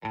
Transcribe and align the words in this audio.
Hei 0.00 0.08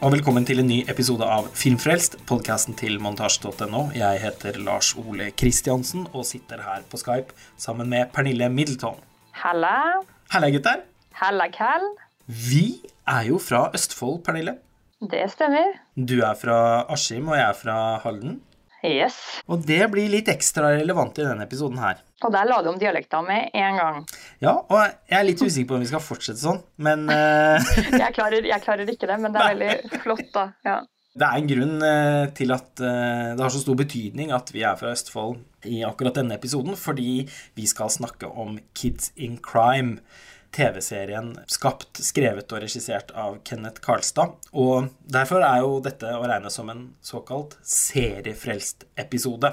og 0.00 0.14
velkommen 0.14 0.46
til 0.48 0.62
en 0.62 0.70
ny 0.70 0.78
episode 0.88 1.20
av 1.20 1.50
Filmfrelst, 1.52 2.16
podkasten 2.24 2.72
til 2.72 2.96
montasje.no. 2.96 3.90
Jeg 3.92 4.22
heter 4.24 4.56
Lars 4.64 4.94
Ole 4.96 5.28
Kristiansen 5.36 6.08
og 6.14 6.24
sitter 6.24 6.64
her 6.64 6.80
på 6.88 6.96
Skype 6.96 7.36
sammen 7.60 7.92
med 7.92 8.08
Pernille 8.16 8.48
Middleton. 8.48 8.96
Halla. 9.36 10.00
Halla, 10.32 10.48
gutter. 10.48 10.80
Halla, 11.12 11.52
Cal. 11.52 11.84
Vi 12.24 12.80
er 13.04 13.28
jo 13.28 13.36
fra 13.36 13.68
Østfold, 13.76 14.24
Pernille. 14.24 14.56
Det 15.00 15.24
stemmer. 15.32 15.78
Du 15.96 16.18
er 16.20 16.36
fra 16.36 16.84
Askim, 16.92 17.30
og 17.30 17.38
jeg 17.38 17.46
er 17.46 17.56
fra 17.56 17.76
Halden. 18.02 18.40
Yes. 18.84 19.16
Og 19.48 19.62
det 19.68 19.80
blir 19.92 20.08
litt 20.12 20.28
ekstra 20.32 20.74
relevant 20.78 21.16
i 21.20 21.24
denne 21.24 21.44
episoden 21.44 21.80
her. 21.80 21.98
Og 22.24 22.32
der 22.32 22.48
la 22.48 22.60
du 22.64 22.70
om 22.72 22.78
dialekta 22.80 23.20
med 23.24 23.52
en 23.56 23.76
gang. 23.80 23.98
Ja, 24.44 24.54
og 24.60 24.78
jeg 25.08 25.16
er 25.18 25.26
litt 25.26 25.40
usikker 25.40 25.68
på 25.70 25.76
om 25.78 25.84
vi 25.84 25.88
skal 25.88 26.04
fortsette 26.04 26.40
sånn, 26.40 26.60
men 26.84 27.08
eh, 27.12 27.72
Jeg 28.02 28.14
klarer, 28.16 28.44
jeg 28.48 28.64
klarer 28.64 28.92
ikke 28.92 29.08
det, 29.08 29.18
men 29.20 29.36
det 29.36 29.42
er 29.42 29.52
veldig 29.54 30.00
flott, 30.04 30.26
da. 30.36 30.46
Ja. 30.68 30.78
Det 31.20 31.26
er 31.26 31.40
en 31.40 31.50
grunn 31.50 31.84
eh, 31.84 32.24
til 32.36 32.54
at 32.54 32.82
eh, 32.86 33.30
det 33.36 33.44
har 33.44 33.52
så 33.52 33.62
stor 33.64 33.76
betydning 33.80 34.32
at 34.36 34.52
vi 34.54 34.64
er 34.68 34.76
fra 34.80 34.92
Østfold 34.94 35.40
i 35.68 35.80
akkurat 35.84 36.20
denne 36.20 36.36
episoden, 36.36 36.76
fordi 36.78 37.24
vi 37.56 37.68
skal 37.68 37.92
snakke 37.92 38.28
om 38.28 38.58
Kids 38.76 39.14
in 39.16 39.40
Crime. 39.44 39.98
TV-serien 40.54 41.32
skapt, 41.50 42.00
skrevet 42.02 42.50
og 42.52 42.62
regissert 42.64 43.12
av 43.14 43.38
Kenneth 43.46 43.82
Karlstad. 43.84 44.34
Og 44.52 44.90
derfor 45.06 45.44
er 45.46 45.62
jo 45.62 45.78
dette 45.84 46.10
å 46.16 46.24
regne 46.26 46.50
som 46.52 46.70
en 46.72 46.88
såkalt 47.04 47.56
seriefrelst 47.66 48.86
episode. 49.00 49.52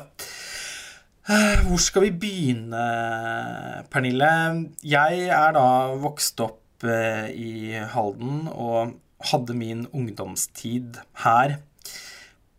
Eh, 1.28 1.60
Hvor 1.68 1.82
skal 1.84 2.08
vi 2.08 2.14
begynne, 2.24 2.84
Pernille? 3.92 4.32
Jeg 4.82 5.28
er 5.28 5.54
da 5.58 5.68
vokst 6.00 6.40
opp 6.46 6.88
eh, 6.88 7.28
i 7.36 7.54
Halden 7.94 8.48
og 8.54 8.96
hadde 9.32 9.56
min 9.58 9.88
ungdomstid 9.92 11.00
her 11.26 11.58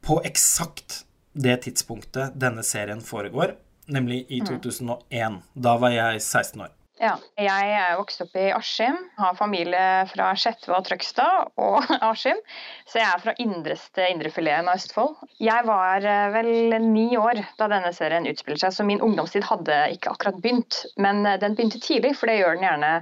på 0.04 0.18
eksakt 0.26 1.02
det 1.38 1.60
tidspunktet 1.66 2.34
denne 2.40 2.64
serien 2.66 3.00
foregår, 3.04 3.54
nemlig 3.86 4.24
i 4.28 4.40
2001. 4.44 5.38
Da 5.54 5.76
var 5.78 5.94
jeg 5.94 6.22
16 6.22 6.64
år. 6.66 6.72
Ja. 6.98 7.14
Jeg 7.38 7.70
er 7.78 7.96
vokst 7.98 8.22
opp 8.24 8.34
i 8.38 8.48
Askim, 8.54 8.96
har 9.18 9.36
familie 9.38 10.04
fra 10.10 10.32
Skjetve 10.38 10.74
og 10.76 10.86
Trøgstad 10.88 11.52
og 11.60 11.86
Askim, 12.10 12.40
så 12.88 13.00
jeg 13.00 13.08
er 13.08 13.22
fra 13.22 13.34
indreste 13.42 14.08
indrefileten 14.12 14.70
av 14.70 14.80
Østfold. 14.80 15.16
Jeg 15.42 15.66
var 15.68 16.04
eh, 16.04 16.28
vel 16.34 16.78
ni 16.88 17.08
år 17.18 17.42
da 17.60 17.70
denne 17.70 17.94
serien 17.96 18.28
utspiller 18.30 18.60
seg, 18.64 18.74
så 18.74 18.86
min 18.88 19.02
ungdomstid 19.04 19.46
hadde 19.46 19.80
ikke 19.94 20.14
akkurat 20.14 20.42
begynt. 20.42 20.82
Men 20.98 21.24
eh, 21.26 21.38
den 21.42 21.58
begynte 21.58 21.82
tidlig, 21.82 22.16
for 22.18 22.30
det 22.30 22.40
gjør 22.40 22.58
den 22.58 22.66
gjerne 22.68 22.92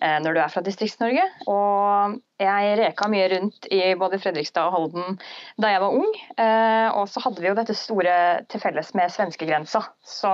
når 0.00 0.36
du 0.36 0.40
er 0.40 0.52
fra 0.52 0.62
Distrikts-Norge. 0.64 1.22
Og 1.52 2.18
jeg 2.40 2.76
reka 2.78 3.08
mye 3.12 3.26
rundt 3.34 3.66
i 3.72 3.80
både 4.00 4.18
Fredrikstad 4.20 4.70
og 4.70 4.76
Halden 4.76 5.18
da 5.60 5.72
jeg 5.74 5.82
var 5.82 5.96
ung. 5.96 6.08
Eh, 6.40 6.88
og 6.96 7.08
så 7.12 7.22
hadde 7.24 7.42
vi 7.42 7.50
jo 7.50 7.56
dette 7.58 7.76
store 7.76 8.14
til 8.50 8.62
felles 8.62 8.94
med 8.96 9.12
svenskegrensa. 9.12 9.82
Så 10.06 10.32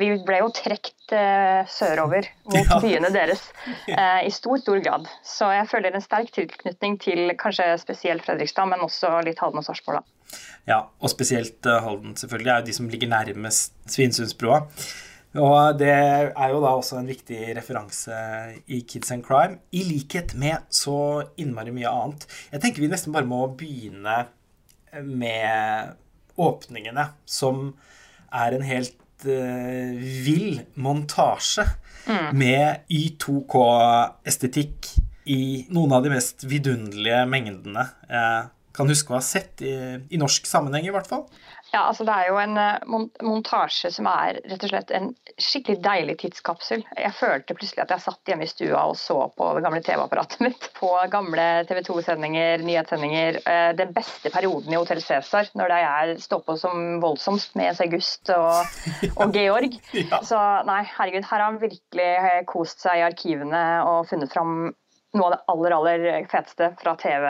vi 0.00 0.12
ble 0.26 0.42
jo 0.42 0.50
trukket 0.56 1.16
eh, 1.16 1.62
sørover 1.70 2.28
mot 2.52 2.72
byene 2.84 3.12
deres 3.14 3.46
eh, 3.88 4.22
i 4.28 4.32
stor, 4.34 4.60
stor 4.60 4.82
grad. 4.84 5.08
Så 5.26 5.50
jeg 5.54 5.68
føler 5.72 5.96
en 5.96 6.04
sterk 6.04 6.32
tilknytning 6.36 7.00
til 7.00 7.32
kanskje 7.40 7.72
spesielt 7.80 8.26
Fredrikstad, 8.26 8.68
men 8.70 8.84
også 8.84 9.16
litt 9.26 9.40
Halden 9.40 9.62
og 9.62 9.68
Sarpsborg, 9.68 10.02
da. 10.02 10.16
Ja, 10.68 10.82
og 11.00 11.10
spesielt 11.10 11.66
eh, 11.66 11.80
Halden, 11.82 12.18
selvfølgelig, 12.20 12.52
er 12.52 12.60
jo 12.60 12.68
de 12.68 12.76
som 12.76 12.90
ligger 12.92 13.10
nærmest 13.16 13.72
Svinesundsbrua. 13.90 14.66
Og 15.38 15.78
det 15.78 15.92
er 15.92 16.48
jo 16.50 16.60
da 16.62 16.72
også 16.74 16.98
en 16.98 17.10
viktig 17.10 17.38
referanse 17.54 18.16
i 18.66 18.80
Kids 18.82 19.12
and 19.14 19.22
Crime, 19.26 19.60
i 19.70 19.84
likhet 19.86 20.34
med 20.34 20.66
så 20.74 21.22
innmari 21.38 21.70
mye 21.74 21.90
annet. 21.90 22.26
Jeg 22.50 22.64
tenker 22.64 22.82
vi 22.82 22.90
nesten 22.90 23.14
bare 23.14 23.30
må 23.30 23.44
begynne 23.54 24.24
med 25.06 25.94
åpningene, 26.40 27.12
som 27.30 27.76
er 28.34 28.56
en 28.56 28.66
helt 28.66 29.26
uh, 29.28 29.94
vill 30.26 30.64
montasje 30.74 31.68
med 32.34 32.90
Y2K-estetikk 32.90 34.96
i 35.30 35.42
noen 35.70 35.92
av 35.94 36.02
de 36.02 36.10
mest 36.10 36.42
vidunderlige 36.48 37.22
mengdene 37.30 37.84
jeg 38.08 38.48
kan 38.74 38.90
huske 38.90 39.12
å 39.12 39.18
ha 39.18 39.24
sett, 39.24 39.62
i, 39.66 39.74
i 40.10 40.18
norsk 40.18 40.46
sammenheng 40.48 40.88
i 40.88 40.94
hvert 40.94 41.08
fall. 41.10 41.26
Ja, 41.70 41.84
altså 41.86 42.04
Det 42.08 42.14
er 42.14 42.28
jo 42.30 42.38
en 42.42 42.56
eh, 42.58 42.78
montasje 43.22 43.92
som 43.94 44.08
er 44.10 44.40
rett 44.50 44.64
og 44.66 44.72
slett 44.72 44.90
en 44.96 45.10
skikkelig 45.40 45.78
deilig 45.84 46.16
tidskapsel. 46.22 46.82
Jeg 46.98 47.12
følte 47.14 47.54
plutselig 47.54 47.84
at 47.84 47.94
jeg 47.94 48.04
satt 48.04 48.32
hjemme 48.32 48.46
i 48.46 48.50
stua 48.50 48.82
og 48.90 48.96
så 48.98 49.16
på 49.36 49.50
det 49.56 49.62
gamle 49.66 49.82
TV-apparatet 49.86 50.42
mitt. 50.46 50.66
På 50.78 50.90
gamle 51.12 51.46
TV 51.68 51.82
2-sendinger, 51.86 52.64
nyhetssendinger. 52.66 53.40
eh, 53.44 53.70
Den 53.78 53.94
beste 53.96 54.32
perioden 54.34 54.74
i 54.74 54.80
Hotell 54.80 55.02
Cæsar, 55.04 55.52
når 55.54 55.72
det 55.74 55.80
er 55.92 56.14
stå 56.26 56.40
på 56.46 56.58
som 56.58 56.98
voldsomst 57.04 57.54
med 57.60 57.78
August 57.86 58.32
og, 58.34 58.66
og 59.14 59.32
Georg. 59.38 59.78
Ja. 59.94 60.20
Så 60.26 60.40
nei, 60.66 60.82
herregud, 60.96 61.22
her 61.30 61.36
har 61.38 61.46
han 61.46 61.62
virkelig 61.62 62.10
eh, 62.18 62.42
kost 62.50 62.82
seg 62.82 62.98
i 62.98 63.06
arkivene 63.06 63.64
og 63.86 64.08
funnet 64.10 64.34
fram 64.34 64.72
noe 65.14 65.26
av 65.26 65.32
det 65.34 65.40
aller, 65.50 65.72
aller 65.74 66.28
feteste 66.30 66.68
fra 66.82 66.92
TV 66.98 67.24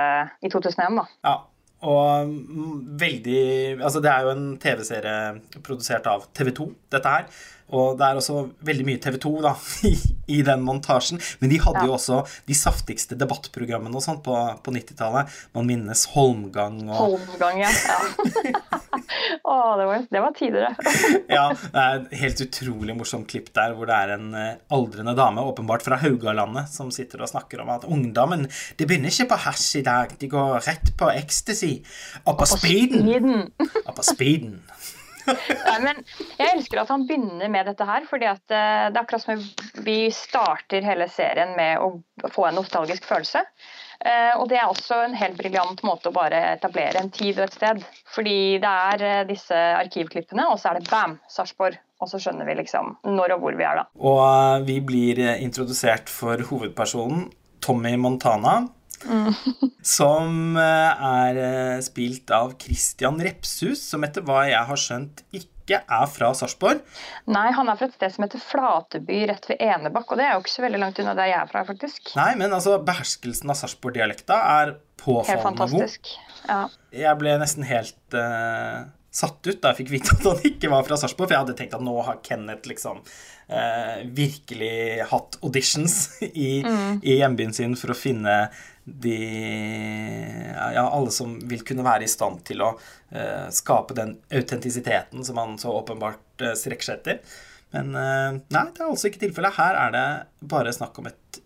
i 0.44 0.50
2001. 0.52 0.98
da. 1.00 1.04
Ja, 1.24 1.36
og 1.80 2.28
mm, 2.28 2.74
veldig 3.00 3.44
Altså, 3.80 4.02
det 4.04 4.10
er 4.12 4.26
jo 4.26 4.34
en 4.34 4.50
TV-serie 4.60 5.62
produsert 5.64 6.06
av 6.10 6.26
TV 6.36 6.52
2, 6.56 6.68
dette 6.92 7.14
her. 7.14 7.30
Og 7.70 7.94
det 7.98 8.06
er 8.06 8.18
også 8.18 8.40
veldig 8.66 8.86
mye 8.88 9.00
TV 9.02 9.16
2 9.22 9.32
da, 9.44 9.54
i, 9.90 9.94
i 10.38 10.40
den 10.46 10.64
montasjen. 10.66 11.22
Men 11.40 11.52
de 11.52 11.60
hadde 11.62 11.86
jo 11.86 11.94
også 11.96 12.20
de 12.48 12.56
saftigste 12.58 13.18
debattprogrammene 13.18 13.96
og 13.96 14.04
sånt 14.04 14.24
på, 14.26 14.36
på 14.64 14.74
90-tallet. 14.76 15.40
Man 15.56 15.70
minnes 15.70 16.06
Holmgang 16.14 16.82
og 16.88 17.00
Holmgang, 17.04 17.64
ja. 17.64 17.72
ja. 17.72 18.62
Å, 18.90 19.56
det 19.78 19.86
var, 19.86 20.04
det 20.10 20.22
var 20.24 20.34
tider, 20.36 20.66
det. 20.66 20.92
Ja, 21.36 21.46
det 21.54 21.82
er 21.82 21.98
et 22.00 22.14
helt 22.20 22.42
utrolig 22.44 22.96
morsomt 22.98 23.28
klipp 23.30 23.50
der 23.56 23.74
hvor 23.76 23.88
det 23.90 23.96
er 23.96 24.14
en 24.16 24.30
eh, 24.36 24.60
aldrende 24.74 25.14
dame, 25.18 25.44
åpenbart 25.52 25.84
fra 25.86 26.00
Haugalandet, 26.02 26.70
som 26.72 26.90
sitter 26.94 27.22
og 27.22 27.30
snakker 27.30 27.62
om 27.62 27.72
at 27.74 27.86
ungdommen 27.88 28.48
de 28.50 28.86
begynner 28.86 29.12
ikke 29.12 29.30
på 29.32 29.42
hasj 29.46 29.68
i 29.80 29.84
dag, 29.86 30.14
de 30.20 30.30
går 30.30 30.58
rett 30.66 30.94
på 30.98 31.10
ecstasy. 31.14 31.76
Og 32.26 32.38
på 32.40 32.48
speeden. 32.50 33.50
Og 33.84 33.92
på 33.96 34.06
speeden. 34.06 34.58
Nei, 35.68 35.76
men 35.84 36.00
jeg 36.38 36.48
elsker 36.54 36.82
at 36.82 36.90
han 36.92 37.04
begynner 37.08 37.50
med 37.52 37.68
dette 37.70 37.86
her, 37.86 38.06
fordi 38.10 38.28
at 38.30 38.42
eh, 38.54 38.88
det 38.90 38.96
er 38.96 39.02
akkurat 39.02 39.24
som 39.24 39.84
vi 39.86 39.98
starter 40.14 40.86
hele 40.86 41.06
serien 41.12 41.54
med 41.58 41.82
å 41.82 42.30
få 42.34 42.48
en 42.48 42.58
nostalgisk 42.60 43.06
følelse. 43.08 43.44
Eh, 44.00 44.32
og 44.40 44.48
det 44.48 44.56
er 44.56 44.70
også 44.70 45.02
en 45.04 45.14
helt 45.18 45.36
briljant 45.36 45.82
måte 45.84 46.08
å 46.08 46.14
bare 46.14 46.38
etablere 46.54 47.02
en 47.02 47.12
tid 47.12 47.36
og 47.36 47.46
et 47.48 47.56
sted. 47.58 47.82
Fordi 48.14 48.36
det 48.62 48.72
er 48.94 49.04
eh, 49.04 49.22
disse 49.28 49.56
arkivklippene, 49.76 50.46
og 50.48 50.60
så 50.60 50.70
er 50.70 50.80
det 50.80 50.88
bam, 50.88 51.18
Sarpsborg. 51.28 51.76
Og 52.00 52.08
så 52.08 52.16
skjønner 52.16 52.48
vi 52.48 52.54
liksom 52.62 52.94
når 53.12 53.34
og 53.34 53.42
hvor 53.42 53.56
vi 53.58 53.66
er 53.68 53.82
da. 53.82 53.86
Og 54.00 54.20
eh, 54.24 54.66
vi 54.70 54.78
blir 54.80 55.20
introdusert 55.36 56.08
for 56.12 56.40
hovedpersonen 56.48 57.28
Tommy 57.60 57.92
Montana. 58.00 58.62
Som 59.96 60.58
eh, 60.60 61.04
er 61.10 61.40
eh, 61.44 61.78
spilt 61.84 62.30
av 62.34 62.52
Christian 62.60 63.20
Repshus, 63.22 63.82
som 63.88 64.04
etter 64.06 64.24
hva 64.26 64.44
jeg 64.50 64.60
har 64.68 64.80
skjønt 64.80 65.24
ikke 65.32 65.80
er 65.80 66.06
fra 66.10 66.32
Sarpsborg. 66.34 66.82
Nei, 67.30 67.46
han 67.54 67.70
er 67.70 67.78
fra 67.78 67.88
et 67.88 67.96
sted 67.96 68.12
som 68.12 68.26
heter 68.26 68.42
Flateby 68.42 69.22
rett 69.30 69.46
ved 69.52 69.62
Enebakk, 69.62 70.12
og 70.12 70.20
det 70.20 70.26
er 70.26 70.34
jo 70.34 70.44
ikke 70.44 70.56
så 70.56 70.64
veldig 70.66 70.82
langt 70.82 71.00
unna 71.02 71.14
der 71.18 71.30
jeg 71.30 71.38
er 71.38 71.50
fra, 71.52 71.64
faktisk. 71.68 72.12
Nei, 72.18 72.32
men 72.40 72.52
altså, 72.56 72.76
beherskelsen 72.84 73.52
av 73.52 73.60
Sarpsborg-dialekta 73.62 74.40
er 74.60 74.72
Helt 74.74 74.86
påfallende 75.00 75.42
god. 75.56 75.60
fantastisk. 75.70 76.14
Ja. 76.48 76.64
Jeg 76.92 77.20
ble 77.22 77.36
nesten 77.40 77.64
helt 77.68 78.18
uh, 78.18 78.88
satt 79.10 79.46
ut 79.46 79.58
da 79.62 79.72
jeg 79.72 79.80
fikk 79.82 79.92
vite 79.94 80.14
at 80.16 80.26
han 80.28 80.42
ikke 80.50 80.70
var 80.72 80.84
fra 80.86 80.98
Sarpsborg, 81.00 81.30
for 81.30 81.36
jeg 81.38 81.44
hadde 81.44 81.56
tenkt 81.58 81.76
at 81.78 81.84
nå 81.86 81.94
har 82.06 82.20
Kenneth 82.26 82.68
liksom 82.70 83.00
uh, 83.00 83.96
virkelig 84.16 85.06
hatt 85.10 85.38
auditions 85.42 85.96
i, 86.28 86.60
i 86.60 87.16
hjembyen 87.18 87.54
sin 87.56 87.78
for 87.78 87.94
å 87.94 87.98
finne 87.98 88.36
de 89.02 89.18
Ja, 90.74 90.86
alle 90.86 91.12
som 91.14 91.36
vil 91.50 91.62
kunne 91.66 91.84
være 91.86 92.06
i 92.06 92.10
stand 92.10 92.42
til 92.48 92.62
å 92.64 92.72
eh, 93.10 93.46
skape 93.54 93.96
den 93.96 94.16
autentisiteten 94.32 95.24
som 95.26 95.40
han 95.40 95.56
så 95.60 95.72
åpenbart 95.80 96.44
eh, 96.44 96.56
strekker 96.58 96.90
seg 96.90 97.00
etter. 97.00 97.38
Men 97.74 97.94
eh, 97.94 98.38
nei, 98.50 98.64
det 98.74 98.82
er 98.82 98.88
altså 98.88 99.10
ikke 99.10 99.24
tilfellet. 99.26 99.58
Her 99.58 99.78
er 99.86 99.94
det 99.94 100.06
bare 100.50 100.74
snakk 100.74 100.98
om 101.02 101.10
et, 101.10 101.42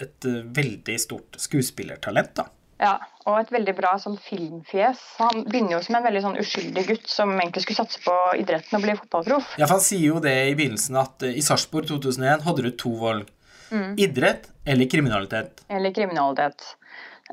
et 0.00 0.28
eh, 0.28 0.44
veldig 0.60 0.96
stort 1.00 1.40
skuespillertalent, 1.40 2.34
da. 2.40 2.48
Ja, 2.78 2.94
og 3.26 3.40
et 3.40 3.50
veldig 3.50 3.74
bra 3.74 3.96
sånn 3.98 4.16
filmfjes. 4.22 5.00
Han 5.18 5.42
begynner 5.48 5.76
jo 5.76 5.80
som 5.82 5.96
en 5.98 6.04
veldig 6.06 6.20
sånn 6.24 6.38
uskyldig 6.38 6.84
gutt 6.86 7.08
som 7.10 7.32
egentlig 7.34 7.64
skulle 7.64 7.80
satse 7.80 8.02
på 8.04 8.14
idretten 8.38 8.78
og 8.78 8.84
bli 8.84 8.94
fotballproff. 9.00 9.56
Ja, 9.58 9.66
for 9.66 9.76
Han 9.76 9.84
sier 9.84 10.04
jo 10.12 10.20
det 10.22 10.36
i 10.46 10.54
begynnelsen 10.58 11.00
at 11.00 11.26
eh, 11.26 11.34
i 11.40 11.44
Sarpsborg 11.44 11.90
2001 11.90 12.46
hadde 12.46 12.64
du 12.64 12.70
to 12.78 12.94
valg. 13.00 13.26
Idrett 14.00 14.50
eller 14.64 14.90
kriminalitet. 14.90 15.64
Eller 15.68 15.94
kriminalitet. 15.94 16.64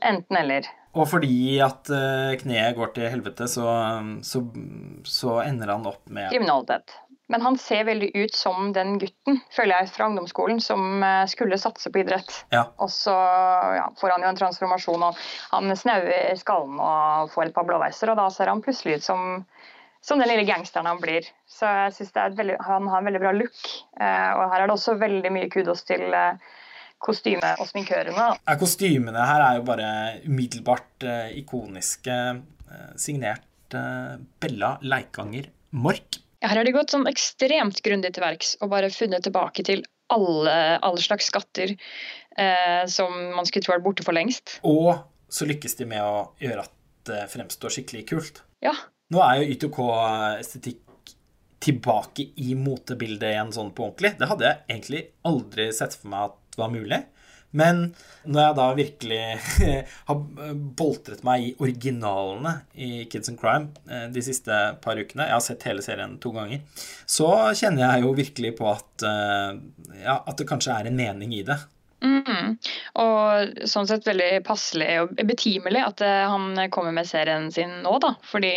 Enten 0.01 0.37
eller. 0.37 0.67
Og 0.95 1.07
fordi 1.11 1.57
at 1.63 1.89
uh, 1.91 2.35
kneet 2.39 2.75
går 2.77 2.93
til 2.95 3.09
helvete, 3.11 3.47
så, 3.51 3.67
så, 4.23 4.43
så, 5.03 5.41
ender 5.43 5.73
han 5.73 5.87
opp 5.89 6.03
med 6.07 6.31
Kriminalitet. 6.31 6.95
Men 7.27 7.41
han 7.41 7.55
ser 7.57 7.87
veldig 7.87 8.11
ut 8.13 8.35
som 8.37 8.69
den 8.73 8.99
gutten, 9.01 9.39
føler 9.55 9.79
jeg, 9.79 9.89
fra 9.95 10.07
ungdomsskolen 10.11 10.61
som 10.63 11.03
uh, 11.03 11.25
skulle 11.31 11.59
satse 11.59 11.91
på 11.91 12.03
idrett. 12.03 12.31
Ja. 12.53 12.67
Og 12.79 12.91
så 12.93 13.15
ja, 13.79 13.89
får 13.99 14.15
han 14.15 14.23
jo 14.23 14.31
en 14.31 14.39
transformasjon, 14.39 15.07
og 15.09 15.23
han 15.51 15.75
snauer 15.79 16.35
skallen 16.39 16.79
og 16.79 17.33
får 17.33 17.49
et 17.49 17.57
par 17.57 17.67
blåveiser, 17.67 18.13
og 18.13 18.19
da 18.21 18.29
ser 18.31 18.51
han 18.53 18.63
plutselig 18.63 18.99
ut 18.99 19.07
som 19.09 19.25
som 20.05 20.21
den 20.21 20.29
lille 20.29 20.45
gangsteren 20.45 20.89
han 20.89 21.01
blir. 21.01 21.25
Så 21.49 21.65
jeg 21.65 21.95
synes 21.97 22.13
han 22.61 22.91
har 22.91 23.01
en 23.01 23.09
veldig 23.09 23.23
bra 23.23 23.33
look. 23.33 23.57
Uh, 23.97 24.31
og 24.37 24.43
her 24.51 24.61
er 24.61 24.69
det 24.69 24.75
også 24.75 24.99
veldig 25.01 25.31
mye 25.33 25.49
kudos 25.53 25.81
til 25.87 26.05
uh, 26.13 26.37
kostyme 27.01 27.55
og 27.59 27.69
sminkørene. 27.69 28.27
Ja, 28.37 28.57
kostymene 28.59 29.25
her 29.25 29.45
er 29.47 29.57
jo 29.59 29.65
bare 29.67 29.89
umiddelbart 30.27 31.07
uh, 31.07 31.31
ikoniske. 31.33 32.19
Uh, 32.65 32.93
signert 32.99 33.77
uh, 33.77 34.15
Bella 34.41 34.75
Leikanger 34.85 35.49
Mork. 35.75 36.21
Ja, 36.43 36.51
her 36.51 36.61
har 36.61 36.67
de 36.67 36.75
gått 36.75 36.93
sånn 36.93 37.09
ekstremt 37.09 37.81
grundig 37.85 38.13
til 38.13 38.25
verks 38.25 38.55
og 38.61 38.69
bare 38.73 38.93
funnet 38.93 39.25
tilbake 39.25 39.65
til 39.65 39.81
alle, 40.13 40.55
alle 40.85 41.01
slags 41.01 41.31
skatter 41.31 41.73
som 42.91 43.13
man 43.31 43.47
skulle 43.47 43.63
tro 43.63 43.73
er 43.73 43.81
borte 43.81 44.03
for 44.03 44.13
lengst. 44.13 44.57
Og 44.67 44.91
så 45.31 45.47
lykkes 45.47 45.77
de 45.79 45.87
med 45.87 46.03
å 46.03 46.35
gjøre 46.43 46.65
at 46.67 46.73
det 47.07 47.21
fremstår 47.31 47.73
skikkelig 47.73 48.03
kult. 48.11 48.41
Ja. 48.61 48.73
Nå 49.13 49.21
er 49.21 49.41
jo 49.41 49.49
Y2K-estetikk 49.53 51.13
tilbake 51.65 52.27
i 52.41 52.55
motebildet 52.57 53.31
igjen 53.31 53.51
sånn 53.53 53.73
på 53.75 53.87
ordentlig. 53.87 54.15
Det 54.19 54.29
hadde 54.29 54.47
jeg 54.47 54.63
egentlig 54.69 55.03
aldri 55.29 55.67
sett 55.73 55.97
for 55.97 56.11
meg 56.13 56.31
at 56.31 56.57
var 56.59 56.71
mulig. 56.73 57.01
Men 57.55 57.81
når 58.27 58.41
jeg 58.41 58.55
da 58.57 58.65
virkelig 58.75 59.19
har 60.09 60.23
boltret 60.75 61.21
meg 61.27 61.45
i 61.45 61.53
originalene 61.63 62.57
i 62.73 63.05
Kids 63.11 63.31
and 63.31 63.39
Crime 63.39 63.71
eh, 63.87 64.09
de 64.11 64.23
siste 64.25 64.57
par 64.83 64.99
ukene, 64.99 65.29
jeg 65.29 65.37
har 65.37 65.45
sett 65.45 65.63
hele 65.69 65.85
serien 65.85 66.17
to 66.21 66.33
ganger, 66.35 66.65
så 67.07 67.29
kjenner 67.55 67.85
jeg 67.85 68.03
jo 68.03 68.11
virkelig 68.17 68.51
på 68.59 68.67
at, 68.73 69.07
eh, 69.07 69.61
ja, 70.01 70.17
at 70.17 70.35
det 70.41 70.49
kanskje 70.49 70.75
er 70.75 70.89
en 70.89 70.99
mening 70.99 71.37
i 71.37 71.45
det. 71.47 71.61
Mm. 72.03 72.57
Og 73.01 73.61
sånn 73.69 73.87
sett 73.89 74.05
veldig 74.07 74.41
passelig 74.45 74.89
og 75.03 75.13
betimelig 75.27 75.81
at 75.81 76.03
eh, 76.05 76.25
han 76.29 76.59
kommer 76.73 76.93
med 76.95 77.07
serien 77.09 77.47
sin 77.53 77.71
nå, 77.85 77.95
da. 78.03 78.13
Fordi 78.27 78.53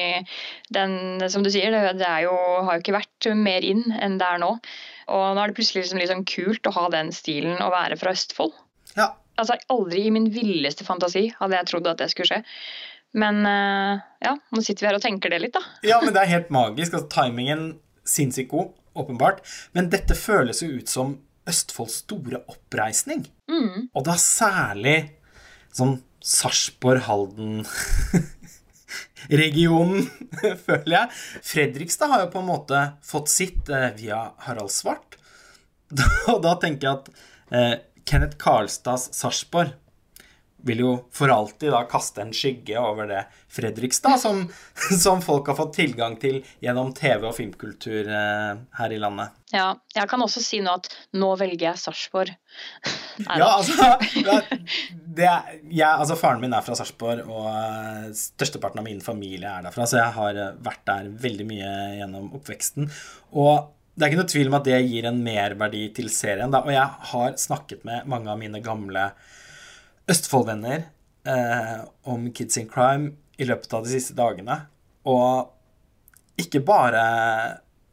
den, 0.75 0.93
som 1.31 1.45
du 1.47 1.51
sier, 1.55 1.75
det, 1.97 2.13
jo, 2.25 2.35
har 2.67 2.77
jo 2.77 2.85
ikke 2.85 2.99
vært 2.99 3.31
mer 3.39 3.67
inn 3.67 3.87
enn 3.99 4.19
det 4.21 4.29
er 4.29 4.43
nå. 4.43 4.55
Og 5.09 5.25
nå 5.33 5.41
er 5.41 5.51
det 5.51 5.57
plutselig 5.57 5.87
liksom 5.87 6.03
sånn 6.11 6.29
kult 6.29 6.69
å 6.69 6.75
ha 6.77 6.89
den 6.93 7.15
stilen 7.17 7.63
og 7.65 7.73
være 7.73 7.97
fra 8.01 8.13
Østfold. 8.17 8.53
Ja. 8.99 9.13
Altså, 9.39 9.57
Aldri 9.73 10.05
i 10.09 10.13
min 10.13 10.29
villeste 10.35 10.85
fantasi 10.85 11.29
hadde 11.39 11.57
jeg 11.61 11.71
trodd 11.71 11.89
at 11.89 12.03
det 12.03 12.11
skulle 12.13 12.29
skje. 12.29 12.43
Men 13.17 13.41
uh, 13.47 14.03
ja, 14.21 14.35
nå 14.53 14.61
sitter 14.65 14.85
vi 14.85 14.91
her 14.91 14.99
og 14.99 15.05
tenker 15.05 15.33
det 15.33 15.39
litt, 15.41 15.55
da. 15.57 15.63
ja, 15.87 16.01
men 16.03 16.13
det 16.13 16.25
er 16.25 16.35
helt 16.35 16.51
magisk. 16.53 16.99
Altså, 16.99 17.09
timingen 17.15 17.71
sinnssykt 18.09 18.51
god, 18.53 18.75
åpenbart. 18.99 19.41
Men 19.77 19.89
dette 19.93 20.17
føles 20.19 20.61
jo 20.65 20.75
ut 20.77 20.93
som 20.93 21.17
Østfolds 21.49 22.03
store 22.05 22.43
oppreisning. 22.51 23.25
Mm. 23.51 23.89
Og 23.93 24.05
da 24.07 24.17
særlig 24.21 24.99
sånn 25.75 25.99
Sarpsborg, 26.25 27.05
Halden 27.07 27.63
regionen, 29.41 30.09
føler 30.67 30.95
jeg. 30.95 31.19
Fredrikstad 31.47 32.13
har 32.13 32.25
jo 32.25 32.33
på 32.33 32.43
en 32.43 32.51
måte 32.51 32.83
fått 33.07 33.33
sitt 33.33 33.71
eh, 33.73 33.91
via 33.99 34.23
Harald 34.47 34.73
Svart. 34.75 35.19
Og 36.33 36.43
da 36.45 36.55
tenker 36.61 36.89
jeg 36.89 36.99
at 36.99 37.13
eh, 37.55 37.75
Kenneth 38.09 38.39
Karlstads 38.41 39.11
Sarpsborg 39.17 39.77
vil 40.67 40.83
jo 40.83 40.93
for 41.15 41.31
alltid 41.31 41.71
da 41.73 41.85
kaste 41.89 42.23
en 42.25 42.33
skygge 42.35 42.79
over 42.81 43.09
det 43.11 43.25
Fredrikstad, 43.49 44.19
som, 44.25 44.45
som 45.01 45.23
folk 45.23 45.47
har 45.49 45.57
fått 45.59 45.77
tilgang 45.79 46.19
til 46.21 46.41
gjennom 46.65 46.93
TV 46.97 47.29
og 47.29 47.37
filmkultur 47.37 48.11
eh, 48.11 48.59
her 48.81 48.95
i 48.95 48.99
landet. 49.01 49.35
Ja, 49.55 49.71
jeg 49.95 50.11
kan 50.11 50.21
også 50.21 50.43
si 50.45 50.61
nå 50.61 50.75
at 50.77 50.91
nå 51.17 51.31
velger 51.41 51.71
jeg 51.71 51.81
Sarpsborg. 51.81 52.35
ja, 53.41 53.47
altså, 53.47 53.95
det, 55.17 55.31
jeg, 55.71 55.89
altså 55.89 56.19
Faren 56.21 56.43
min 56.43 56.53
er 56.53 56.67
fra 56.67 56.77
Sarpsborg, 56.77 57.25
og 57.25 57.49
uh, 57.49 58.11
størsteparten 58.13 58.83
av 58.83 58.89
min 58.89 59.01
familie 59.05 59.49
er 59.49 59.65
derfra, 59.65 59.89
så 59.89 60.03
jeg 60.03 60.17
har 60.19 60.43
uh, 60.43 60.53
vært 60.67 60.85
der 60.91 61.09
veldig 61.25 61.49
mye 61.49 61.73
gjennom 62.03 62.29
oppveksten. 62.37 62.93
Og 63.41 63.73
det 63.99 64.05
er 64.05 64.13
ikke 64.13 64.21
noe 64.21 64.31
tvil 64.31 64.53
om 64.53 64.59
at 64.61 64.69
det 64.69 64.83
gir 64.85 65.09
en 65.09 65.25
merverdi 65.25 65.87
til 65.97 66.13
serien. 66.13 66.53
Da. 66.53 66.61
Og 66.63 66.71
jeg 66.71 67.09
har 67.15 67.41
snakket 67.41 67.89
med 67.89 68.07
mange 68.11 68.31
av 68.31 68.39
mine 68.39 68.61
gamle 68.63 69.09
Østfold-venner 70.09 70.87
eh, 71.29 71.81
om 72.09 72.29
Kids 72.33 72.59
in 72.61 72.69
Crime 72.71 73.13
i 73.39 73.47
løpet 73.49 73.75
av 73.77 73.85
de 73.85 73.93
siste 73.93 74.17
dagene. 74.19 74.61
Og 75.09 75.53
ikke 76.41 76.63
bare 76.65 77.03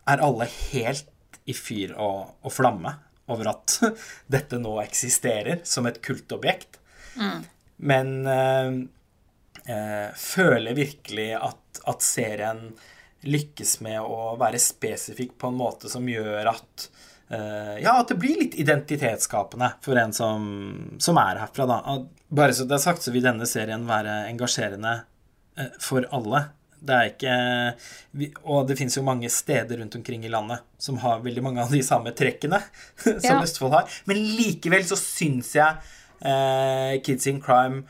er 0.05 0.23
alle 0.23 0.47
helt 0.71 1.11
i 1.45 1.53
fyr 1.53 1.93
og, 1.97 2.35
og 2.45 2.53
flamme 2.53 2.95
over 3.31 3.51
at 3.53 3.79
dette 4.35 4.59
nå 4.61 4.77
eksisterer 4.83 5.63
som 5.67 5.87
et 5.89 6.01
kultobjekt, 6.05 6.79
mm. 7.17 7.39
men 7.89 8.11
eh, 8.29 8.69
eh, 9.73 10.09
føler 10.17 10.77
virkelig 10.77 11.31
at, 11.39 11.81
at, 11.85 12.05
serien 12.05 12.67
lykkes 13.25 13.79
med 13.81 14.01
å 14.05 14.35
være 14.37 14.61
spesifikk 14.61 15.33
på 15.41 15.49
en 15.49 15.57
måte 15.57 15.89
som 15.89 16.05
gjør 16.09 16.51
at 16.53 16.89
ja, 17.81 17.95
at 17.97 18.11
det 18.11 18.19
blir 18.21 18.37
litt 18.37 18.57
identitetsskapende 18.61 19.71
for 19.85 19.97
en 19.97 20.13
som, 20.13 20.45
som 21.01 21.17
er 21.17 21.41
herfra, 21.41 21.65
da. 21.69 21.79
Bare 22.35 22.53
så 22.53 22.67
det 22.69 22.77
er 22.77 22.83
sagt, 22.83 23.05
så 23.05 23.13
vil 23.13 23.25
denne 23.25 23.47
serien 23.49 23.85
være 23.87 24.25
engasjerende 24.29 24.93
uh, 25.59 25.71
for 25.81 26.07
alle. 26.15 26.45
Det 26.85 26.95
er 26.95 27.07
ikke 27.09 27.35
Og 28.43 28.67
det 28.69 28.75
fins 28.77 28.93
jo 28.97 29.01
mange 29.01 29.29
steder 29.31 29.79
rundt 29.79 29.95
omkring 29.97 30.25
i 30.27 30.29
landet 30.29 30.61
som 30.77 30.99
har 31.01 31.23
veldig 31.23 31.41
mange 31.41 31.63
av 31.63 31.71
de 31.73 31.79
samme 31.81 32.11
trekkene 32.13 32.59
som 33.01 33.31
ja. 33.31 33.39
Østfold 33.41 33.73
har. 33.73 33.95
Men 34.09 34.21
likevel 34.37 34.85
så 34.85 34.99
syns 34.99 35.55
jeg 35.57 35.79
uh, 36.21 36.93
Kids 37.05 37.25
in 37.31 37.41
Crime 37.41 37.85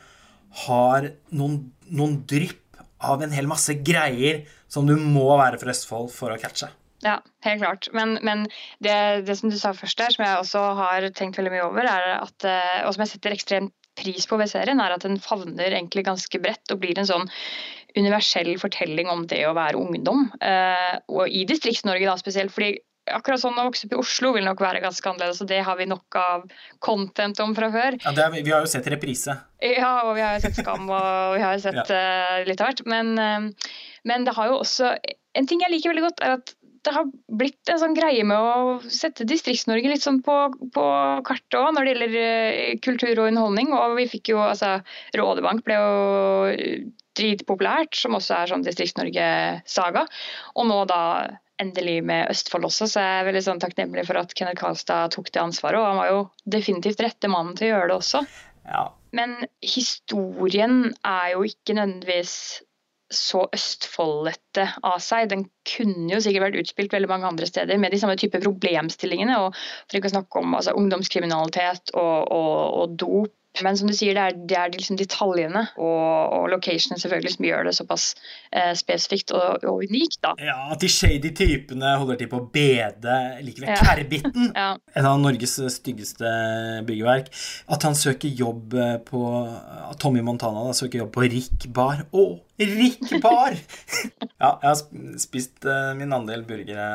har 0.64 1.10
noen, 1.36 1.66
noen 1.92 2.22
drypp 2.28 2.62
av 3.04 3.20
en 3.20 3.34
hel 3.36 3.48
masse 3.50 3.74
greier 3.84 4.46
som 4.72 4.88
du 4.88 4.94
må 4.96 5.28
være 5.36 5.60
fra 5.60 5.74
Østfold 5.74 6.08
for 6.14 6.32
å 6.32 6.40
catche. 6.40 6.70
Ja, 7.06 7.20
helt 7.46 7.62
klart. 7.62 7.88
Men, 7.94 8.16
men 8.26 8.44
det, 8.82 8.96
det, 9.28 9.38
som 9.38 9.52
du 9.52 9.58
sa 9.60 9.72
først 9.76 10.00
der, 10.00 10.14
som 10.14 10.26
jeg 10.26 10.40
også 10.40 10.62
har 10.80 11.08
tenkt 11.14 11.38
veldig 11.38 11.54
mye 11.54 11.66
over, 11.68 11.86
er 11.86 12.16
at, 12.18 12.48
eh, 12.48 12.80
og 12.82 12.96
som 12.96 13.04
jeg 13.04 13.14
setter 13.14 13.36
ekstremt 13.36 13.74
pris 13.96 14.26
på 14.28 14.36
ved 14.40 14.50
serien, 14.50 14.82
er 14.82 14.92
at 14.96 15.06
den 15.06 15.20
favner 15.22 15.70
egentlig 15.70 16.04
ganske 16.08 16.40
bredt 16.42 16.74
og 16.74 16.82
blir 16.82 16.98
en 17.00 17.08
sånn 17.08 17.30
universell 17.96 18.50
fortelling 18.60 19.08
om 19.08 19.24
det 19.30 19.40
å 19.48 19.54
være 19.56 19.80
ungdom. 19.80 20.26
Eh, 20.44 20.98
og 21.08 21.32
i 21.32 21.46
Distrikts-Norge 21.48 22.10
da 22.10 22.18
spesielt. 22.20 22.52
fordi 22.52 22.74
akkurat 23.06 23.40
sånn 23.40 23.58
å 23.60 23.66
vokse 23.68 23.86
opp 23.86 23.94
i 23.94 23.98
Oslo 24.00 24.32
vil 24.34 24.46
nok 24.46 24.62
være 24.62 24.82
ganske 24.84 25.10
annerledes, 25.10 25.40
og 25.42 25.50
det 25.50 25.60
har 25.66 25.78
vi 25.78 25.88
nok 25.88 26.18
av 26.18 26.46
content 26.84 27.38
om 27.44 27.54
fra 27.56 27.70
før. 27.74 27.98
Ja, 28.02 28.12
er, 28.12 28.34
Vi 28.34 28.52
har 28.52 28.64
jo 28.64 28.70
sett 28.70 28.88
reprise. 28.90 29.36
Ja, 29.62 29.92
og 30.06 30.16
vi 30.18 30.24
har 30.24 30.36
jo 30.36 30.44
sett 30.46 30.58
Skam, 30.58 30.88
og 30.90 31.36
vi 31.36 31.44
har 31.44 31.56
jo 31.56 31.62
sett 31.68 31.92
ja. 31.92 32.00
uh, 32.40 32.40
litt 32.48 32.60
av 32.60 32.72
hvert. 32.72 32.82
Men, 32.90 33.14
uh, 33.18 33.70
men 34.08 34.26
det 34.26 34.36
har 34.36 34.52
jo 34.52 34.60
også 34.64 34.96
En 35.36 35.44
ting 35.44 35.60
jeg 35.60 35.68
liker 35.68 35.92
veldig 35.92 36.06
godt, 36.06 36.20
er 36.24 36.38
at 36.38 36.54
det 36.86 36.94
har 36.94 37.08
blitt 37.40 37.72
en 37.72 37.80
sånn 37.82 37.96
greie 37.96 38.24
med 38.26 38.38
å 38.38 38.90
sette 38.92 39.26
Distrikts-Norge 39.28 39.90
litt 39.90 40.04
sånn 40.04 40.20
på, 40.24 40.36
på 40.74 40.84
kartet 41.26 41.58
òg 41.58 41.72
når 41.74 41.86
det 41.86 41.94
gjelder 41.94 42.14
uh, 42.16 42.76
kultur 42.84 43.12
og 43.14 43.30
underholdning. 43.30 43.72
Og 43.74 43.96
vi 43.98 44.06
fikk 44.10 44.32
jo 44.34 44.42
altså 44.44 44.76
Rådebank 45.18 45.64
ble 45.66 45.80
jo 45.80 46.84
dritpopulært, 47.16 47.96
som 47.96 48.16
også 48.18 48.36
er 48.36 48.52
sånn 48.52 48.64
Distrikts-Norge-saga. 48.66 50.06
Og 50.54 50.68
nå 50.70 50.78
da 50.90 51.02
endelig 51.62 52.02
med 52.04 52.28
Østfold 52.30 52.68
også, 52.68 52.88
så 52.90 53.02
jeg 53.02 53.20
er 53.20 53.28
veldig 53.30 53.42
sånn 53.46 53.62
takknemlig 53.62 54.04
for 54.08 54.20
at 54.20 54.34
Kenneth 54.36 54.60
Karlstad 54.60 55.14
tok 55.14 55.32
det 55.32 55.42
ansvaret. 55.42 55.80
Og 55.80 55.88
han 55.88 56.00
var 56.00 56.12
jo 56.12 56.20
definitivt 56.56 57.00
rette 57.04 57.30
mannen 57.32 57.56
til 57.56 57.70
å 57.70 57.72
gjøre 57.74 57.90
det 57.90 57.96
også. 57.96 58.22
Ja. 58.66 58.84
Men 59.16 59.38
historien 59.64 60.90
er 61.06 61.32
jo 61.32 61.46
ikke 61.48 61.76
nødvendigvis 61.78 62.36
så 63.12 63.44
østfoldete 63.54 64.66
av 64.86 64.98
seg. 65.02 65.28
Den 65.30 65.46
kunne 65.68 66.10
jo 66.14 66.20
sikkert 66.22 66.48
vært 66.48 66.60
utspilt 66.64 66.94
veldig 66.94 67.10
mange 67.10 67.28
andre 67.30 67.48
steder 67.48 67.78
med 67.78 67.94
de 67.94 68.00
samme 68.02 68.16
type 68.18 68.40
problemstillingene. 68.42 69.38
og 69.44 69.56
For 69.86 69.98
ikke 69.98 70.10
å 70.10 70.16
snakke 70.16 70.42
om 70.42 70.56
altså, 70.58 70.74
ungdomskriminalitet 70.78 71.94
og, 71.94 72.32
og, 72.34 72.56
og 72.82 72.96
dop 73.02 73.34
men 73.64 73.78
som 73.78 73.88
du 73.88 73.94
sier, 73.96 74.16
det 74.16 74.22
er, 74.22 74.36
det 74.50 74.58
er 74.58 74.72
liksom 74.74 74.98
detaljene 75.00 75.62
og, 75.76 76.32
og 76.36 76.48
locationen 76.52 77.00
selvfølgelig 77.00 77.36
som 77.36 77.46
gjør 77.48 77.68
det 77.68 77.74
såpass 77.78 78.06
eh, 78.50 78.72
spesifikt 78.78 79.32
og, 79.36 79.64
og, 79.64 79.84
unikt. 79.86 80.18
da. 80.24 80.34
Ja, 80.42 80.56
At 80.74 80.82
de 80.82 80.90
shady 80.92 81.32
typene 81.36 81.94
holder 82.00 82.20
til 82.20 82.30
på 82.32 82.42
bede 82.52 83.18
like 83.46 83.62
ved 83.62 83.72
ja. 83.72 84.32
Ja. 84.56 84.68
Et 84.96 85.04
av 85.04 85.20
Norges 85.20 85.56
styggeste 85.76 86.30
byggeverk. 86.88 87.30
At 87.72 87.86
han 87.86 87.96
søker 87.98 88.28
jobb 88.28 88.74
eh, 88.74 88.96
på 89.06 89.22
Tommy 90.02 90.24
Montana 90.24 90.64
da, 90.66 90.74
søker 90.76 91.04
jobb 91.04 91.14
på 91.16 91.26
Rick 91.28 91.68
Bar. 91.76 92.04
Å, 92.12 92.26
Rick 92.60 93.08
Bar! 93.24 93.56
ja, 94.42 94.50
jeg 94.50 94.68
har 94.68 94.78
spist 95.20 95.66
uh, 95.68 95.92
min 95.98 96.12
andel 96.16 96.44
burgere 96.48 96.86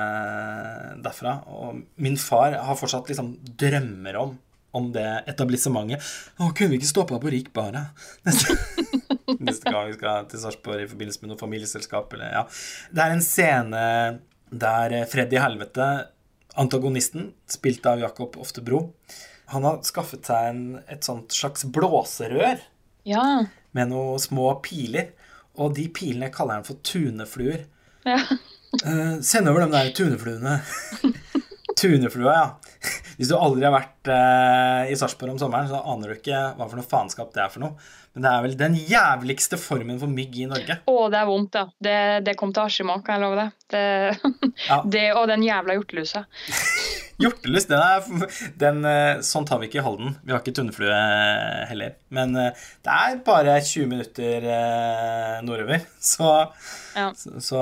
derfra, 1.04 1.40
og 1.52 1.84
min 2.02 2.18
far 2.20 2.58
har 2.58 2.80
fortsatt 2.80 3.12
liksom 3.12 3.36
drømmer 3.62 4.18
om 4.22 4.40
om 4.78 4.92
det 4.96 5.08
etablissementet. 5.28 6.04
Å, 6.40 6.52
kunne 6.56 6.72
vi 6.74 6.80
ikke 6.80 6.90
stoppa 6.92 7.20
på 7.20 7.32
Rik 7.34 7.50
Bara? 7.56 7.88
neste 9.42 9.72
gang 9.72 9.90
vi 9.90 9.96
skal 9.98 10.28
til 10.32 10.42
Sarpsborg 10.44 10.86
i 10.86 10.90
forbindelse 10.92 11.24
med 11.24 11.34
noe 11.34 11.40
familieselskap. 11.42 12.14
Eller, 12.16 12.32
ja. 12.36 12.44
Det 12.92 13.04
er 13.06 13.16
en 13.16 13.26
scene 13.26 13.84
der 14.52 14.96
Freddy 15.12 15.40
Helvete, 15.40 15.88
antagonisten, 16.60 17.30
spilt 17.52 17.86
av 17.88 18.02
Jakob 18.04 18.36
Oftebro, 18.42 18.90
han 19.52 19.66
har 19.68 19.82
skaffet 19.88 20.28
seg 20.28 20.48
en, 20.50 20.62
et 20.92 21.04
sånt 21.04 21.34
slags 21.36 21.66
blåserør 21.68 22.62
Ja. 23.08 23.24
med 23.76 23.90
noen 23.92 24.20
små 24.24 24.54
piler. 24.64 25.10
Og 25.60 25.74
de 25.76 25.90
pilene 25.92 26.30
kaller 26.32 26.60
han 26.62 26.68
for 26.68 26.80
tunefluer. 26.88 27.66
ja. 28.08 28.22
Eh, 28.88 29.18
send 29.20 29.50
over 29.52 29.66
de 29.66 29.74
der 29.74 29.90
tunefluene. 29.92 30.54
Tuneflua, 31.82 32.34
ja. 32.38 32.61
Hvis 33.18 33.30
du 33.30 33.36
aldri 33.38 33.68
har 33.68 33.74
vært 33.76 34.10
uh, 34.10 34.90
i 34.90 34.96
Sarpsborg 34.98 35.36
om 35.36 35.42
sommeren, 35.42 35.70
så 35.70 35.82
aner 35.94 36.12
du 36.12 36.18
ikke 36.18 36.40
hva 36.58 36.68
for 36.68 36.80
noe 36.80 36.88
faenskap 36.88 37.34
det 37.36 37.44
er 37.44 37.52
for 37.54 37.64
noe. 37.66 37.90
Men 38.12 38.26
det 38.26 38.32
er 38.32 38.42
vel 38.44 38.56
den 38.60 38.74
jævligste 38.90 39.60
formen 39.62 40.00
for 40.02 40.12
mygg 40.12 40.34
i 40.42 40.48
Norge. 40.50 40.82
Å, 40.90 40.96
det 41.14 41.20
er 41.22 41.30
vondt, 41.30 41.56
ja. 41.56 41.68
Det, 41.88 42.00
det 42.28 42.36
kom 42.40 42.52
til 42.52 42.66
Askim 42.66 42.92
òg, 42.92 43.06
kan 43.08 43.16
jeg 43.20 43.24
love 43.24 43.38
deg. 43.40 43.54
Det, 43.72 43.86
Ja. 44.70 44.82
det 44.98 45.06
og 45.16 45.30
den 45.32 45.46
jævla 45.46 45.78
hjortelusa. 45.78 46.26
Hjortelus, 47.22 47.68
den 47.70 47.78
er 47.78 48.06
den, 48.58 48.86
Sånn 49.26 49.46
tar 49.46 49.60
vi 49.62 49.70
ikke 49.70 49.82
i 49.82 49.86
Halden. 49.86 50.16
Vi 50.26 50.34
har 50.34 50.42
ikke 50.42 50.56
tunneflue 50.58 50.92
eh, 50.96 51.66
heller. 51.70 51.96
Men 52.14 52.34
eh, 52.40 52.64
det 52.82 52.96
er 52.96 53.20
bare 53.26 53.60
20 53.62 53.90
minutter 53.92 54.48
eh, 54.50 55.36
nordover, 55.46 55.86
så, 56.02 56.32
Ja. 56.96 57.12
så, 57.16 57.40
så, 57.40 57.62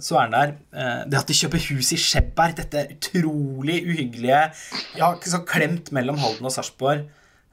så 0.00 0.18
er 0.20 0.28
den 0.30 0.36
der. 0.36 0.54
Eh, 0.72 1.02
Det 1.10 1.18
at 1.20 1.30
de 1.30 1.36
kjøper 1.40 1.64
hus 1.70 1.92
i 1.96 2.00
Skjebberg, 2.00 2.56
dette 2.60 2.86
utrolig 2.96 3.80
uhyggelige 3.86 4.40
Ja, 4.98 5.12
så 5.22 5.42
klemt 5.48 5.92
mellom 5.96 6.18
Halden 6.22 6.48
og 6.48 6.54
Sarpsborg, 6.54 7.06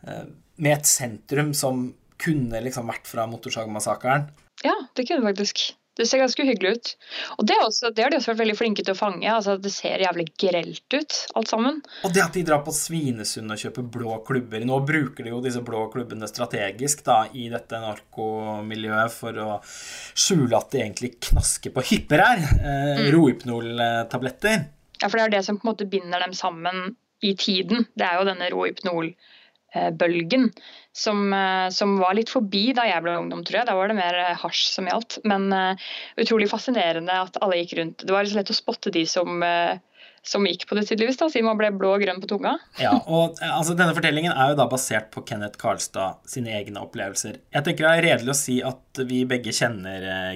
eh, 0.07 0.23
med 0.57 0.77
et 0.77 0.89
sentrum 0.89 1.53
som 1.57 1.87
kunne 2.23 2.61
liksom 2.63 2.87
vært 2.87 3.07
fra 3.09 3.25
Motorsagmassakren. 3.27 4.29
Ja, 4.63 4.75
det 4.95 5.07
kunne 5.07 5.23
det 5.23 5.33
faktisk. 5.33 5.73
Det 5.93 6.07
ser 6.09 6.23
ganske 6.23 6.45
hyggelig 6.47 6.71
ut. 6.73 6.91
Og 7.37 7.45
det, 7.45 7.57
også, 7.61 7.91
det 7.93 8.01
har 8.01 8.09
de 8.09 8.17
også 8.17 8.31
vært 8.31 8.41
veldig 8.41 8.55
flinke 8.57 8.85
til 8.85 8.95
å 8.95 8.97
fange. 8.97 9.27
altså 9.29 9.59
Det 9.61 9.69
ser 9.73 10.01
jævlig 10.01 10.25
grelt 10.41 10.95
ut, 10.95 11.17
alt 11.37 11.51
sammen. 11.51 11.81
Og 12.07 12.15
det 12.15 12.23
at 12.23 12.33
de 12.33 12.45
drar 12.47 12.63
på 12.65 12.73
Svinesund 12.73 13.53
og 13.53 13.61
kjøper 13.61 13.85
blå 13.93 14.17
klubber 14.25 14.65
Nå 14.65 14.79
bruker 14.87 15.27
de 15.27 15.33
jo 15.33 15.41
disse 15.43 15.61
blå 15.65 15.85
klubbene 15.93 16.29
strategisk 16.29 17.03
da, 17.05 17.19
i 17.37 17.45
dette 17.53 17.81
narkomiljøet 17.83 19.13
for 19.13 19.37
å 19.43 19.59
skjule 19.65 20.57
at 20.57 20.73
de 20.73 20.81
egentlig 20.81 21.13
knasker 21.29 21.73
på 21.75 21.85
hypper 21.91 22.25
her. 22.25 22.43
Eh, 22.57 23.05
Rohypnol-tabletter. 23.13 24.65
Ja, 25.01 25.09
for 25.09 25.19
det 25.19 25.27
er 25.27 25.35
det 25.37 25.45
som 25.45 25.59
på 25.59 25.67
en 25.67 25.73
måte 25.75 25.89
binder 25.89 26.23
dem 26.25 26.33
sammen 26.37 26.95
i 27.23 27.35
tiden. 27.37 27.85
Det 27.93 28.05
er 28.07 28.17
jo 28.17 28.27
denne 28.27 28.49
Rohypnol-bølgen 28.53 30.49
som, 30.93 31.33
eh, 31.33 31.69
som 31.69 31.97
var 31.97 32.13
litt 32.13 32.29
forbi 32.29 32.67
da 32.77 32.85
jeg 32.87 33.01
ble 33.03 33.15
ungdom, 33.17 33.41
tror 33.45 33.61
jeg. 33.61 33.69
Da 33.69 33.77
var 33.77 33.89
det 33.89 33.97
mer 33.97 34.19
eh, 34.21 34.35
hasj 34.37 34.67
som 34.75 34.89
gjaldt. 34.89 35.17
Men 35.27 35.49
uh, 35.49 35.87
utrolig 36.21 36.51
fascinerende 36.51 37.15
at 37.25 37.39
alle 37.41 37.63
gikk 37.63 37.73
rundt. 37.79 38.05
Det 38.05 38.13
var 38.13 38.29
så 38.29 38.37
lett 38.37 38.53
å 38.53 38.57
spotte 38.57 38.93
de 38.93 39.01
som, 39.09 39.41
uh, 39.41 39.73
som 40.21 40.45
gikk 40.45 40.67
på 40.69 40.77
det, 40.77 40.85
tydeligvis, 40.87 41.17
da, 41.17 41.31
siden 41.33 41.49
man 41.49 41.57
ble 41.57 41.71
blå 41.73 41.95
og 41.95 42.05
grønn 42.05 42.21
på 42.21 42.29
tunga. 42.29 42.55
Ja, 42.77 42.93
og 43.07 43.41
altså, 43.41 43.73
Denne 43.79 43.97
fortellingen 43.97 44.37
er 44.37 44.53
jo 44.53 44.59
da 44.61 44.69
basert 44.69 45.09
på 45.15 45.25
Kenneth 45.25 45.57
Karlstad 45.61 46.21
sine 46.29 46.53
egne 46.61 46.85
opplevelser. 46.85 47.41
Jeg 47.41 47.65
tenker 47.65 47.89
det 47.89 47.95
er 47.97 48.07
redelig 48.11 48.35
å 48.35 48.41
si 48.43 48.59
at 48.63 49.03
vi 49.09 49.25
begge 49.29 49.55
kjenner 49.55 50.09
eh, 50.13 50.35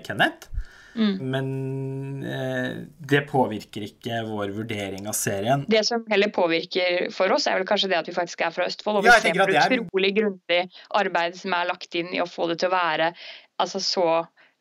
Kenneth. 0.97 1.21
Men 1.33 2.23
eh, 2.25 2.71
det 3.13 3.21
påvirker 3.29 3.85
ikke 3.87 4.23
vår 4.27 4.51
vurdering 4.57 5.07
av 5.07 5.15
serien. 5.17 5.63
Det 5.69 5.83
som 5.87 6.03
heller 6.09 6.31
påvirker 6.35 7.11
for 7.15 7.31
oss, 7.35 7.45
er 7.47 7.59
vel 7.61 7.67
kanskje 7.69 7.91
det 7.93 7.99
at 8.01 8.09
vi 8.09 8.15
faktisk 8.17 8.41
er 8.47 8.51
fra 8.55 8.65
Østfold. 8.67 8.99
Og 8.99 9.05
vi 9.05 9.11
ja, 9.13 9.19
ser 9.21 9.37
på 9.37 9.85
utrolig 9.85 10.11
grundig 10.17 10.61
arbeid 10.97 11.37
som 11.39 11.53
er 11.57 11.69
lagt 11.69 11.95
inn 12.01 12.09
i 12.17 12.21
å 12.23 12.27
få 12.29 12.49
det 12.51 12.59
til 12.63 12.71
å 12.71 12.75
være 12.75 13.11
altså, 13.61 13.79
så 13.83 14.07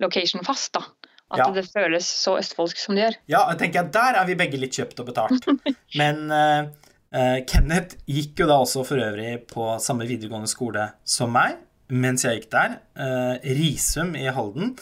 location-fast. 0.03 0.73
da. 0.77 0.85
At 1.33 1.41
Ja. 1.43 1.51
det 1.51 1.65
føles 1.73 2.07
så 2.07 2.37
østfoldsk 2.39 2.79
som 2.79 2.95
det 2.95 3.03
gjør. 3.03 3.15
Ja, 3.33 3.41
jeg 3.51 3.59
tenker 3.65 3.81
at 3.83 3.93
der 3.97 4.21
er 4.21 4.27
vi 4.29 4.37
begge 4.39 4.61
litt 4.63 4.77
kjøpt 4.79 5.01
og 5.03 5.09
betalt. 5.09 5.49
Men 6.01 6.31
eh, 6.31 6.69
eh, 7.11 7.39
Kenneth 7.51 7.97
gikk 8.07 8.39
jo 8.45 8.47
da 8.47 8.61
også 8.63 8.85
for 8.87 9.03
øvrig 9.03 9.41
på 9.51 9.73
samme 9.83 10.07
videregående 10.07 10.47
skole 10.53 10.85
som 11.03 11.33
meg, 11.35 11.57
mens 11.91 12.23
jeg 12.27 12.41
gikk 12.41 12.51
der. 12.55 12.77
eh, 12.99 13.43
Risum 13.59 14.15
i 14.19 14.27
Halden. 14.31 14.77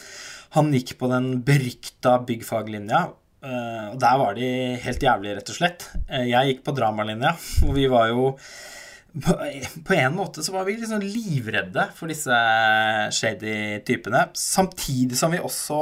Han 0.55 0.71
gikk 0.75 0.95
på 1.01 1.11
den 1.11 1.41
berykta 1.47 2.19
byggfaglinja. 2.27 3.09
eh, 3.45 3.89
og 3.91 3.99
der 4.01 4.21
var 4.21 4.37
de 4.39 4.51
helt 4.81 5.03
jævlig, 5.03 5.35
rett 5.37 5.51
og 5.51 5.57
slett. 5.59 5.89
Eh, 6.09 6.29
jeg 6.31 6.53
gikk 6.53 6.63
på 6.65 6.75
dramalinja, 6.77 7.35
og 7.67 7.75
vi 7.77 7.89
var 7.91 8.09
jo 8.13 8.31
på 9.15 9.95
en 9.95 10.15
måte 10.17 10.43
så 10.43 10.51
var 10.57 10.65
vi 10.67 10.75
liksom 10.75 11.03
livredde 11.05 11.85
for 11.95 12.11
disse 12.11 12.39
shady 13.15 13.81
typene. 13.87 14.25
Samtidig 14.35 15.19
som 15.19 15.35
vi 15.35 15.43
også 15.43 15.81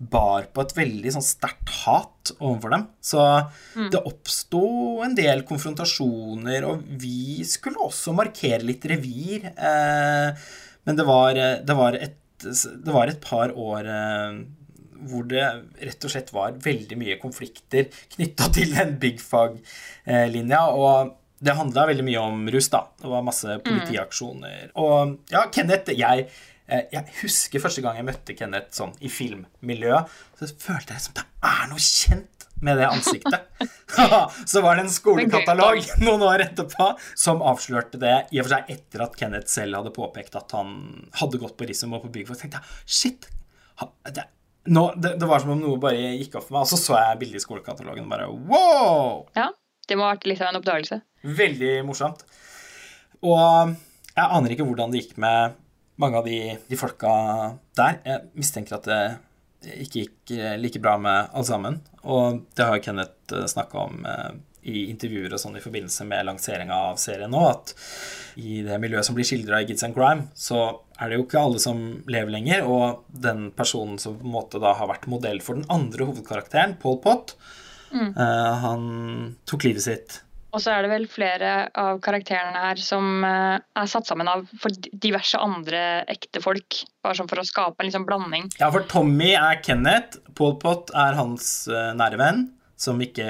bar 0.00 0.46
på 0.54 0.62
et 0.64 0.76
veldig 0.78 1.12
sånn 1.12 1.24
sterkt 1.26 1.72
hat 1.82 2.30
overfor 2.38 2.72
dem. 2.76 2.86
Så 3.04 3.24
det 3.92 4.00
oppsto 4.00 4.62
en 5.04 5.16
del 5.18 5.42
konfrontasjoner, 5.48 6.64
og 6.68 6.86
vi 7.02 7.42
skulle 7.48 7.82
også 7.84 8.14
markere 8.16 8.62
litt 8.64 8.86
revir. 8.88 9.50
Eh, 9.50 10.46
men 10.88 10.96
det 10.96 11.04
var, 11.04 11.36
det, 11.36 11.76
var 11.76 11.98
et, 11.98 12.16
det 12.44 12.94
var 12.94 13.10
et 13.10 13.20
par 13.24 13.52
år 13.56 13.88
eh, 13.90 14.40
hvor 15.08 15.24
det 15.28 15.44
rett 15.80 16.04
og 16.04 16.12
slett 16.12 16.32
var 16.34 16.58
veldig 16.60 16.98
mye 17.00 17.16
konflikter 17.20 17.88
knytta 18.16 18.50
til 18.52 18.74
den 18.76 18.96
big 19.00 19.20
fag-linja. 19.22 20.62
Og 20.76 21.16
det 21.40 21.56
handla 21.56 21.86
veldig 21.88 22.04
mye 22.04 22.22
om 22.22 22.48
rus, 22.52 22.68
da. 22.72 22.84
Det 23.00 23.08
var 23.08 23.24
masse 23.24 23.60
politiaksjoner. 23.64 24.74
Og 24.80 25.16
ja, 25.32 25.46
Kenneth 25.52 25.94
jeg, 25.96 26.26
eh, 26.68 26.84
jeg 26.92 27.16
husker 27.22 27.64
første 27.64 27.84
gang 27.84 27.96
jeg 28.00 28.08
møtte 28.10 28.36
Kenneth 28.36 28.76
sånn 28.76 28.92
i 29.00 29.12
filmmiljøet, 29.12 30.20
så 30.36 30.50
følte 30.66 30.96
jeg 30.96 31.06
som 31.06 31.16
det 31.16 31.26
er 31.48 31.64
noe 31.72 31.80
kjent 31.80 32.39
med 32.64 32.80
det 32.80 32.88
ansiktet. 32.88 33.48
så 34.46 34.60
var 34.60 34.76
det 34.76 34.86
en 34.86 34.92
skolekatalog 34.92 35.82
noen 36.04 36.24
år 36.26 36.44
etterpå 36.46 36.90
som 37.18 37.42
avslørte 37.46 38.00
det, 38.00 38.16
i 38.30 38.40
og 38.40 38.46
for 38.46 38.56
seg 38.56 38.74
etter 38.74 39.04
at 39.06 39.16
Kenneth 39.18 39.52
selv 39.52 39.80
hadde 39.80 39.94
påpekt 39.94 40.36
at 40.38 40.52
han 40.56 40.74
hadde 41.20 41.40
gått 41.42 41.56
på 41.58 41.68
Risum 41.68 41.96
og 41.96 42.04
på 42.06 42.12
byggfag. 42.16 42.38
Jeg 42.38 42.46
tenkte 42.46 42.60
jeg 42.60 42.98
shit! 43.00 43.30
Det, 44.12 44.26
nå, 44.68 44.84
det, 45.00 45.14
det 45.20 45.28
var 45.28 45.42
som 45.42 45.54
om 45.54 45.62
noe 45.62 45.80
bare 45.80 46.12
gikk 46.20 46.36
opp 46.36 46.48
for 46.48 46.58
meg, 46.58 46.66
og 46.66 46.72
så 46.72 46.80
så 46.80 46.98
jeg 46.98 47.20
bildet 47.22 47.40
i 47.40 47.44
skolekatalogen 47.46 48.06
og 48.06 48.12
bare 48.12 48.28
wow! 48.50 49.24
Ja, 49.38 49.48
Det 49.88 49.96
må 49.98 50.06
ha 50.06 50.14
vært 50.14 50.28
litt 50.28 50.42
av 50.44 50.52
en 50.52 50.60
oppdagelse. 50.60 51.00
Veldig 51.40 51.72
morsomt. 51.88 52.22
Og 53.24 53.72
jeg 54.14 54.26
aner 54.26 54.52
ikke 54.52 54.66
hvordan 54.68 54.92
det 54.92 55.02
gikk 55.02 55.18
med 55.20 55.56
mange 56.00 56.20
av 56.20 56.28
de, 56.28 56.38
de 56.68 56.78
folka 56.80 57.10
der. 57.76 57.98
Jeg 58.06 58.30
mistenker 58.40 58.78
at 58.78 58.86
det 58.88 59.00
ikke 59.66 60.04
gikk 60.04 60.32
eh, 60.36 60.54
like 60.60 60.80
bra 60.82 60.96
med 60.98 61.32
alle 61.32 61.48
sammen. 61.48 61.80
Og 62.02 62.44
det 62.56 62.68
har 62.68 62.82
Kenneth 62.84 63.42
snakka 63.52 63.84
om 63.86 64.06
eh, 64.08 64.30
i 64.70 64.86
intervjuer 64.90 65.32
og 65.32 65.40
sånn 65.40 65.56
i 65.56 65.64
forbindelse 65.64 66.04
med 66.08 66.26
lanseringa 66.28 66.76
av 66.90 66.98
serien 67.00 67.32
nå, 67.32 67.40
at 67.48 67.72
i 68.40 68.60
det 68.66 68.76
miljøet 68.82 69.06
som 69.08 69.16
blir 69.16 69.24
skildra 69.28 69.62
i 69.62 69.68
Gids 69.68 69.86
and 69.86 69.96
Crime, 69.96 70.28
så 70.36 70.66
er 71.00 71.08
det 71.08 71.16
jo 71.16 71.24
ikke 71.24 71.40
alle 71.40 71.62
som 71.62 71.80
lever 72.12 72.34
lenger. 72.34 72.66
Og 72.68 73.06
den 73.08 73.48
personen 73.56 73.96
som 74.00 74.18
på 74.20 74.28
en 74.28 74.34
måte 74.36 74.60
da 74.62 74.74
har 74.76 74.90
vært 74.90 75.08
modell 75.10 75.40
for 75.44 75.56
den 75.56 75.68
andre 75.72 76.08
hovedkarakteren, 76.10 76.76
Paul 76.82 77.00
Pott, 77.04 77.36
mm. 77.92 78.12
han 78.64 78.84
tok 79.48 79.64
livet 79.64 79.86
sitt 79.86 80.20
Og 80.50 80.62
så 80.62 80.72
er 80.74 80.82
det 80.82 80.90
vel 80.90 81.04
flere 81.10 81.50
av 81.78 82.00
karakterene 82.02 82.62
her 82.64 82.80
som 82.82 83.24
eh, 83.26 83.56
er 83.62 83.90
satt 83.90 84.08
sammen 84.08 84.28
av 84.30 84.46
for 84.58 84.74
diverse 84.90 85.38
andre 85.38 86.02
ekte 86.10 86.42
folk. 86.42 86.80
Bare 87.04 87.18
sånn 87.18 87.30
for 87.30 87.42
å 87.42 87.46
skape 87.46 87.78
en 87.84 87.90
liksom 87.90 88.06
blanding. 88.08 88.48
Ja, 88.58 88.70
for 88.74 88.86
Tommy 88.90 89.32
er 89.38 89.60
Kenneth, 89.62 90.18
Paul 90.38 90.56
Pott 90.62 90.90
er 90.96 91.18
hans 91.18 91.68
eh, 91.70 91.92
nære 91.98 92.18
venn, 92.20 92.48
som 92.80 92.98
ikke 93.04 93.28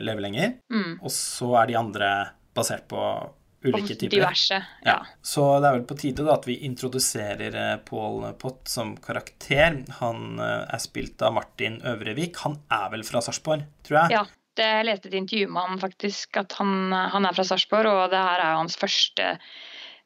lever 0.00 0.24
lenger. 0.24 0.54
Mm. 0.72 0.94
Og 1.02 1.12
så 1.12 1.52
er 1.60 1.72
de 1.72 1.76
andre 1.80 2.12
basert 2.56 2.86
på 2.88 3.02
ulike 3.66 3.96
Og 3.96 3.98
typer. 3.98 4.12
diverse. 4.14 4.58
Ja. 4.86 5.00
Så 5.26 5.44
det 5.60 5.68
er 5.68 5.76
vel 5.78 5.86
på 5.88 5.96
tide 5.98 6.24
da 6.24 6.36
at 6.36 6.46
vi 6.48 6.58
introduserer 6.68 7.56
eh, 7.60 7.76
Paul 7.88 8.24
Pott 8.40 8.70
som 8.70 8.94
karakter. 9.02 9.82
Han 10.00 10.40
eh, 10.40 10.64
er 10.72 10.82
spilt 10.82 11.20
av 11.26 11.34
Martin 11.36 11.80
Øvrevik. 11.84 12.40
Han 12.46 12.60
er 12.72 12.88
vel 12.94 13.04
fra 13.08 13.20
Sarpsborg, 13.26 13.66
tror 13.84 14.04
jeg? 14.06 14.18
ja. 14.20 14.24
Det, 14.56 14.66
jeg 14.66 14.88
leste 14.88 15.10
et 15.10 15.16
intervju 15.20 15.48
med 15.52 15.68
han 15.68 15.80
faktisk, 15.82 16.38
at 16.40 16.56
han, 16.60 16.92
han 16.92 17.28
er 17.28 17.36
fra 17.36 17.44
Sarpsborg, 17.46 17.88
og 17.92 18.12
det 18.12 18.22
her 18.22 18.42
er 18.42 18.54
jo 18.54 18.62
hans 18.62 18.78
første, 18.80 19.28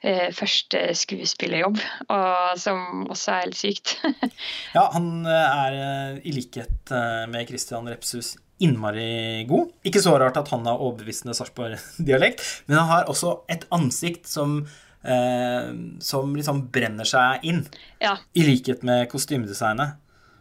eh, 0.02 0.28
første 0.36 0.82
skuespillerjobb, 0.98 1.80
og, 2.08 2.58
som 2.58 3.06
også 3.06 3.36
er 3.36 3.46
helt 3.46 3.60
sykt. 3.60 3.96
Ja, 4.76 4.88
han 4.94 5.26
eh, 5.26 5.64
er 5.64 6.20
i 6.26 6.34
likhet 6.34 6.94
eh, 6.94 7.24
med 7.30 7.48
Christian 7.50 7.90
Repshus 7.90 8.34
innmari 8.60 9.46
god. 9.48 9.70
Ikke 9.88 10.02
så 10.04 10.18
rart 10.20 10.36
at 10.36 10.50
han 10.52 10.66
har 10.68 10.82
overbevisende 10.82 11.34
Sarpsborg-dialekt, 11.38 12.44
men 12.68 12.82
han 12.82 12.90
har 12.90 13.10
også 13.10 13.38
et 13.52 13.64
ansikt 13.72 14.28
som 14.28 14.60
eh, 15.02 15.70
som 16.00 16.36
liksom 16.36 16.66
brenner 16.72 17.08
seg 17.08 17.44
inn. 17.46 17.64
ja, 18.00 18.16
I 18.34 18.46
likhet 18.46 18.84
med 18.86 19.08
kostymedesignet 19.12 19.98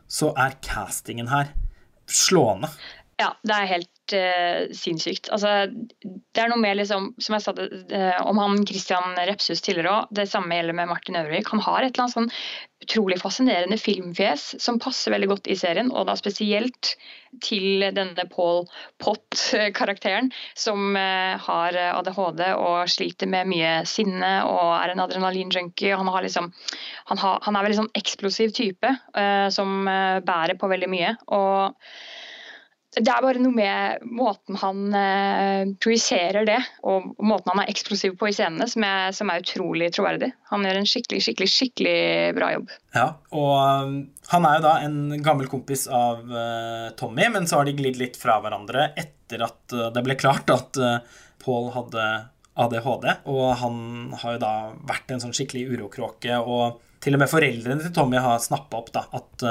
så 0.10 0.34
er 0.38 0.58
castingen 0.66 1.30
her 1.30 1.54
slående. 2.10 2.72
Ja, 3.20 3.34
det 3.46 3.56
er 3.56 3.72
helt 3.76 3.92
uh, 4.16 4.70
sinnssykt. 4.76 5.30
Altså, 5.34 5.68
det 6.04 6.42
er 6.42 6.52
noe 6.52 6.62
med, 6.62 6.78
liksom, 6.80 7.12
som 7.22 7.36
jeg 7.36 7.46
sa 7.46 7.54
det, 7.58 7.68
uh, 7.94 8.20
om 8.30 8.40
han 8.42 8.66
Christian 8.68 9.16
Repshus 9.30 9.64
tidligere 9.66 9.94
òg, 10.02 10.12
det 10.16 10.30
samme 10.32 10.58
gjelder 10.58 10.78
med 10.78 10.92
Martin 10.92 11.20
Øvrik. 11.20 11.50
Han 11.54 11.64
har 11.66 11.84
et 11.84 11.94
eller 11.94 12.08
annet 12.08 12.18
sånn 12.18 12.32
utrolig 12.80 13.18
fascinerende 13.20 13.76
filmfjes 13.76 14.54
som 14.64 14.78
passer 14.80 15.12
veldig 15.12 15.28
godt 15.34 15.50
i 15.52 15.58
serien, 15.60 15.90
og 15.92 16.08
da 16.08 16.16
spesielt 16.16 16.94
til 17.44 17.84
denne 17.96 18.26
Paul 18.32 18.64
Pott-karakteren, 19.04 20.32
som 20.58 20.96
uh, 20.96 21.36
har 21.48 21.80
ADHD 21.90 22.46
og 22.56 22.92
sliter 22.92 23.30
med 23.32 23.52
mye 23.52 23.74
sinne 23.90 24.32
og 24.48 24.78
er 24.78 24.94
en 24.94 25.04
adrenalinjunkie. 25.04 25.98
Han, 26.00 26.14
liksom, 26.24 26.54
han, 27.12 27.26
han 27.26 27.60
er 27.60 27.68
veldig 27.68 27.82
sånn 27.84 27.94
eksplosiv 28.00 28.56
type 28.56 28.96
som 29.54 29.86
bærer 30.26 30.56
på 30.60 30.70
veldig 30.72 30.88
mye. 30.92 31.14
og 31.36 31.76
det 32.98 33.12
er 33.14 33.22
bare 33.22 33.42
noe 33.42 33.54
med 33.54 34.06
måten 34.18 34.58
han 34.58 34.96
eh, 34.98 35.72
projiserer 35.82 36.48
det, 36.48 36.58
og 36.90 37.12
måten 37.22 37.52
han 37.54 37.62
er 37.62 37.70
eksplosiv 37.70 38.16
på 38.18 38.32
i 38.32 38.34
scenene, 38.34 38.66
som 38.70 38.86
er, 38.86 39.12
som 39.14 39.30
er, 39.30 39.44
utrolig 39.44 39.92
troverdig. 39.94 40.32
Han 40.50 40.66
gjør 40.66 40.80
en 40.80 40.90
skikkelig, 40.90 41.22
skikkelig, 41.22 41.50
skikkelig 41.54 42.00
bra 42.38 42.50
jobb. 42.56 42.74
Ja, 42.98 43.06
og 43.38 43.54
um, 43.86 44.00
han 44.32 44.48
er 44.50 44.58
jo 44.58 44.66
da 44.66 44.74
en 44.88 44.98
gammel 45.26 45.52
kompis 45.52 45.86
av 45.86 46.26
uh, 46.34 46.90
Tommy, 46.98 47.28
men 47.30 47.46
så 47.50 47.60
har 47.60 47.70
de 47.70 47.78
glidd 47.78 48.00
litt 48.02 48.18
fra 48.18 48.40
hverandre 48.42 48.90
etter 48.98 49.46
at 49.46 49.78
uh, 49.78 49.92
det 49.94 50.04
ble 50.08 50.18
klart 50.18 50.50
at 50.54 50.82
uh, 50.82 51.22
Paul 51.46 51.70
hadde 51.76 52.08
ADHD, 52.60 53.12
og 53.30 53.46
han 53.62 53.76
har 54.24 54.36
jo 54.36 54.42
da 54.42 54.54
vært 54.90 55.14
en 55.14 55.22
sånn 55.22 55.36
skikkelig 55.38 55.76
urokråke, 55.76 56.42
og 56.42 56.82
til 57.06 57.16
og 57.16 57.22
med 57.22 57.32
foreldrene 57.32 57.86
til 57.86 57.94
Tommy 57.96 58.18
har 58.20 58.42
snappa 58.42 58.82
opp 58.82 58.90
da, 58.98 59.06
at 59.16 59.46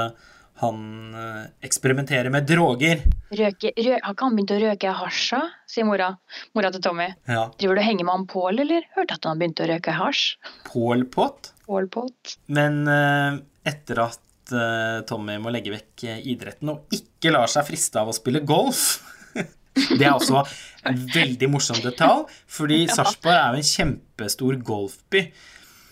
han 0.61 0.79
eh, 1.15 1.43
eksperimenterer 1.67 2.33
med 2.35 2.47
droger. 2.49 3.05
Røke, 3.31 3.71
rø, 3.77 3.93
har 3.95 4.15
ikke 4.15 4.27
han 4.27 4.39
begynt 4.39 4.55
å 4.57 4.61
røke 4.63 4.95
hasj, 5.01 5.43
sier 5.71 5.87
mora, 5.87 6.13
mora 6.59 6.73
til 6.75 6.83
Tommy. 6.83 7.11
Ja. 7.31 7.45
Driver 7.61 7.79
du 7.79 7.83
og 7.83 7.87
henger 7.87 8.09
med 8.09 8.17
han 8.17 8.25
Pål, 8.33 8.63
eller? 8.65 8.89
Hørte 8.97 9.19
at 9.19 9.29
han 9.29 9.39
begynte 9.39 9.67
å 9.67 9.69
røke 9.71 9.95
hasj. 9.95 10.25
Pål 10.67 11.05
Pott? 11.15 11.53
Pål 11.69 11.87
Pott. 11.95 12.35
Men 12.51 12.81
uh, 12.91 13.39
etter 13.69 14.03
at 14.09 14.55
uh, 14.55 15.05
Tommy 15.07 15.37
må 15.43 15.53
legge 15.55 15.75
vekk 15.75 16.09
idretten 16.27 16.73
og 16.75 16.99
ikke 16.99 17.35
lar 17.35 17.51
seg 17.53 17.69
friste 17.69 18.01
av 18.01 18.11
å 18.11 18.17
spille 18.17 18.43
golf 18.47 18.83
Det 19.99 20.03
er 20.03 20.15
også 20.15 20.43
en 20.89 21.03
veldig 21.13 21.51
morsom 21.53 21.79
detalj, 21.85 22.25
fordi 22.51 22.81
ja. 22.87 22.97
Sarpsborg 22.97 23.37
er 23.37 23.55
jo 23.55 23.63
en 23.63 23.69
kjempestor 23.71 24.59
golfby. 24.67 25.29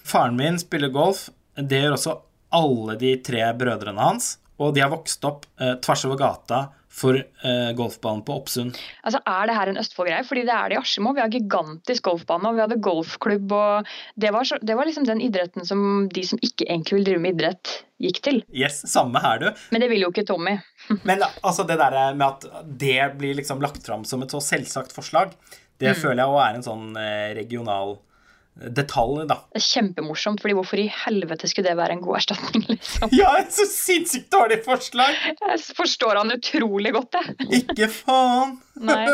Faren 0.07 0.39
min 0.39 0.59
spiller 0.59 0.91
golf. 0.95 1.29
Det 1.55 1.85
gjør 1.85 1.95
også 1.97 2.17
alle 2.57 2.97
de 3.01 3.13
tre 3.27 3.45
brødrene 3.59 4.09
hans. 4.09 4.37
Og 4.63 4.75
de 4.75 4.85
har 4.85 4.93
vokst 4.93 5.25
opp 5.29 5.47
eh, 5.61 5.77
tvers 5.85 6.05
over 6.09 6.21
gata 6.21 6.67
for 6.97 7.19
eh, 7.19 7.73
golfbanen 7.77 8.23
på 8.25 8.39
Oppsund. 8.39 8.79
Altså, 9.05 9.21
Er 9.29 9.49
det 9.49 9.57
her 9.59 9.71
en 9.71 9.81
Østfold-greie? 9.83 10.25
Fordi 10.25 10.47
det 10.49 10.55
er 10.55 10.71
det 10.71 10.79
i 10.79 10.81
Askim 10.81 11.09
òg. 11.11 11.19
Vi 11.19 11.25
har 11.25 11.35
gigantisk 11.35 12.07
golfbane, 12.09 12.49
og 12.49 12.57
vi 12.57 12.65
hadde 12.65 12.79
golfklubb. 12.87 13.53
og 13.53 13.91
det 14.17 14.33
var, 14.33 14.49
så, 14.49 14.57
det 14.63 14.79
var, 14.79 14.89
liksom 14.89 15.05
den 15.09 15.21
idretten 15.21 15.69
som 15.69 16.09
de 16.13 16.25
som 16.25 16.41
ikke 16.41 16.69
egentlig 16.71 17.01
vil 17.01 17.09
drive 17.11 17.25
med 17.27 17.37
idrett, 17.37 17.75
gikk 18.01 18.23
til. 18.25 18.41
Yes, 18.49 18.81
samme 18.89 19.21
her, 19.21 19.45
du. 19.45 19.67
Men 19.75 19.85
det 19.85 19.91
vil 19.93 20.07
jo 20.07 20.13
ikke 20.15 20.25
Tommy. 20.29 20.57
Men 21.09 21.27
altså, 21.43 21.69
det 21.69 21.77
der 21.83 22.17
med 22.17 22.27
at 22.31 22.49
det 22.65 23.13
blir 23.21 23.37
liksom 23.37 23.61
lagt 23.65 23.85
fram 23.85 24.09
som 24.09 24.25
et 24.25 24.33
så 24.33 24.41
selvsagt 24.41 24.97
forslag, 24.97 25.37
det 25.77 25.93
mm. 25.93 26.01
føler 26.01 26.23
jeg 26.23 26.33
òg 26.33 26.43
er 26.47 26.57
en 26.57 26.65
sånn 26.65 26.89
eh, 26.97 27.31
regional 27.37 27.99
detalj, 28.57 29.27
da. 29.29 29.37
Det 29.53 29.61
er 29.61 29.67
kjempemorsomt, 29.67 30.41
fordi 30.41 30.55
hvorfor 30.57 30.81
i 30.81 30.87
helvete 31.05 31.49
skulle 31.51 31.69
det 31.69 31.77
være 31.79 31.97
en 31.97 32.03
god 32.05 32.21
erstatning, 32.21 32.65
liksom? 32.73 33.13
Ja, 33.17 33.35
så 33.53 33.67
sinnssykt 33.69 34.31
dårlig 34.33 34.63
forslag! 34.65 35.13
Jeg 35.29 35.61
forstår 35.77 36.23
han 36.23 36.33
utrolig 36.37 36.95
godt, 36.97 37.19
jeg. 37.19 37.37
Ikke 37.61 37.91
faen! 37.93 38.57
Nei. 38.77 39.05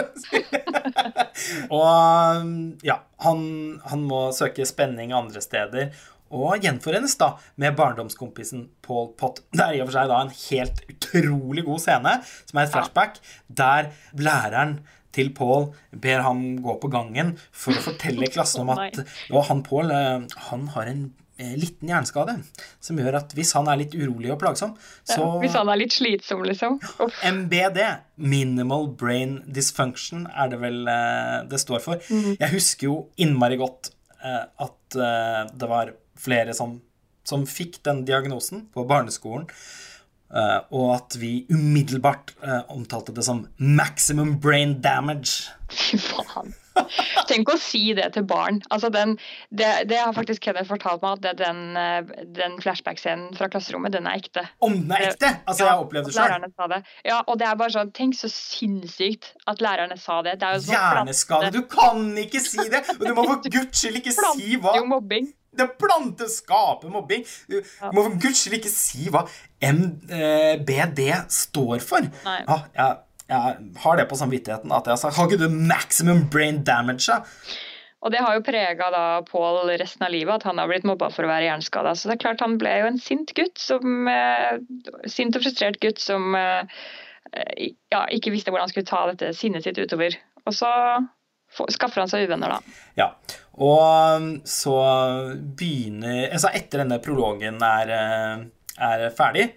og 1.78 2.86
ja, 2.86 2.96
han, 3.22 3.44
han, 3.86 4.08
må 4.08 4.24
søke 4.34 4.66
spenning 4.66 5.14
andre 5.14 5.42
steder. 5.42 5.92
Og 6.32 6.64
gjenforenes 6.64 7.14
da 7.20 7.34
med 7.60 7.76
barndomskompisen 7.76 8.64
Paul 8.82 9.10
Pott. 9.18 9.42
Det 9.52 9.62
er 9.66 9.76
i 9.76 9.82
og 9.84 9.90
for 9.90 9.98
seg 9.98 10.10
da 10.10 10.22
en 10.24 10.32
helt 10.32 10.80
utrolig 10.88 11.66
god 11.66 11.82
scene, 11.84 12.16
som 12.48 12.58
er 12.58 12.66
et 12.66 12.74
flashback, 12.74 13.20
der 13.62 13.92
læreren 14.18 14.78
til 15.14 15.32
Paul 15.36 15.70
ber 15.92 16.22
ham 16.26 16.44
gå 16.62 16.76
på 16.82 16.90
gangen 16.92 17.34
for 17.50 17.76
å 17.76 17.84
fortelle 17.84 18.30
klassen 18.32 18.64
om 18.64 18.72
at 18.74 19.02
ja, 19.02 19.42
han 19.48 19.64
Paul 19.66 19.92
eh, 19.92 20.24
han 20.48 20.66
har 20.74 20.90
en 20.90 21.02
eh, 21.36 21.54
liten 21.58 21.90
hjerneskade 21.90 22.38
som 22.82 23.00
gjør 23.00 23.20
at 23.20 23.34
hvis 23.36 23.54
han 23.58 23.70
er 23.70 23.82
litt 23.82 23.96
urolig 23.96 24.32
og 24.34 24.40
plagsom, 24.42 24.74
så 25.08 25.20
ja, 25.20 25.30
Hvis 25.42 25.58
han 25.58 25.72
er 25.72 25.80
litt 25.82 25.96
slitsom, 25.96 26.44
liksom? 26.48 26.78
Uff. 27.04 27.18
MBD, 27.28 27.82
Minimal 28.16 28.88
Brain 28.98 29.40
Dysfunction, 29.46 30.26
er 30.32 30.52
det 30.52 30.62
vel 30.64 30.82
eh, 30.88 31.42
det 31.50 31.60
står 31.62 31.84
for. 31.84 32.00
Mm. 32.08 32.36
Jeg 32.38 32.54
husker 32.56 32.90
jo 32.90 32.96
innmari 33.20 33.60
godt 33.60 33.94
at 34.22 34.94
det 34.94 35.66
var 35.66 35.88
flere 36.14 36.52
som, 36.54 36.76
som 37.26 37.42
fikk 37.42 37.80
den 37.82 38.04
diagnosen 38.06 38.68
på 38.70 38.84
barneskolen. 38.86 39.48
Uh, 40.32 40.64
og 40.72 40.94
at 40.96 41.18
vi 41.20 41.44
umiddelbart 41.52 42.32
uh, 42.40 42.62
omtalte 42.72 43.12
det 43.12 43.24
som 43.26 43.46
'maximum 43.58 44.38
brain 44.40 44.80
damage'. 44.80 45.50
Fy 45.68 45.98
faen. 46.00 46.54
Tenk 47.28 47.50
å 47.52 47.56
si 47.60 47.92
det 47.96 48.06
til 48.14 48.24
barn. 48.28 48.60
Altså 48.72 48.90
den, 48.92 49.14
det, 49.50 49.68
det, 49.90 49.98
har 50.00 50.14
faktisk 50.16 50.44
Kenneth 50.46 50.70
fortalt 50.70 51.04
meg, 51.04 51.24
at 51.24 51.40
den, 51.40 51.60
eh, 51.78 52.24
den 52.36 52.56
flashback-scenen 52.62 53.36
fra 53.36 53.48
klasserommet, 53.52 53.92
den 53.94 54.08
er 54.08 54.20
ekte. 54.20 54.46
Om 54.64 54.78
den 54.80 54.94
er 54.96 55.10
ekte? 55.10 55.34
Altså, 55.44 55.66
jeg 55.66 55.70
har 55.70 55.84
opplevd 55.84 56.10
det 56.10 56.16
sjøl. 56.16 56.76
Ja, 57.08 57.20
og 57.26 57.38
det 57.40 57.48
er 57.48 57.60
bare 57.60 57.74
sånn 57.74 57.92
Tenk 57.96 58.16
så 58.16 58.30
sinnssykt 58.32 59.32
at 59.50 59.62
lærerne 59.64 59.98
sa 60.00 60.20
det. 60.24 60.38
det 60.40 60.54
Hjerneskade? 60.70 61.52
Du 61.54 61.62
kan 61.70 62.02
ikke 62.18 62.40
si 62.42 62.64
det! 62.72 62.84
Og 62.98 63.04
du 63.04 63.14
må 63.16 63.28
for 63.28 63.52
guds 63.58 63.84
skyld 63.84 64.00
ikke 64.00 64.16
si 64.16 64.56
hva 64.62 64.78
jo 64.80 64.88
mobbing. 64.88 65.30
Det 65.52 65.68
plante 65.80 66.28
skaper 66.32 66.92
mobbing. 66.92 67.24
Du 67.50 67.58
må 67.92 68.06
for 68.06 68.14
guds 68.20 68.40
skyld 68.40 68.60
ikke 68.60 68.72
si 68.72 69.10
hva 69.12 69.26
MBD 69.62 71.02
står 71.32 71.82
for. 71.84 72.08
Nei. 72.24 72.38
Ah, 72.50 72.64
jeg, 72.76 73.02
jeg, 73.32 73.58
har 73.84 74.00
det 74.00 74.08
på 74.08 74.18
samvittigheten 74.20 74.72
at 74.72 74.88
jeg 74.88 74.96
har 74.96 75.02
sagt 75.02 75.18
Har 75.18 75.28
ikke 75.28 75.44
du 75.44 75.60
maximum 75.68 76.24
brain 76.32 76.62
damage? 76.64 77.20
Og 78.02 78.10
det 78.10 78.22
har 78.24 78.34
jo 78.34 78.42
prega 78.44 78.88
Pål 79.28 79.70
resten 79.78 80.02
av 80.06 80.10
livet, 80.10 80.40
at 80.40 80.48
han 80.48 80.58
har 80.58 80.70
blitt 80.70 80.86
mobba 80.88 81.08
for 81.14 81.26
å 81.26 81.30
være 81.30 81.46
hjerneskada. 81.46 81.94
Så 81.94 82.10
det 82.10 82.16
er 82.16 82.24
klart 82.24 82.42
han 82.42 82.58
ble 82.58 82.72
jo 82.80 82.90
en 82.90 82.98
sint 82.98 83.30
gutt, 83.36 83.54
som, 83.62 84.08
eh, 84.10 84.58
sint 85.06 85.38
og 85.38 85.44
frustrert 85.44 85.78
gutt 85.84 86.02
som 86.02 86.34
eh, 86.34 86.82
ja, 87.92 88.02
ikke 88.10 88.32
visste 88.34 88.50
hvordan 88.50 88.66
han 88.66 88.72
skulle 88.72 88.90
ta 88.90 89.04
dette 89.12 89.30
sinnet 89.38 89.68
sitt 89.68 89.78
utover. 89.78 90.18
Og 90.42 90.56
så 90.56 90.70
skaffer 91.52 92.02
han 92.02 92.10
seg 92.10 92.26
uvenner, 92.26 92.56
da. 92.56 92.80
Ja. 92.98 93.08
Og 93.60 94.16
um, 94.16 94.28
så 94.48 94.76
begynner 95.58 96.30
Altså, 96.30 96.52
etter 96.56 96.82
denne 96.82 97.00
prologen 97.04 97.60
er, 97.66 97.92
eh, 97.92 98.44
er 98.80 99.06
ferdig, 99.16 99.50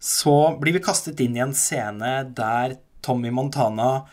så 0.00 0.54
blir 0.60 0.76
vi 0.76 0.84
kastet 0.84 1.20
inn 1.24 1.36
i 1.36 1.44
en 1.44 1.54
scene 1.56 2.16
der 2.36 2.78
Tommy 3.04 3.32
Montana 3.32 4.06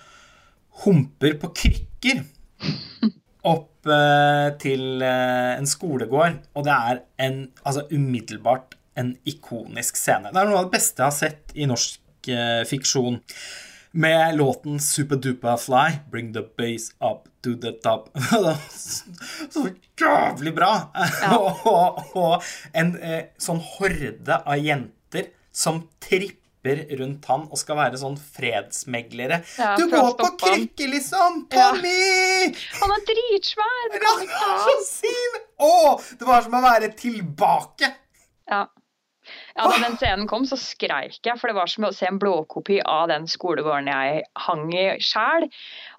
humper 0.84 1.38
på 1.40 1.52
krykker 1.56 2.22
opp 3.52 3.88
eh, 3.88 4.48
til 4.62 5.04
eh, 5.04 5.56
en 5.56 5.68
skolegård. 5.68 6.40
Og 6.56 6.68
det 6.68 6.76
er 6.76 7.02
en, 7.28 7.42
altså 7.64 7.88
umiddelbart 7.92 8.78
en 9.00 9.16
ikonisk 9.28 10.00
scene. 10.00 10.32
Det 10.32 10.40
er 10.40 10.52
noe 10.52 10.62
av 10.62 10.68
det 10.68 10.76
beste 10.76 11.00
jeg 11.00 11.08
har 11.08 11.18
sett 11.18 11.56
i 11.56 11.68
norsk 11.70 12.00
fiksjon 12.70 13.16
med 13.92 14.38
låten 14.38 14.80
Superduper 14.80 15.58
Fly, 15.58 16.00
Bring 16.12 16.34
the 16.34 16.42
Base 16.58 16.94
Up 17.00 17.28
to 17.44 17.56
the 17.62 17.72
Top. 17.72 18.10
så 19.50 19.68
jævlig 20.00 20.56
bra! 20.56 20.92
Ja. 21.22 21.38
og, 21.66 22.16
og, 22.16 22.44
en 22.74 22.94
eh, 23.02 23.24
sånn 23.42 23.60
horde 23.76 24.38
av 24.46 24.62
jenter 24.62 25.32
som 25.52 25.84
tripper 26.04 26.86
rundt 27.00 27.26
han 27.26 27.48
og 27.50 27.60
skal 27.60 27.80
være 27.80 28.00
sånn 28.00 28.18
fredsmeglere. 28.22 29.42
Ja, 29.58 29.74
du 29.80 29.88
går 29.92 30.14
på 30.20 30.30
krykke, 30.46 30.88
liksom! 30.94 31.46
Tommy! 31.52 31.96
Ja. 32.46 32.52
Han 32.84 32.96
er 32.96 33.08
dritsvær! 33.10 33.88
Det! 33.92 34.06
Det 36.18 36.26
var 36.26 36.46
som 36.46 36.56
å 36.58 36.62
være 36.64 36.88
tilbake. 36.98 37.90
Ja. 38.50 38.64
Ja, 39.56 39.68
Da 39.68 39.78
den 39.84 39.98
scenen 40.00 40.28
kom, 40.30 40.46
så 40.48 40.58
skreik 40.60 41.20
jeg, 41.26 41.38
for 41.40 41.52
det 41.52 41.58
var 41.58 41.70
som 41.70 41.86
å 41.88 41.92
se 41.96 42.08
en 42.08 42.20
blåkopi 42.22 42.80
av 42.88 43.10
den 43.12 43.28
skolegården 43.30 43.90
jeg 43.92 44.24
hang 44.46 44.72
i 44.74 44.86
sjæl. 45.04 45.48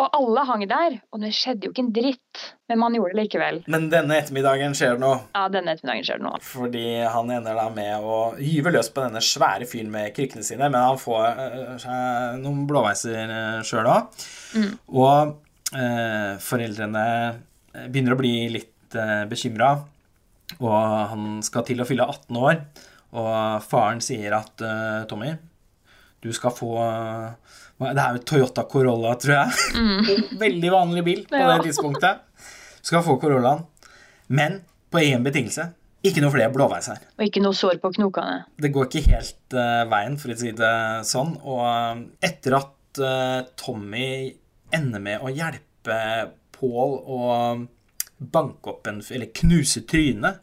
Og 0.00 0.16
alle 0.18 0.44
hang 0.48 0.64
der, 0.70 0.98
og 1.12 1.22
det 1.22 1.34
skjedde 1.36 1.68
jo 1.68 1.74
ikke 1.74 1.84
en 1.84 1.92
dritt. 1.94 2.42
Men 2.70 2.80
man 2.80 2.96
gjorde 2.96 3.12
det 3.12 3.20
likevel. 3.20 3.60
Men 3.72 3.90
denne 3.92 4.16
ettermiddagen 4.16 4.74
skjer 4.76 4.96
det 4.96 5.02
noe? 5.02 5.18
Ja, 5.36 5.44
denne 5.52 5.74
ettermiddagen 5.74 6.06
skjer 6.08 6.20
det 6.22 6.24
noe. 6.24 6.40
Fordi 6.46 6.86
han 7.04 7.32
ender 7.34 7.58
da 7.58 7.66
med 7.74 8.06
å 8.08 8.20
gyve 8.40 8.72
løs 8.72 8.88
på 8.94 9.04
denne 9.04 9.20
svære 9.24 9.68
fyren 9.68 9.92
med 9.92 10.14
krykkene 10.16 10.46
sine, 10.46 10.70
men 10.72 10.80
han 10.80 11.00
får 11.00 11.42
seg 11.82 12.40
noen 12.40 12.64
blåveiser 12.70 13.32
uh, 13.32 13.58
sjøl 13.66 13.90
òg. 13.92 14.22
Mm. 14.56 14.70
Og 14.96 15.34
uh, 15.76 16.30
foreldrene 16.40 17.04
begynner 17.88 18.16
å 18.16 18.20
bli 18.20 18.34
litt 18.56 18.96
uh, 18.96 19.24
bekymra, 19.28 19.74
og 20.60 20.80
han 21.12 21.28
skal 21.44 21.68
til 21.68 21.82
å 21.82 21.88
fylle 21.88 22.08
18 22.08 22.40
år. 22.40 22.64
Og 23.12 23.62
faren 23.68 24.00
sier 24.04 24.32
at 24.38 24.62
uh, 24.64 25.02
Tommy, 25.10 25.34
Du 26.22 26.30
skal 26.32 26.52
få 26.54 26.70
Det 27.82 27.98
er 27.98 28.14
jo 28.16 28.22
Toyota 28.24 28.62
Corolla, 28.70 29.14
tror 29.20 29.34
jeg. 29.40 29.50
Veldig 30.44 30.70
vanlig 30.72 31.02
bil 31.04 31.24
på 31.28 31.34
Mm. 31.36 31.40
Ja. 31.42 31.56
det 31.58 31.66
tidspunktet. 31.70 32.20
Du 32.82 32.86
skal 32.92 33.02
få 33.02 33.16
Corollaen. 33.20 33.64
Men 34.28 34.60
på 34.92 35.00
én 35.02 35.24
betingelse. 35.24 35.68
Ikke 36.02 36.22
noe 36.22 36.32
flere 36.34 36.50
blåveis 36.54 36.88
her. 36.90 36.98
Og 37.18 37.24
ikke 37.26 37.42
noe 37.42 37.54
sår 37.54 37.76
på 37.82 37.90
knokene. 37.94 38.40
Det 38.58 38.70
går 38.74 38.88
ikke 38.88 39.02
helt 39.12 39.54
uh, 39.58 39.82
veien, 39.90 40.16
for 40.18 40.32
å 40.34 40.38
si 40.38 40.50
det 40.58 40.72
sånn. 41.06 41.36
Og 41.42 41.60
eh, 41.68 42.00
etter 42.30 42.56
at 42.58 43.02
uh, 43.02 43.42
Tommy 43.60 44.32
ender 44.74 45.02
med 45.04 45.22
å 45.22 45.30
hjelpe 45.30 45.98
Paul 46.56 46.96
å 47.02 47.20
banke 48.22 48.70
opp 48.70 48.86
en 48.86 49.00
Eller 49.10 49.30
knuse 49.34 49.82
trynet 49.90 50.38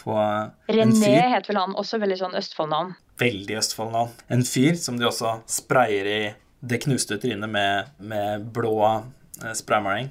på 0.00 0.14
en 0.16 0.52
René 0.72 1.14
het 1.34 1.48
vel 1.50 1.60
han, 1.60 1.76
også 1.78 2.00
veldig 2.02 2.18
sånn 2.20 2.36
Østfold-navn. 2.38 2.94
Veldig 3.20 3.58
Østfold-navn. 3.60 4.14
En 4.32 4.44
fyr 4.48 4.78
som 4.80 4.98
de 4.98 5.08
også 5.08 5.38
sprayer 5.50 6.10
i 6.10 6.20
det 6.60 6.80
knuste 6.84 7.18
trynet 7.20 7.50
med, 7.50 7.92
med 7.98 8.48
blå 8.54 8.76
eh, 8.88 9.54
spraymaling. 9.56 10.10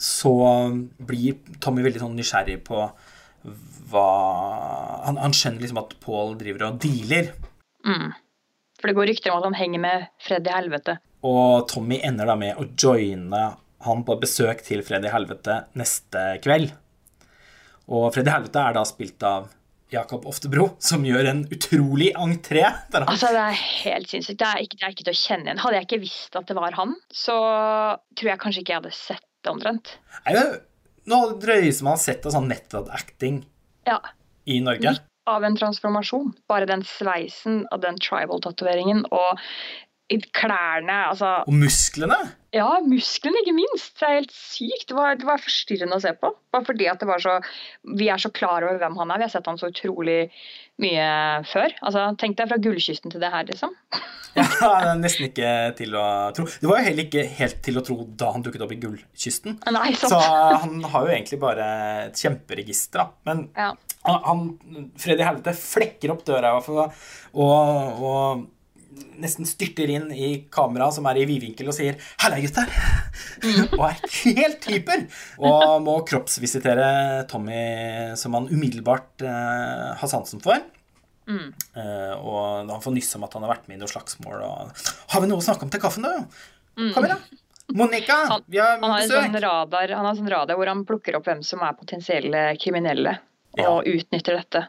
Så 0.00 0.32
blir 0.96 1.38
Tommy 1.60 1.84
veldig 1.84 2.02
sånn 2.02 2.16
nysgjerrig 2.16 2.60
på 2.64 2.86
hva 3.90 4.08
Han, 5.06 5.16
han 5.18 5.32
skjønner 5.34 5.64
liksom 5.64 5.80
at 5.80 5.94
Paul 6.04 6.36
driver 6.38 6.68
og 6.68 6.82
dealer. 6.82 7.32
Mm. 7.86 8.12
For 8.80 8.90
det 8.90 8.96
går 8.96 9.10
rykter 9.10 9.32
om 9.32 9.40
at 9.40 9.48
han 9.48 9.58
henger 9.58 9.82
med 9.82 10.04
Fred 10.22 10.46
i 10.46 10.54
helvete. 10.54 10.96
Og 11.26 11.66
Tommy 11.68 11.98
ender 12.06 12.28
da 12.30 12.36
med 12.38 12.60
å 12.60 12.68
joine 12.78 13.42
han 13.84 14.04
på 14.04 14.16
besøk 14.20 14.62
til 14.64 14.82
Fred 14.84 15.04
i 15.08 15.12
helvete 15.12 15.62
neste 15.80 16.24
kveld. 16.44 16.72
Og 17.90 18.12
Freddy 18.14 18.30
helvete 18.30 18.62
er 18.62 18.76
da 18.76 18.84
spilt 18.86 19.22
av 19.26 19.48
Jakob 19.90 20.22
Oftebro, 20.30 20.68
som 20.78 21.02
gjør 21.02 21.26
en 21.32 21.40
utrolig 21.50 22.12
entré. 22.14 22.62
Der 22.92 23.02
han 23.02 23.08
Altså, 23.10 23.32
Det 23.34 23.42
er 23.42 23.58
helt 23.82 24.08
sinnssykt. 24.12 24.38
Det 24.38 24.46
er 24.46 24.62
ikke, 24.62 24.78
det 24.78 24.86
er 24.86 24.94
ikke 24.94 25.06
til 25.08 25.16
å 25.16 25.20
kjenne 25.24 25.48
igjen. 25.48 25.62
Hadde 25.64 25.80
jeg 25.80 25.88
ikke 25.88 26.00
visst 26.04 26.36
at 26.38 26.46
det 26.46 26.54
var 26.60 26.76
han, 26.78 26.94
så 27.10 27.36
tror 28.14 28.30
jeg 28.30 28.42
kanskje 28.44 28.62
ikke 28.62 28.74
jeg 28.76 28.82
hadde 28.84 28.94
sett 28.94 29.26
det 29.42 29.50
omtrent. 29.50 29.94
Nei, 30.28 30.36
men 30.36 30.54
nå 31.10 31.20
drøyeste 31.42 31.82
man 31.86 31.96
har 31.96 32.02
sett 32.04 32.26
av 32.28 32.36
sånn 32.36 32.46
method 32.50 32.90
acting 32.94 33.42
Ja. 33.88 33.98
i 34.46 34.60
Norge. 34.62 34.94
Litt 34.94 35.06
av 35.26 35.42
en 35.44 35.56
transformasjon. 35.58 36.30
Bare 36.50 36.66
den 36.70 36.82
sveisen 36.86 37.64
av 37.72 37.80
den 37.82 37.98
tribal-tatoveringen 37.98 39.04
og 39.10 39.38
klærne 40.34 40.96
Altså 41.12 41.28
Og 41.46 41.54
musklene. 41.54 42.16
Ja, 42.50 42.66
musklene, 42.82 43.44
ikke 43.44 43.54
minst. 43.54 43.92
Det 44.00 44.08
er 44.08 44.16
helt 44.16 44.32
sykt. 44.34 44.88
Det 44.90 44.96
var, 44.96 45.14
det 45.20 45.26
var 45.28 45.38
forstyrrende 45.38 45.94
å 46.00 46.02
se 46.02 46.10
på. 46.18 46.32
Bare 46.50 46.66
fordi 46.66 46.88
at 46.90 46.98
det 46.98 47.06
var 47.06 47.22
så 47.22 47.36
Vi 47.96 48.08
er 48.10 48.18
så 48.18 48.32
klar 48.34 48.66
over 48.66 48.80
hvem 48.82 48.96
han 48.98 49.12
er. 49.14 49.20
Vi 49.22 49.28
har 49.28 49.32
sett 49.36 49.46
han 49.46 49.60
så 49.60 49.70
utrolig 49.70 50.24
mye 50.82 51.06
før. 51.46 51.74
Altså, 51.84 52.08
Tenk 52.18 52.38
deg 52.40 52.50
fra 52.50 52.58
gullkysten 52.64 53.12
til 53.12 53.22
det 53.22 53.30
her, 53.30 53.46
liksom. 53.50 53.76
Ja, 54.38 54.44
det 54.46 54.90
er 54.92 54.98
nesten 55.00 55.24
ikke 55.26 55.48
til 55.74 55.94
å 55.98 56.04
tro. 56.36 56.44
Det 56.46 56.68
var 56.70 56.78
jo 56.78 56.86
heller 56.86 57.06
ikke 57.08 57.24
helt 57.40 57.56
til 57.66 57.80
å 57.80 57.82
tro 57.82 57.96
da 58.18 58.28
han 58.30 58.44
dukket 58.46 58.62
opp 58.62 58.70
i 58.76 58.78
Gullkysten. 58.78 59.56
Nei, 59.74 59.88
sant. 59.98 60.12
Så 60.14 60.20
han 60.62 60.76
har 60.92 61.06
jo 61.08 61.10
egentlig 61.16 61.40
bare 61.42 61.66
et 62.04 62.20
kjemperegister, 62.22 63.02
da. 63.02 63.08
Men 63.26 63.42
Ja. 63.58 63.72
han, 64.06 64.20
han 64.28 64.90
Freddy 65.02 65.26
Helvete 65.26 65.56
flekker 65.58 66.14
opp 66.14 66.22
døra 66.30 66.52
i 66.52 66.56
hvert 66.60 66.68
fall, 66.68 66.94
og, 67.42 68.06
og 68.06 68.46
nesten 69.20 69.46
styrter 69.48 69.90
inn 69.92 70.08
i 70.12 70.30
kameraet 70.52 70.96
som 70.96 71.06
er 71.10 71.20
i 71.20 71.26
vidvinkel 71.28 71.68
og 71.68 71.76
sier 71.76 71.96
'Halla, 72.20 72.40
gutter!' 72.40 72.72
og 73.78 73.84
er 73.88 74.00
helt 74.24 74.68
hyper. 74.70 75.06
Og 75.38 75.82
må 75.84 75.96
kroppsvisitere 76.08 77.26
Tommy, 77.30 78.14
som 78.16 78.34
han 78.38 78.48
umiddelbart 78.48 79.22
eh, 79.26 79.90
har 80.00 80.08
sansen 80.08 80.42
for. 80.44 80.60
Mm. 81.30 81.52
Eh, 81.76 82.14
og 82.18 82.70
han 82.70 82.82
får 82.82 82.96
nyss 82.96 83.14
om 83.16 83.24
at 83.24 83.34
han 83.36 83.44
har 83.46 83.54
vært 83.54 83.68
med 83.68 83.76
i 83.78 83.80
noe 83.82 83.90
slagsmål 83.90 84.40
og 84.42 84.72
'Har 85.10 85.20
vi 85.20 85.28
noe 85.30 85.38
å 85.38 85.46
snakke 85.46 85.62
om 85.62 85.70
til 85.70 85.80
kaffen, 85.80 86.02
da?' 86.02 86.24
Kom 86.94 87.04
igjen, 87.04 87.16
da. 87.18 87.40
Monica, 87.72 88.12
Mm. 88.24 88.28
Han- 88.28 88.44
vi 88.48 88.58
har 88.58 88.78
Han 88.80 88.90
har 88.90 89.00
en 89.00 89.08
sånn 89.08 89.40
radar, 89.42 89.88
han 89.94 90.04
har 90.04 90.10
en 90.10 90.16
sånn 90.16 90.30
radar 90.30 90.56
hvor 90.56 90.66
han 90.66 90.84
plukker 90.84 91.14
opp 91.16 91.24
hvem 91.24 91.42
som 91.44 91.60
er 91.62 91.72
potensielle 91.74 92.56
kriminelle. 92.58 93.18
Ja. 93.58 93.66
Og 93.72 93.88
utnytter 93.88 94.36
dette. 94.38 94.60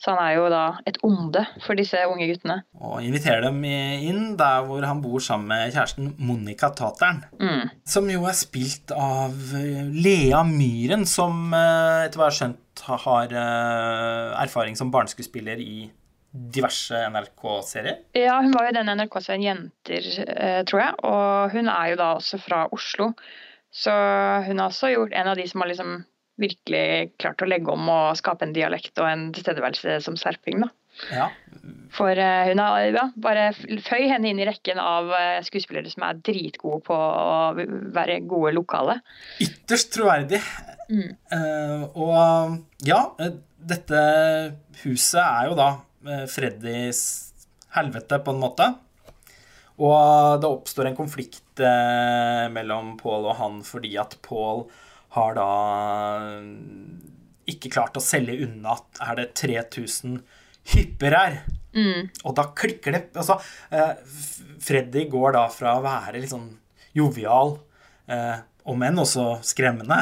Så 0.00 0.14
han 0.14 0.20
er 0.22 0.36
jo 0.38 0.44
da 0.52 0.62
et 0.88 0.96
onde 1.04 1.42
for 1.64 1.76
disse 1.76 2.00
unge 2.08 2.26
guttene. 2.30 2.56
Og 2.80 3.04
inviterer 3.04 3.44
dem 3.44 3.58
inn 3.64 4.34
der 4.40 4.64
hvor 4.64 4.84
han 4.84 5.02
bor 5.04 5.20
sammen 5.24 5.50
med 5.52 5.74
kjæresten 5.74 6.14
Monica 6.24 6.70
Tateren. 6.72 7.24
Mm. 7.40 7.72
Som 7.88 8.08
jo 8.12 8.24
er 8.28 8.36
spilt 8.38 8.94
av 8.96 9.34
eh, 9.58 9.82
Lea 9.92 10.40
Myhren, 10.48 11.04
som 11.08 11.52
eh, 11.52 12.06
etter 12.06 12.20
hva 12.20 12.30
jeg 12.30 12.32
har 12.32 12.38
skjønt 12.40 12.84
har 13.04 13.36
eh, 13.42 14.30
erfaring 14.44 14.76
som 14.76 14.92
barneskuespiller 14.94 15.60
i 15.60 15.84
diverse 16.34 16.98
NRK-serier. 17.12 18.00
Ja, 18.18 18.40
hun 18.42 18.56
var 18.56 18.66
jo 18.66 18.74
den 18.74 18.90
NRK-serien 18.98 19.44
Jenter, 19.44 20.08
tror 20.66 20.80
jeg. 20.82 20.96
Og 21.06 21.52
hun 21.54 21.68
er 21.70 21.92
jo 21.92 22.00
da 22.00 22.08
også 22.16 22.40
fra 22.42 22.64
Oslo. 22.74 23.12
Så 23.74 23.92
hun 24.48 24.58
har 24.58 24.66
også 24.66 24.90
gjort 24.90 25.14
en 25.14 25.30
av 25.30 25.38
de 25.38 25.46
som 25.50 25.62
har 25.62 25.70
liksom 25.70 25.94
virkelig 26.40 27.14
klart 27.22 27.42
å 27.44 27.48
legge 27.48 27.74
om 27.74 27.88
og 27.90 28.16
skape 28.18 28.46
en 28.46 28.54
dialekt 28.54 28.98
og 28.98 29.08
en 29.08 29.28
tilstedeværelse 29.34 30.00
som 30.04 30.16
serping, 30.18 30.64
da. 30.64 30.70
Ja. 31.10 31.28
For 31.94 32.14
eh, 32.18 32.50
hun 32.50 32.60
har 32.62 32.84
ja, 32.86 33.04
bare 33.18 33.48
føy 33.54 34.06
henne 34.10 34.30
inn 34.30 34.40
i 34.42 34.46
rekken 34.46 34.78
av 34.78 35.10
eh, 35.16 35.40
skuespillere 35.46 35.90
som 35.90 36.04
er 36.06 36.20
dritgode 36.26 36.84
på 36.86 36.94
å 36.94 37.66
være 37.94 38.20
gode 38.30 38.54
lokale. 38.54 38.98
Ytterst 39.42 39.94
troverdig. 39.96 40.40
Mm. 40.84 41.14
Uh, 41.32 41.84
og 41.96 42.86
ja, 42.86 43.00
dette 43.56 44.00
huset 44.82 45.22
er 45.22 45.48
jo 45.48 45.58
da 45.58 45.68
Freddys 46.28 47.00
helvete, 47.74 48.18
på 48.20 48.34
en 48.34 48.42
måte. 48.42 48.66
Og 49.80 50.36
det 50.42 50.50
oppstår 50.50 50.90
en 50.90 50.98
konflikt 50.98 51.62
mellom 52.54 52.92
Paul 53.00 53.24
og 53.24 53.38
han 53.40 53.56
fordi 53.66 53.94
at 53.98 54.18
Paul 54.22 54.66
har 55.14 55.36
da 55.38 55.50
eh, 56.20 56.48
ikke 57.54 57.72
klart 57.74 57.98
å 57.98 58.02
selge 58.02 58.40
unna 58.46 58.78
at 58.78 59.04
er 59.04 59.20
det 59.20 59.28
3000 59.40 60.18
hypper 60.74 61.16
her. 61.18 61.38
Mm. 61.74 62.10
Og 62.24 62.34
da 62.38 62.46
klikker 62.56 62.94
det 62.94 63.02
Altså, 63.18 63.36
eh, 63.74 63.94
Freddy 64.64 65.06
går 65.12 65.36
da 65.36 65.46
fra 65.52 65.76
å 65.76 65.84
være 65.84 66.20
litt 66.22 66.32
sånn 66.32 66.50
jovial, 66.96 67.58
eh, 68.08 68.36
om 68.64 68.84
enn 68.86 69.02
også 69.02 69.42
skremmende, 69.44 69.98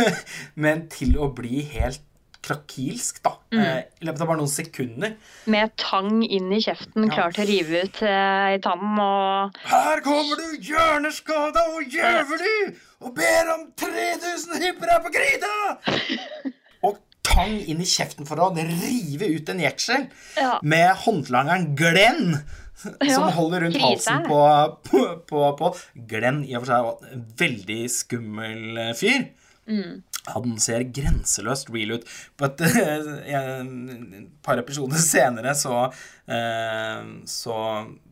men 0.62 0.84
til 0.92 1.16
å 1.18 1.32
bli 1.34 1.64
helt 1.72 2.05
krakilsk, 2.46 3.18
da. 3.26 3.32
Mm. 3.52 3.62
I 4.00 4.06
løpet 4.08 4.22
av 4.22 4.30
bare 4.30 4.40
noen 4.40 4.52
sekunder. 4.52 5.14
Med 5.52 5.72
tang 5.80 6.22
inn 6.24 6.52
i 6.54 6.60
kjeften, 6.62 7.08
klar 7.12 7.34
til 7.34 7.44
å 7.44 7.48
rive 7.50 7.82
ut 7.86 8.02
eh, 8.06 8.48
i 8.56 8.60
tannen 8.64 9.00
og 9.02 9.58
Her 9.70 10.02
kommer 10.06 10.40
du, 10.42 10.56
hjørneskada 10.70 11.66
og 11.74 11.90
jævlig, 11.92 12.58
og 13.02 13.14
ber 13.18 13.50
om 13.56 13.66
3000 13.82 14.62
hippere 14.62 15.00
på 15.04 15.12
krita! 15.16 15.54
Og 16.86 16.98
tang 17.26 17.56
inn 17.58 17.80
i 17.82 17.88
kjeften 17.88 18.26
for 18.28 18.38
å 18.40 18.50
rive 18.54 19.26
ut 19.32 19.48
en 19.50 19.62
jeksel 19.64 20.06
Ja. 20.38 20.58
med 20.62 20.92
håndlangeren 21.06 21.72
Glenn. 21.78 22.36
Som 22.76 23.30
holder 23.32 23.64
rundt 23.64 23.78
krise. 23.78 24.12
halsen 24.12 24.26
på, 24.28 24.40
på, 24.84 25.00
på, 25.26 25.44
på 25.58 25.70
Glenn 26.10 26.42
i 26.44 26.52
og 26.54 26.62
for 26.66 26.70
seg 26.70 26.84
var 26.84 27.08
en 27.16 27.22
veldig 27.40 27.78
skummel 27.90 28.80
eh, 28.82 28.92
fyr. 28.98 29.24
Mm. 29.66 30.02
Han 30.34 30.56
ser 30.62 30.86
grenseløst 30.94 31.70
real 31.74 31.96
ut. 31.98 32.06
På 32.38 32.48
et, 32.48 32.62
et 33.36 34.30
par 34.46 34.62
episoder 34.62 35.00
senere 35.02 35.54
så, 35.58 35.86
eh, 36.26 37.12
så 37.30 37.58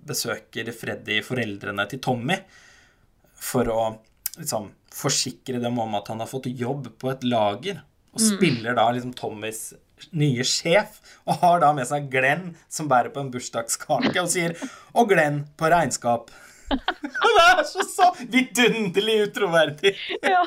besøker 0.06 0.72
Freddy 0.76 1.20
foreldrene 1.26 1.88
til 1.90 2.02
Tommy 2.04 2.38
for 3.44 3.70
å 3.70 3.80
liksom, 4.38 4.70
forsikre 4.94 5.62
dem 5.62 5.80
om 5.82 5.98
at 5.98 6.10
han 6.12 6.22
har 6.22 6.30
fått 6.30 6.50
jobb 6.52 6.92
på 7.00 7.10
et 7.12 7.26
lager. 7.26 7.82
Og 8.14 8.22
spiller 8.22 8.76
da 8.78 8.86
liksom 8.94 9.14
Tommys 9.18 9.72
nye 10.14 10.44
sjef, 10.46 11.00
og 11.26 11.40
har 11.42 11.60
da 11.62 11.72
med 11.74 11.86
seg 11.88 12.06
Glenn 12.12 12.52
som 12.70 12.88
bærer 12.90 13.10
på 13.14 13.22
en 13.22 13.30
bursdagskake, 13.32 14.14
og 14.20 14.30
sier 14.30 14.54
'Og 14.94 15.08
Glenn 15.10 15.44
på 15.56 15.70
regnskap'. 15.70 16.30
Det 17.24 17.44
er 17.44 17.62
så 17.68 17.84
så 17.88 18.10
vidunderlig 18.20 19.18
utroverdig. 19.28 19.94
Ja. 20.22 20.42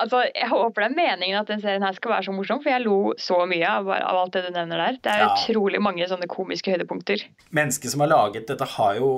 Altså, 0.00 0.22
Jeg 0.32 0.48
håper 0.48 0.84
det 0.84 0.88
er 0.92 0.96
meningen 0.96 1.40
at 1.42 1.48
den 1.50 1.60
serien 1.60 1.82
her 1.84 1.92
skal 1.96 2.12
være 2.14 2.24
så 2.28 2.32
morsom, 2.32 2.62
for 2.62 2.72
jeg 2.72 2.84
lo 2.86 3.12
så 3.20 3.42
mye 3.50 3.68
av, 3.68 3.88
av 3.90 4.20
alt 4.22 4.32
det 4.36 4.46
du 4.46 4.50
nevner 4.54 4.80
der. 4.86 4.98
Det 5.02 5.12
er 5.12 5.24
Ja. 5.26 5.30
utrolig 5.34 5.80
mange 5.82 6.06
sånne 6.08 6.28
komiske 6.30 6.72
høydepunkter. 6.72 7.24
mennesket 7.52 7.90
som 7.92 8.00
har 8.06 8.08
laget 8.14 8.46
dette, 8.48 8.64
har 8.78 8.94
jo 8.96 9.10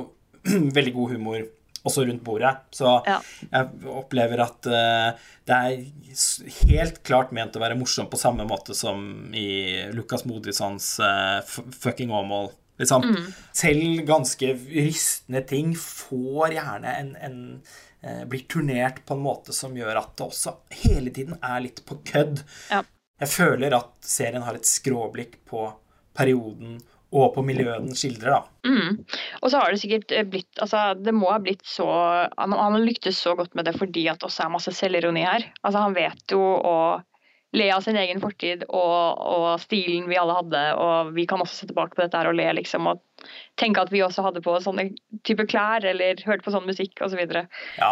veldig 0.79 0.95
god 0.97 1.13
humor 1.15 1.45
også 1.87 2.05
rundt 2.09 2.23
bordet. 2.25 2.57
Så 2.75 2.97
Ja. 3.07 3.21
jeg 3.53 3.69
opplever 3.91 4.43
at 4.43 4.67
uh, 4.67 5.13
det 5.47 5.55
er 5.55 6.67
helt 6.69 7.03
klart 7.07 7.31
ment 7.33 7.55
å 7.59 7.63
være 7.63 7.79
morsomt 7.79 8.11
på 8.11 8.19
samme 8.19 8.47
måte 8.49 8.75
som 8.75 9.31
i 9.35 9.87
Lukas 9.95 10.25
Modissons 10.27 10.97
uh, 11.03 11.43
fucking 11.79 12.11
Åmål. 12.11 12.51
Liksom. 12.83 13.07
Selv 13.57 14.03
ganske 14.09 14.53
rystende 14.69 15.43
ting 15.49 15.75
får 15.79 16.57
gjerne 16.59 16.95
en, 17.01 17.13
en 17.17 17.39
eh, 18.03 18.25
blir 18.29 18.47
turnert 18.51 19.05
på 19.07 19.17
en 19.17 19.25
måte 19.25 19.55
som 19.57 19.77
gjør 19.77 20.03
at 20.03 20.17
det 20.19 20.27
også 20.27 20.57
hele 20.85 21.15
tiden 21.15 21.39
er 21.41 21.63
litt 21.65 21.85
på 21.89 22.01
kødd. 22.13 22.43
Ja. 22.71 22.83
Jeg 23.23 23.31
føler 23.31 23.77
at 23.77 23.93
serien 24.03 24.43
har 24.43 24.59
et 24.59 24.67
skråblikk 24.67 25.39
på 25.49 25.69
perioden 26.17 26.81
og 27.13 27.35
på 27.35 27.43
miljøet 27.45 27.85
den 27.85 27.97
skildrer, 27.97 28.39
da. 28.39 28.69
Mm. 28.69 29.03
Og 29.43 29.51
så 29.53 29.61
har 29.61 29.73
det 29.73 29.83
sikkert 29.83 30.15
eh, 30.17 30.25
blitt 30.29 30.61
altså 30.63 30.95
Det 30.97 31.13
må 31.13 31.29
ha 31.33 31.39
blitt 31.43 31.65
så 31.69 31.87
Han, 31.91 32.55
han 32.55 32.77
har 32.77 32.85
lyktes 32.85 33.19
så 33.21 33.35
godt 33.37 33.57
med 33.59 33.67
det 33.69 33.75
fordi 33.77 34.07
at 34.09 34.25
også 34.25 34.47
er 34.47 34.55
masse 34.55 34.73
selvironi 34.77 35.25
her. 35.27 35.45
Altså 35.61 35.85
Han 35.85 35.97
vet 35.97 36.33
jo 36.33 36.41
å 36.41 36.77
le 37.53 37.69
av 37.73 37.83
sin 37.85 37.97
egen 38.01 38.21
fortid 38.23 38.65
og, 38.69 39.19
og, 39.21 39.47
stilen 39.61 40.09
vi 40.09 40.19
alle 40.21 40.39
hadde, 40.39 40.63
og 40.81 41.13
vi 41.17 41.27
kan 41.29 41.43
også 41.43 41.61
se 41.61 41.69
tilbake 41.69 41.97
på 41.97 42.05
dette 42.05 42.17
her 42.17 42.31
og 42.31 42.37
le, 42.39 42.47
liksom. 42.57 42.89
Og 42.89 43.29
tenke 43.61 43.85
at 43.85 43.93
vi 43.93 44.01
også 44.05 44.25
hadde 44.25 44.43
på 44.45 44.57
sånne 44.65 44.89
type 45.27 45.45
klær, 45.51 45.85
eller 45.89 46.21
hørte 46.27 46.47
på 46.47 46.55
sånn 46.55 46.69
musikk, 46.69 46.97
osv. 47.05 47.21
Så 47.21 47.45
ja, 47.77 47.91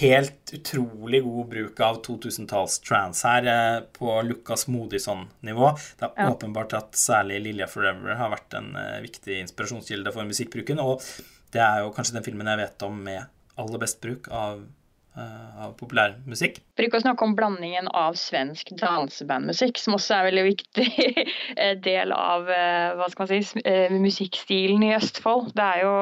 helt 0.00 0.54
utrolig 0.56 1.22
god 1.22 1.52
bruk 1.52 1.82
av 1.86 2.00
2000-talls-trans 2.08 3.22
her 3.28 3.50
eh, 3.52 3.76
på 3.94 4.16
Lucas 4.26 4.66
Modison-nivå. 4.72 5.70
Det 6.00 6.08
er 6.08 6.24
ja. 6.26 6.32
åpenbart 6.34 6.74
at 6.78 6.98
særlig 6.98 7.44
Lilja 7.44 7.70
Forever 7.70 8.18
har 8.18 8.34
vært 8.34 8.58
en 8.58 8.72
uh, 8.74 8.98
viktig 9.04 9.38
inspirasjonskilde 9.44 10.10
for 10.14 10.26
musikkbruken, 10.26 10.82
og 10.82 11.06
det 11.54 11.62
er 11.62 11.84
jo 11.84 11.94
kanskje 11.94 12.18
den 12.18 12.26
filmen 12.26 12.50
jeg 12.50 12.64
vet 12.64 12.86
om 12.88 12.98
med 13.06 13.30
aller 13.56 13.80
best 13.80 14.02
bruk 14.02 14.26
av 14.34 14.58
Eh, 14.58 14.85
av 15.16 15.72
populærmusikk. 15.80 16.58
For 16.76 16.84
bruker 16.84 17.00
å 17.00 17.04
snakke 17.06 17.24
om 17.24 17.36
blandingen 17.38 17.88
av 17.96 18.18
svensk 18.20 18.72
dansebandmusikk, 18.80 19.80
som 19.80 19.96
også 19.96 20.14
er 20.14 20.18
en 20.20 20.28
veldig 20.30 20.44
viktig 20.50 20.88
eh, 21.62 21.74
del 21.82 22.12
av 22.16 22.50
eh, 22.52 22.96
hva 22.98 23.08
skal 23.12 23.26
man 23.26 23.44
si, 23.44 23.62
musikkstilen 23.96 24.84
i 24.84 24.92
Østfold. 24.96 25.54
Det 25.56 25.70
er 25.70 25.84
jo 25.86 25.94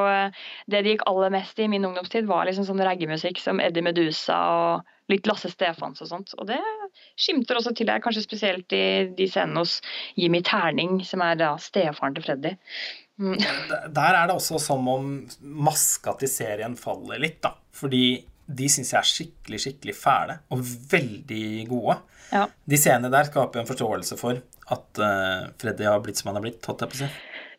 det 0.73 0.83
de 0.85 0.95
gikk 0.95 1.07
aller 1.11 1.33
mest 1.35 1.63
i 1.63 1.69
min 1.71 1.87
ungdomstid, 1.87 2.27
var 2.31 2.49
liksom 2.49 2.67
sånn 2.69 2.83
reggaemusikk 2.85 3.41
som 3.43 3.63
Eddie 3.63 3.87
Medusa 3.87 4.41
og 4.57 4.93
litt 5.13 5.27
Lasse 5.29 5.51
Stefans 5.53 6.03
og 6.03 6.11
sånt. 6.11 6.35
Og 6.41 6.49
det 6.49 6.61
skimter 7.21 7.59
også 7.61 7.75
til 7.77 7.91
her, 7.93 8.03
kanskje 8.05 8.25
spesielt 8.25 8.75
i 8.75 8.85
de 9.17 9.29
scenene 9.31 9.63
hos 9.65 9.79
Jimmy 10.19 10.41
Terning, 10.45 11.03
som 11.07 11.23
er 11.25 11.39
da 11.41 11.55
stefaren 11.61 12.17
til 12.17 12.27
Freddy. 12.27 12.55
Mm. 13.21 13.39
Der 13.95 14.17
er 14.17 14.27
det 14.27 14.35
også 14.35 14.59
som 14.59 14.89
om 14.91 15.11
maska 15.41 16.17
til 16.19 16.31
serien 16.31 16.75
faller 16.79 17.21
litt, 17.23 17.43
da. 17.45 17.55
Fordi 17.75 18.07
de 18.47 18.69
syns 18.71 18.93
jeg 18.93 19.01
er 19.01 19.09
skikkelig, 19.09 19.61
skikkelig 19.63 19.95
fæle 19.97 20.39
og 20.53 20.65
veldig 20.91 21.47
gode. 21.71 22.01
Ja. 22.33 22.49
De 22.65 22.81
scenene 22.81 23.13
der 23.13 23.29
skaper 23.29 23.63
en 23.63 23.69
forståelse 23.69 24.19
for 24.21 24.41
at 24.75 25.01
uh, 25.01 25.47
Freddy 25.61 25.87
har 25.87 26.03
blitt 26.05 26.21
som 26.21 26.31
han 26.31 26.41
har 26.41 26.45
blitt. 26.47 26.65
holdt 26.65 26.85
jeg 26.85 26.93
på 26.93 26.99
å 26.99 27.03
si. 27.05 27.11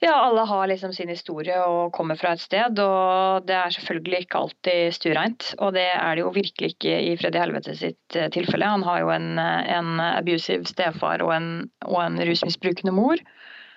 Ja, 0.03 0.17
alle 0.25 0.43
har 0.45 0.67
liksom 0.67 0.91
sin 0.93 1.09
historie 1.09 1.55
og 1.63 1.93
kommer 1.95 2.19
fra 2.19 2.33
et 2.35 2.43
sted, 2.43 2.77
og 2.83 3.45
det 3.47 3.55
er 3.55 3.73
selvfølgelig 3.73 4.25
ikke 4.25 4.41
alltid 4.41 4.97
stuereint. 4.97 5.53
Og 5.63 5.71
det 5.77 5.87
er 5.93 6.17
det 6.17 6.25
jo 6.25 6.33
virkelig 6.35 6.75
ikke 6.75 6.97
i 7.07 7.15
Freddy 7.21 7.41
Helvete 7.41 7.77
sitt 7.79 8.19
uh, 8.19 8.27
tilfelle. 8.33 8.73
Han 8.75 8.85
har 8.85 9.01
jo 9.05 9.13
en, 9.15 9.39
en 9.39 10.05
abusive 10.11 10.67
stefar 10.69 11.23
og 11.25 11.33
en, 11.37 11.49
og 11.87 11.99
en 12.03 12.21
rusmisbrukende 12.29 12.93
mor. 12.95 13.23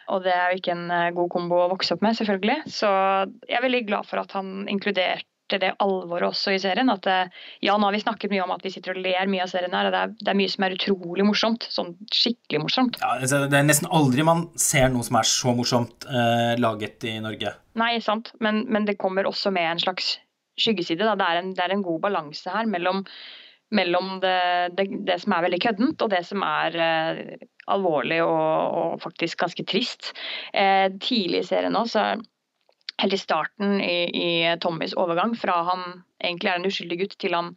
Og 0.08 0.24
det 0.24 0.32
er 0.32 0.50
jo 0.50 0.60
ikke 0.62 0.72
en 0.72 0.92
god 1.12 1.28
kombo 1.34 1.58
å 1.60 1.72
vokse 1.74 1.92
opp 1.92 2.00
med, 2.00 2.16
selvfølgelig. 2.16 2.62
Så 2.72 2.88
jeg 3.44 3.58
er 3.58 3.64
veldig 3.66 3.82
glad 3.90 4.08
for 4.08 4.22
at 4.22 4.32
han 4.32 4.62
inkluderte 4.72 5.28
det 5.56 5.70
alvoret 5.82 6.28
også 6.28 6.52
i 6.54 6.60
serien. 6.62 6.90
At 6.92 7.08
eh, 7.08 7.32
ja, 7.64 7.76
nå 7.76 7.88
har 7.88 7.96
vi 7.96 8.02
snakket 8.02 8.32
mye 8.32 8.44
om 8.44 8.54
at 8.54 8.64
vi 8.66 8.72
sitter 8.74 8.94
og 8.94 9.02
ler 9.04 9.30
mye 9.30 9.46
av 9.46 9.52
serien 9.52 9.74
her, 9.74 9.88
og 9.88 9.94
det 9.94 10.02
er, 10.04 10.14
det 10.20 10.32
er 10.32 10.38
mye 10.42 10.52
som 10.52 10.66
er 10.66 10.76
utrolig 10.76 11.26
morsomt. 11.26 11.68
Sånn 11.72 11.94
skikkelig 12.14 12.62
morsomt. 12.66 13.00
Ja, 13.02 13.16
altså, 13.16 13.42
Det 13.48 13.58
er 13.58 13.66
nesten 13.66 13.90
aldri 13.94 14.26
man 14.28 14.46
ser 14.60 14.92
noe 14.92 15.06
som 15.06 15.20
er 15.20 15.28
så 15.28 15.56
morsomt 15.56 16.08
eh, 16.08 16.54
laget 16.60 17.08
i 17.08 17.18
Norge. 17.24 17.56
Nei, 17.78 17.92
sant, 18.04 18.32
men, 18.44 18.64
men, 18.68 18.86
det 18.88 18.98
kommer 19.00 19.28
også 19.28 19.52
med 19.54 19.72
en 19.72 19.82
slags 19.82 20.16
skyggeside. 20.58 21.04
Da. 21.04 21.16
Det, 21.18 21.28
er 21.28 21.42
en, 21.42 21.52
det 21.56 21.64
er 21.64 21.74
en 21.74 21.84
god 21.86 22.02
balanse 22.08 22.50
her 22.52 22.68
mellom, 22.70 23.04
mellom 23.74 24.18
det, 24.24 24.38
det, 24.78 24.88
det, 25.06 25.20
som 25.22 25.36
er 25.36 25.46
veldig 25.46 25.62
køddent, 25.62 26.02
og 26.02 26.10
det 26.12 26.24
som 26.26 26.42
er 26.46 26.80
eh, 26.82 27.46
alvorlig 27.68 28.22
og, 28.24 28.40
og, 28.80 28.98
faktisk 29.04 29.44
ganske 29.44 29.64
trist. 29.68 30.12
Eh, 30.52 30.88
tidlig 31.02 31.44
i 31.44 31.48
serien 31.52 31.76
nå 31.76 31.84
så 31.88 32.10
helt 33.02 33.14
i 33.14 33.20
starten 33.20 33.78
i, 33.80 33.98
i 34.10 34.30
Tommys 34.62 34.96
overgang, 34.98 35.36
fra 35.38 35.60
han 35.70 35.84
egentlig 36.22 36.50
er 36.50 36.58
en 36.58 36.70
uskyldig 36.70 37.02
gutt 37.02 37.18
til 37.22 37.36
han 37.36 37.52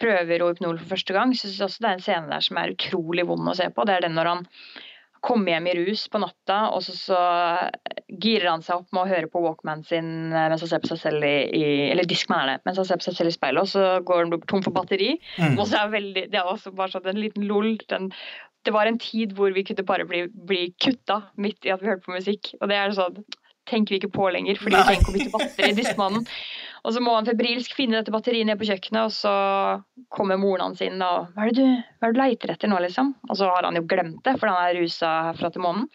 prøver 0.00 0.40
Rohypnol 0.40 0.78
for 0.80 0.94
første 0.94 1.16
gang, 1.16 1.34
så 1.36 1.46
synes 1.46 1.58
jeg 1.58 1.66
også 1.66 1.82
det 1.82 1.90
er 1.90 1.98
en 1.98 2.06
scene 2.06 2.30
der 2.30 2.44
som 2.44 2.60
er 2.60 2.72
utrolig 2.72 3.26
vond 3.28 3.50
å 3.50 3.56
se 3.58 3.66
på. 3.74 3.84
Det 3.84 3.98
er 3.98 4.06
den 4.06 4.16
når 4.16 4.30
han 4.30 4.46
kommer 5.20 5.52
hjem 5.52 5.66
i 5.68 5.74
rus 5.76 6.06
på 6.08 6.20
natta, 6.22 6.60
og 6.72 6.80
så, 6.84 6.94
så 6.96 7.18
girer 8.08 8.48
han 8.48 8.62
seg 8.64 8.80
opp 8.80 8.94
med 8.96 9.02
å 9.02 9.10
høre 9.10 9.28
på 9.28 9.42
Walkman 9.44 9.82
sin 9.84 10.30
mens 10.32 10.64
han 10.64 10.70
ser 10.70 10.80
på 10.80 10.88
seg 10.94 11.02
selv 11.02 11.26
i, 11.28 11.34
i 11.52 11.64
Eller 11.90 12.08
Discman 12.08 12.40
er 12.46 12.54
det, 12.54 12.62
mens 12.64 12.80
han 12.80 12.88
ser 12.88 13.02
på 13.02 13.08
seg 13.10 13.18
selv 13.18 13.32
i 13.32 13.34
speilet, 13.36 13.66
og 13.66 13.68
så 13.68 14.00
går 14.06 14.24
han 14.24 14.46
tom 14.48 14.64
for 14.64 14.76
batteri. 14.76 15.10
Mm. 15.36 15.58
Og 15.58 15.66
så 15.68 15.82
er 15.82 15.92
veldig, 15.92 16.24
Det 16.32 16.40
er 16.40 16.48
også 16.48 16.72
bare 16.76 16.94
sånn 16.94 17.12
en 17.12 17.20
liten 17.20 17.44
lol. 17.50 17.74
Den, 17.92 18.08
det 18.64 18.72
var 18.76 18.88
en 18.88 19.00
tid 19.02 19.36
hvor 19.36 19.52
vi 19.52 19.64
kunne 19.68 19.84
bare 19.88 20.08
bli, 20.08 20.24
bli 20.32 20.70
kutta 20.80 21.20
midt 21.36 21.68
i 21.68 21.74
at 21.74 21.84
vi 21.84 21.92
hørte 21.92 22.06
på 22.08 22.16
musikk. 22.16 22.54
Og 22.60 22.72
det 22.72 22.80
er 22.80 22.96
sånn 22.96 23.20
tenker 23.70 23.94
vi 23.94 24.00
ikke 24.00 24.12
på 24.14 24.26
lenger, 24.34 24.58
fordi 24.60 24.76
vi 24.76 24.82
trenger 24.82 25.00
ikke 25.00 25.12
å 25.12 25.16
bytte 25.16 25.36
batteri 25.36 25.70
i 25.70 25.78
diskmannen. 25.78 26.26
Og 26.80 26.94
så 26.96 27.02
må 27.04 27.12
han 27.12 27.26
febrilsk 27.28 27.74
finne 27.76 27.98
dette 27.98 28.12
batteriet 28.14 28.48
ned 28.48 28.56
på 28.56 28.64
kjøkkenet, 28.70 29.02
og 29.04 29.12
så 29.12 29.32
kommer 30.16 30.38
moren 30.40 30.62
hans 30.64 30.80
inn 30.80 31.02
og 31.04 31.34
hva 31.34 31.44
er, 31.44 31.50
det 31.52 31.60
du, 31.60 31.82
hva 32.00 32.08
er 32.08 32.14
det 32.14 32.16
du 32.16 32.20
leiter 32.22 32.52
etter 32.54 32.70
nå, 32.72 32.78
liksom? 32.80 33.10
Og 33.28 33.36
så 33.36 33.50
har 33.50 33.68
han 33.68 33.76
jo 33.76 33.82
glemt 33.90 34.22
det, 34.24 34.32
for 34.40 34.48
han 34.48 34.62
er 34.62 34.78
rusa 34.78 35.10
herfra 35.26 35.50
til 35.52 35.64
månen. 35.66 35.90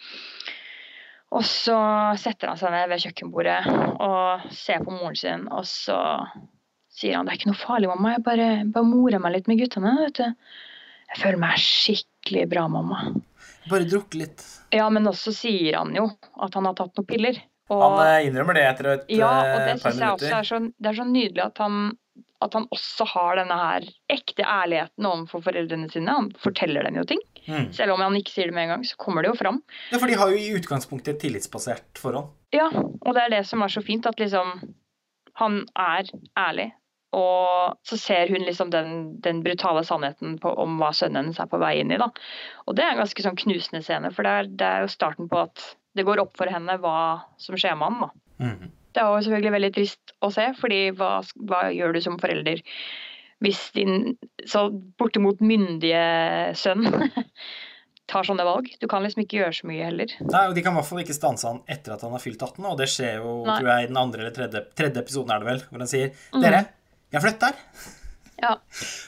Og 1.33 1.41
så 1.49 1.77
setter 2.21 2.51
han 2.51 2.59
seg 2.61 2.75
ned 2.75 2.91
ved 2.91 3.01
kjøkkenbordet 3.01 3.57
og 4.05 4.45
ser 4.53 4.85
på 4.85 4.93
moren 4.93 5.17
sin, 5.17 5.47
og 5.49 5.65
så 5.65 5.97
sier 6.95 7.17
han 7.17 7.25
det 7.27 7.33
er 7.33 7.41
ikke 7.41 7.49
noe 7.49 7.63
farlig, 7.63 7.89
mamma, 7.89 8.13
jeg 8.13 8.25
bare, 8.29 8.49
bare 8.77 8.87
morer 8.87 9.23
meg 9.23 9.39
litt 9.39 9.49
med 9.49 9.63
guttene. 9.63 9.97
vet 10.03 10.21
du. 10.21 10.45
Jeg 11.09 11.21
føler 11.23 11.41
meg 11.41 11.65
skikkelig 11.65 12.45
bra, 12.53 12.67
mamma. 12.71 13.01
Bare 13.71 13.89
drukket 13.89 14.21
litt. 14.21 14.45
Ja, 14.75 14.85
men 14.93 15.09
også 15.09 15.33
sier 15.33 15.79
han 15.79 15.97
jo 15.97 16.07
at 16.45 16.55
han 16.55 16.69
har 16.69 16.77
tatt 16.77 16.93
noen 16.93 17.09
piller. 17.09 17.41
Og, 17.73 17.81
han 17.81 17.99
eh, 18.05 18.27
innrømmer 18.27 18.57
det 18.57 18.65
etter 18.69 18.89
et 18.91 19.05
ja, 19.09 19.29
og 19.41 19.61
det 19.63 19.71
eh, 19.73 19.79
synes 19.81 20.01
jeg 20.01 20.17
også 20.17 20.33
er 20.37 20.49
så, 20.49 20.59
det 20.69 20.91
er 20.91 20.97
så 20.99 21.05
nydelig 21.09 21.41
at 21.47 21.61
han, 21.63 21.79
at 22.45 22.57
han 22.57 22.67
også 22.75 23.07
har 23.09 23.39
denne 23.41 23.57
her 23.57 23.87
ekte 24.13 24.45
ærligheten 24.45 25.07
overfor 25.09 25.41
foreldrene 25.47 25.89
sine. 25.89 26.13
Han 26.19 26.29
forteller 26.43 26.85
dem 26.85 26.99
jo 27.01 27.07
ting. 27.09 27.23
Mm. 27.47 27.71
Selv 27.73 27.95
om 27.95 28.05
han 28.05 28.17
ikke 28.19 28.33
sier 28.35 28.49
det 28.51 28.57
med 28.57 28.67
en 28.67 28.75
gang, 28.75 28.85
så 28.85 28.97
kommer 29.01 29.25
det 29.25 29.33
jo 29.33 29.39
fram. 29.41 29.61
Ja, 29.89 29.97
For 29.97 30.09
de 30.09 30.17
har 30.21 30.33
jo 30.33 30.41
i 30.41 30.53
utgangspunktet 30.59 31.15
et 31.15 31.21
tillitsbasert 31.25 32.01
forhold. 32.01 32.29
Ja, 32.53 32.69
og 32.69 33.11
det 33.17 33.25
er 33.25 33.37
det 33.39 33.43
som 33.49 33.65
er 33.65 33.73
så 33.73 33.81
fint, 33.85 34.05
at 34.09 34.21
liksom 34.21 34.59
han 35.41 35.63
er 35.75 36.09
ærlig. 36.39 36.69
Og 37.15 37.77
så 37.87 37.97
ser 37.99 38.31
hun 38.31 38.43
liksom 38.43 38.71
den, 38.73 39.21
den 39.23 39.41
brutale 39.43 39.85
sannheten 39.87 40.35
på, 40.41 40.51
om 40.51 40.77
hva 40.81 40.91
sønnen 40.95 41.23
hennes 41.23 41.39
er 41.39 41.49
på 41.51 41.59
vei 41.61 41.77
inn 41.79 41.93
i. 41.95 41.99
da. 42.01 42.09
Og 42.67 42.75
det 42.75 42.83
er 42.83 42.93
en 42.93 43.01
ganske 43.03 43.23
sånn 43.23 43.39
knusende 43.39 43.81
scene, 43.85 44.11
for 44.15 44.27
det 44.27 44.33
er, 44.35 44.49
det 44.59 44.67
er 44.67 44.85
jo 44.85 44.91
starten 44.91 45.29
på 45.31 45.45
at 45.45 45.63
det 45.95 46.05
går 46.07 46.21
opp 46.23 46.35
for 46.37 46.51
henne 46.51 46.77
hva 46.83 46.97
som 47.41 47.57
skjer 47.59 47.77
med 47.79 47.93
han. 47.93 48.21
Mm. 48.41 48.71
Det 48.95 49.01
er 49.01 49.11
jo 49.11 49.23
selvfølgelig 49.25 49.55
veldig 49.57 49.73
trist 49.75 50.15
å 50.23 50.31
se, 50.31 50.47
fordi 50.59 50.79
hva, 50.95 51.17
hva 51.49 51.67
gjør 51.75 51.95
du 51.95 52.01
som 52.03 52.19
forelder 52.21 52.63
hvis 53.43 53.59
din 53.75 54.13
så 54.47 54.69
bortimot 54.99 55.41
myndige 55.43 56.03
sønn 56.55 56.87
tar 58.11 58.27
sånne 58.27 58.45
valg. 58.47 58.69
Du 58.79 58.87
kan 58.89 59.03
liksom 59.03 59.25
ikke 59.25 59.41
gjøre 59.41 59.57
så 59.57 59.67
mye 59.67 59.89
heller. 59.89 60.13
Nei, 60.21 60.45
og 60.47 60.55
De 60.55 60.63
kan 60.63 60.75
i 60.75 60.79
hvert 60.79 60.87
fall 60.87 61.03
ikke 61.03 61.17
stanse 61.17 61.49
han 61.49 61.59
etter 61.71 61.95
at 61.95 62.05
han 62.05 62.15
har 62.15 62.23
fylt 62.23 62.39
18, 62.39 62.63
og 62.69 62.79
det 62.79 62.87
skjer 62.93 63.19
jo 63.19 63.35
Nei. 63.43 63.59
tror 63.59 63.71
jeg, 63.73 63.83
i 63.83 63.91
den 63.91 64.01
andre 64.01 64.23
eller 64.23 64.35
tredje, 64.35 64.63
tredje 64.77 65.03
episoden, 65.03 65.33
er 65.35 65.43
det 65.43 65.49
vel, 65.51 65.61
hvor 65.69 65.83
han 65.83 65.91
sier 65.91 66.11
mm. 66.13 66.41
Dere, 66.45 66.65
jeg 67.15 67.25
flytter. 67.25 67.61
Ja. 68.41 68.57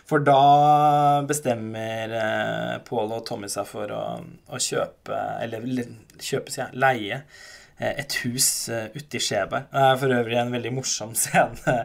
For 0.07 0.23
da 0.23 1.23
bestemmer 1.27 2.13
eh, 2.15 2.73
Paul 2.87 3.11
og 3.11 3.25
Tommy 3.27 3.49
seg 3.51 3.67
for 3.67 3.91
å, 3.91 4.03
å 4.23 4.59
kjøpe 4.61 5.17
Eller 5.43 5.65
kjøpe, 5.67 6.53
sier 6.53 6.63
jeg, 6.63 6.79
leie 6.79 7.17
eh, 7.19 7.91
et 7.91 8.15
hus 8.23 8.47
uh, 8.71 8.87
ute 8.95 9.19
i 9.19 9.21
Skjeberg. 9.21 9.67
Det 9.73 9.83
er 9.89 9.99
for 9.99 10.15
øvrig 10.15 10.39
en 10.41 10.55
veldig 10.55 10.73
morsom 10.77 11.11
scene 11.21 11.83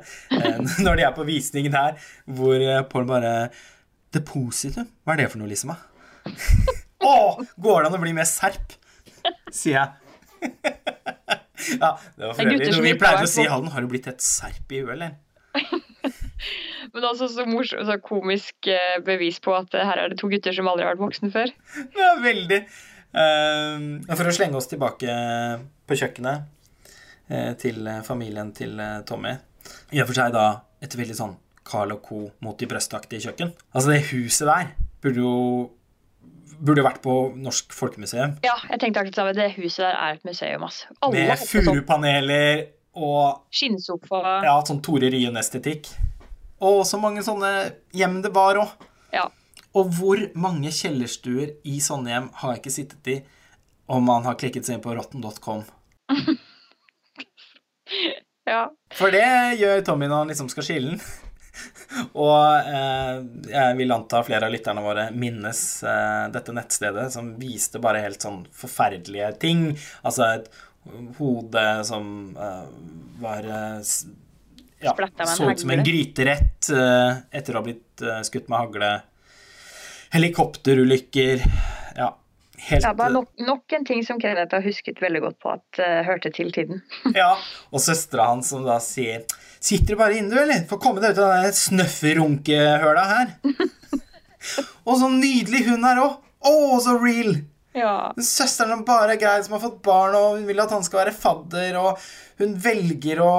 når 0.84 1.00
de 1.00 1.06
er 1.08 1.16
på 1.16 1.26
visningen 1.28 1.74
her, 1.76 1.98
hvor 2.30 2.62
Pål 2.92 3.08
bare 3.10 3.34
Depositum? 4.14 4.86
Hva 5.02 5.16
er 5.16 5.24
det 5.24 5.32
for 5.32 5.42
noe, 5.42 5.50
liksom? 5.50 5.74
Å! 7.12 7.16
går 7.58 7.82
det 7.82 7.90
an 7.90 7.98
å 7.98 8.02
bli 8.02 8.14
mer 8.16 8.28
serp? 8.28 8.78
sier 9.52 9.78
jeg. 9.78 9.90
ja, 11.82 11.90
det 12.16 12.26
var 12.26 12.34
for 12.36 12.46
øvrig 12.46 12.72
noe 12.72 12.84
vi 12.84 12.94
pleier 12.98 13.26
å 13.26 13.30
si 13.30 13.44
i 13.44 13.50
hallen. 13.50 13.70
Har 13.74 13.84
du 13.84 13.90
blitt 13.92 14.08
et 14.10 14.24
serp 14.24 14.72
i 14.72 14.82
huet, 14.82 14.94
eller? 14.96 15.14
Men 16.94 17.06
også 17.08 17.28
så, 17.32 17.46
morsom, 17.48 17.84
så 17.88 17.98
komisk 18.02 18.70
eh, 18.70 18.96
bevis 19.04 19.38
på 19.42 19.54
at 19.56 19.74
her 19.76 20.00
er 20.02 20.12
det 20.12 20.18
to 20.20 20.30
gutter 20.32 20.54
som 20.56 20.70
aldri 20.70 20.86
har 20.86 20.94
vært 20.94 21.04
voksne 21.04 21.30
før. 21.34 21.52
Ja, 21.98 22.14
veldig. 22.22 22.64
Uh, 23.12 24.00
for 24.08 24.24
å 24.24 24.32
slenge 24.32 24.56
oss 24.56 24.70
tilbake 24.70 25.14
på 25.84 25.96
kjøkkenet 26.00 26.46
uh, 27.28 27.52
til 27.60 27.90
familien 28.06 28.54
til 28.56 28.80
Tommy. 29.08 29.36
I 29.92 30.00
og 30.00 30.08
for 30.08 30.16
seg 30.16 30.32
da 30.34 30.46
et 30.82 30.96
veldig 30.98 31.16
sånn 31.18 31.36
Carl 31.62 31.92
og 31.94 32.02
Co. 32.02 32.24
mot 32.42 32.58
de 32.58 32.66
brøstaktige 32.66 33.28
kjøkken. 33.28 33.52
Altså, 33.72 33.92
det 33.92 34.02
huset 34.10 34.48
der 34.48 34.72
burde 35.02 35.22
jo 35.22 35.36
burde 36.62 36.84
vært 36.86 37.00
på 37.02 37.14
Norsk 37.42 37.74
Folkemuseum. 37.74 38.36
Ja, 38.46 38.54
jeg 38.70 38.82
tenkte 38.82 39.02
akkurat 39.02 39.18
samme. 39.18 39.34
Det 39.34 39.48
huset 39.56 39.82
der 39.82 39.98
er 39.98 40.18
et 40.18 40.24
museum. 40.26 40.62
ass. 40.66 40.84
Med 41.10 41.44
furupaneler 41.48 42.66
og 42.94 43.48
Skinnsofa. 43.54 44.42
Ja, 44.46 44.54
sånn 44.68 44.82
Tore 44.84 45.10
Ryen-estetikk. 45.12 45.90
Og 46.62 46.82
så 46.86 47.00
mange 47.02 47.24
sånne 47.26 47.52
hjem 47.96 48.20
det 48.24 48.32
var 48.34 48.60
òg. 48.60 48.88
Ja. 49.12 49.26
Og 49.78 49.90
hvor 49.96 50.20
mange 50.38 50.70
kjellerstuer 50.74 51.56
i 51.68 51.78
sånne 51.82 52.12
hjem 52.12 52.30
har 52.40 52.54
jeg 52.54 52.62
ikke 52.62 52.74
sittet 52.76 53.12
i 53.12 53.18
om 53.92 54.04
man 54.06 54.24
har 54.24 54.38
klikket 54.40 54.68
seg 54.68 54.78
inn 54.78 54.84
på 54.84 54.94
rotten.com. 54.96 55.66
Ja. 58.42 58.64
For 58.94 59.14
det 59.14 59.60
gjør 59.60 59.84
Tommy 59.86 60.08
når 60.10 60.24
han 60.24 60.32
liksom 60.32 60.48
skal 60.50 60.64
skille 60.66 60.94
den. 60.94 61.02
Og 62.24 62.72
eh, 62.72 63.20
jeg 63.52 63.76
vil 63.78 63.94
anta 63.94 64.22
flere 64.26 64.48
av 64.48 64.54
lytterne 64.54 64.82
våre 64.84 65.04
minnes 65.14 65.60
eh, 65.86 66.24
dette 66.34 66.54
nettstedet 66.56 67.06
som 67.14 67.34
viste 67.38 67.78
bare 67.82 68.02
helt 68.02 68.24
sånn 68.24 68.42
forferdelige 68.56 69.30
ting. 69.44 69.68
Altså 70.02 70.26
et 70.26 70.50
hode 71.20 71.66
som 71.86 72.06
eh, 72.34 72.66
var 73.22 73.46
eh, 73.46 73.78
ja, 74.82 75.26
Så 75.26 75.50
ut 75.50 75.60
som 75.60 75.70
en 75.70 75.84
gryterett 75.84 76.70
eh, 76.70 77.22
etter 77.30 77.54
å 77.54 77.60
ha 77.60 77.66
blitt 77.66 78.02
eh, 78.02 78.22
skutt 78.26 78.48
med 78.50 78.58
hagle. 78.58 78.90
Helikopterulykker. 80.12 81.44
Ja, 81.96 82.08
helt 82.68 82.84
ja 82.84 82.92
bare 82.96 83.14
nok, 83.14 83.30
nok 83.40 83.76
en 83.78 83.86
ting 83.88 84.02
som 84.06 84.20
Kenneth 84.20 84.54
har 84.54 84.64
husket 84.66 85.00
veldig 85.02 85.22
godt 85.24 85.38
på 85.40 85.52
at 85.54 85.80
uh, 85.80 86.02
hørte 86.06 86.32
til 86.34 86.52
tiden. 86.52 86.82
Ja, 87.16 87.30
og 87.70 87.84
søstera 87.84 88.28
hans 88.32 88.52
som 88.52 88.66
da 88.66 88.76
sier 88.82 89.24
Sitter 89.62 89.94
du 89.94 90.00
bare 90.00 90.18
inne, 90.18 90.32
du, 90.32 90.40
eller? 90.42 90.64
Få 90.66 90.76
komme 90.82 91.00
deg 91.00 91.14
ut 91.14 91.22
av 91.22 91.44
det 91.46 91.54
snøfferunkehøla 91.54 93.02
her. 93.06 93.28
og 94.88 94.96
så 94.98 95.06
nydelig 95.12 95.68
hun 95.68 95.86
her 95.86 96.00
òg. 96.02 96.16
Å, 96.42 96.54
så 96.82 96.96
real. 96.98 97.36
Ja. 97.76 98.12
Søsteren 98.20 98.74
som 98.74 98.84
bare 98.86 99.14
er 99.14 99.20
grei, 99.20 99.38
som 99.44 99.56
har 99.56 99.62
fått 99.62 99.82
barn, 99.84 100.16
og 100.18 100.38
hun 100.38 100.48
vil 100.48 100.60
at 100.60 100.72
han 100.74 100.84
skal 100.84 101.04
være 101.04 101.16
fadder, 101.16 101.78
og 101.80 102.00
hun 102.42 102.56
velger 102.60 103.22
å 103.24 103.34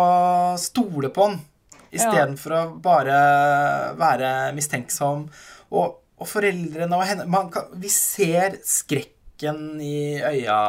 stole 0.62 1.12
på 1.13 1.28
han 1.28 1.41
istedenfor 1.93 2.56
å 2.58 2.63
bare 2.82 3.17
være 4.00 4.32
mistenksom. 4.58 5.28
Og, 5.74 6.00
og 6.17 6.30
foreldrene 6.30 6.98
og 6.98 7.06
henne 7.08 7.30
man 7.30 7.52
kan, 7.54 7.69
Vi 7.80 7.91
ser 7.91 8.60
skrekken 8.65 9.80
i 9.82 10.17
øya 10.22 10.60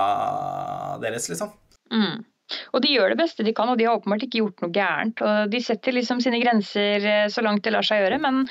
deres, 1.02 1.28
liksom. 1.32 1.52
Mm. 1.92 2.24
Og 2.76 2.82
de 2.84 2.90
gjør 2.92 3.14
det 3.14 3.20
beste 3.22 3.44
de 3.46 3.54
kan, 3.56 3.70
og 3.72 3.78
de 3.80 3.86
har 3.88 3.96
åpenbart 3.96 4.26
ikke 4.26 4.42
gjort 4.42 4.62
noe 4.62 4.74
gærent. 4.74 5.22
Og 5.24 5.52
de 5.52 5.60
setter 5.64 5.96
liksom 5.96 6.20
sine 6.20 6.40
grenser 6.42 7.06
eh, 7.08 7.26
så 7.32 7.44
langt 7.44 7.64
det 7.64 7.72
lar 7.72 7.86
seg 7.86 8.02
gjøre, 8.02 8.20
men 8.22 8.42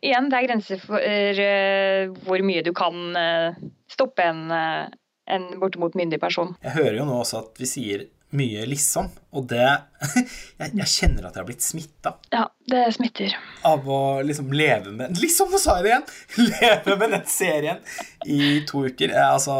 igjen, 0.00 0.30
det 0.32 0.38
er 0.38 0.48
grenser 0.48 0.80
for 0.80 1.00
eh, 1.04 2.12
hvor 2.24 2.44
mye 2.46 2.64
du 2.64 2.72
kan 2.76 3.18
eh, 3.20 3.58
stoppe 3.94 4.26
en, 4.26 4.44
eh, 4.50 4.86
en 5.34 5.46
bortimot 5.62 5.94
myndig 5.96 6.20
person. 6.20 6.52
Jeg 6.64 6.76
hører 6.76 6.98
jo 7.00 7.06
nå 7.08 7.20
også 7.22 7.40
at 7.44 7.62
vi 7.62 7.70
sier 7.70 8.04
mye 8.34 8.64
liksom, 8.66 9.06
og 9.38 9.44
det 9.52 9.62
Jeg, 10.58 10.72
jeg 10.74 10.88
kjenner 10.90 11.28
at 11.28 11.36
jeg 11.36 11.40
har 11.44 11.46
blitt 11.46 11.62
smitta 11.62 12.10
Ja, 12.34 12.48
det 12.66 12.80
smitter. 12.96 13.36
av 13.70 13.86
å 13.86 13.98
liksom 14.26 14.48
leve 14.52 14.90
med 14.90 15.14
Liksom, 15.22 15.52
nå 15.54 15.60
sa 15.62 15.76
jeg 15.78 15.86
det 15.86 15.92
igjen! 15.92 16.08
Leve 16.50 16.96
med 16.98 17.14
den 17.14 17.28
serien 17.30 17.78
i 18.26 18.64
to 18.66 18.82
uker. 18.88 19.14
Eh, 19.14 19.28
Altså, 19.36 19.58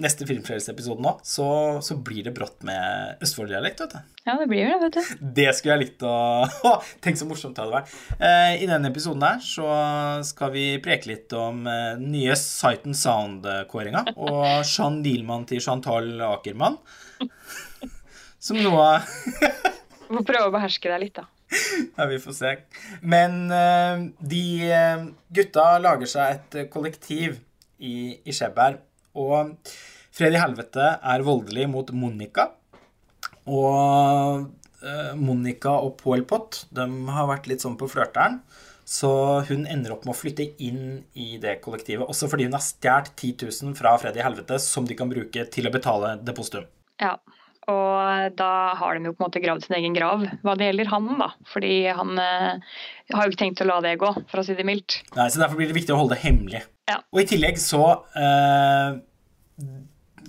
neste 0.00 0.26
Filmfrelseepisode 0.28 1.02
nå, 1.04 1.12
så, 1.26 1.46
så 1.84 1.96
blir 1.96 2.26
det 2.26 2.34
brått 2.36 2.64
med 2.66 3.22
Østfold-dialekt, 3.24 3.82
vet 3.84 3.94
du. 3.94 4.14
Ja, 4.24 4.36
det 4.40 4.48
blir 4.50 4.64
jo 4.64 4.70
det, 4.72 4.78
vet 4.82 4.96
du. 4.98 5.26
Det 5.38 5.48
skulle 5.56 5.76
jeg 5.76 5.82
likt 5.84 6.04
å 6.06 6.14
Tenk 7.04 7.20
så 7.20 7.28
morsomt 7.28 7.56
det 7.56 7.64
hadde 7.64 7.76
vært. 7.76 7.94
Eh, 8.18 8.62
I 8.64 8.70
denne 8.70 8.90
episoden 8.92 9.26
her 9.26 9.42
så 9.44 9.68
skal 10.26 10.54
vi 10.54 10.66
preke 10.84 11.10
litt 11.12 11.34
om 11.38 11.66
eh, 11.70 12.00
nye 12.00 12.36
Sight 12.40 12.88
and 12.88 12.98
Sound-kåringa 12.98 14.06
og 14.14 14.64
Jean 14.64 15.02
Dielmann 15.04 15.46
til 15.50 15.62
Chantal 15.64 16.10
Akermann. 16.30 16.80
Som 18.44 18.58
noe 18.60 18.88
Må 20.12 20.20
prøve 20.28 20.50
å 20.50 20.52
beherske 20.52 20.90
deg 20.92 21.06
litt, 21.06 21.20
da. 21.22 21.28
Ja, 21.96 22.06
vi 22.10 22.18
får 22.18 22.34
se. 22.36 22.50
Men 23.02 23.50
eh, 23.52 24.08
de 24.20 24.44
eh, 24.68 25.06
gutta 25.36 25.66
lager 25.82 26.10
seg 26.10 26.34
et 26.34 26.58
eh, 26.60 26.68
kollektiv 26.72 27.38
i, 27.78 28.18
i. 28.24 28.34
Og 29.14 29.54
Freddy 30.14 30.38
Helvete 30.38 30.92
er 31.02 31.26
voldelig 31.26 31.66
mot 31.70 31.90
Monica. 31.94 32.50
Og 33.50 34.46
eh, 34.84 35.14
Monica 35.18 35.74
og 35.82 35.96
Paul 36.00 36.24
Pott 36.28 36.64
de 36.74 36.86
har 37.16 37.30
vært 37.30 37.48
litt 37.50 37.64
sånn 37.64 37.78
på 37.80 37.90
flørteren. 37.90 38.40
Så 38.84 39.10
hun 39.48 39.64
ender 39.64 39.94
opp 39.94 40.04
med 40.04 40.12
å 40.12 40.18
flytte 40.18 40.44
inn 40.62 40.98
i 41.16 41.38
det 41.40 41.56
kollektivet. 41.64 42.04
Også 42.04 42.28
fordi 42.28 42.50
hun 42.50 42.56
har 42.56 42.64
stjålet 42.64 43.14
10 43.16 43.46
000 43.64 43.78
fra 43.78 43.94
Freddy 44.00 44.20
Helvete, 44.20 44.58
som 44.60 44.84
de 44.84 44.96
kan 44.98 45.08
bruke 45.08 45.46
til 45.52 45.68
å 45.68 45.72
betale 45.72 46.18
depositum. 46.22 46.68
Ja. 47.00 47.16
Og 47.64 48.34
da 48.36 48.50
har 48.76 48.98
de 48.98 49.08
jo 49.08 49.14
på 49.16 49.22
en 49.22 49.30
måte 49.30 49.40
gravd 49.40 49.64
sin 49.64 49.78
egen 49.78 49.94
grav 49.96 50.26
hva 50.44 50.52
det 50.60 50.68
gjelder 50.68 50.90
han, 50.92 51.06
da. 51.16 51.30
Fordi 51.48 51.72
han 51.96 52.20
eh, 53.08 53.16
har 53.16 53.26
jo 53.26 53.32
ikke 53.34 53.42
tenkt 53.44 53.62
å 53.64 53.68
la 53.68 53.80
det 53.84 53.96
gå, 54.00 54.10
for 54.30 54.40
å 54.40 54.44
si 54.46 54.54
det 54.58 54.64
mildt. 54.68 55.00
Nei, 55.16 55.28
så 55.30 55.42
Derfor 55.42 55.56
blir 55.60 55.68
det 55.72 55.76
viktig 55.78 55.94
å 55.94 56.00
holde 56.02 56.16
det 56.16 56.22
hemmelig. 56.24 56.62
Ja. 56.90 56.98
Og 57.12 57.20
i 57.22 57.26
tillegg 57.28 57.58
så, 57.60 57.82
eh, 58.16 58.96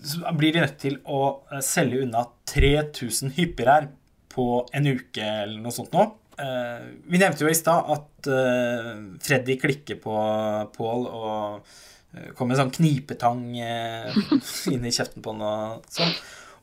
så 0.05 0.35
blir 0.37 0.53
de 0.55 0.61
nødt 0.65 0.77
til 0.81 0.99
å 1.09 1.21
eh, 1.51 1.63
selge 1.65 2.03
unna 2.05 2.25
3000 2.51 3.33
hypper 3.39 3.71
her 3.71 3.87
på 4.35 4.45
en 4.75 4.87
uke 4.91 5.23
eller 5.23 5.59
noe 5.63 5.71
sånt 5.75 5.93
nå. 5.95 6.05
Eh, 6.39 6.85
vi 7.07 7.19
nevnte 7.21 7.45
jo 7.45 7.51
i 7.51 7.55
stad 7.55 7.87
at 7.95 8.27
eh, 8.27 8.93
Freddy 9.23 9.55
klikker 9.61 9.99
på 10.03 10.15
Paul 10.75 11.05
og 11.07 11.61
eh, 12.15 12.31
kommer 12.35 12.51
med 12.51 12.57
en 12.57 12.63
sånn 12.65 12.75
knipetang 12.75 13.43
eh, 13.63 14.17
inn 14.73 14.83
i 14.87 14.91
kjeften 14.95 15.23
på 15.23 15.35
han 15.35 15.45
og 15.47 15.87
sånn. 15.95 16.11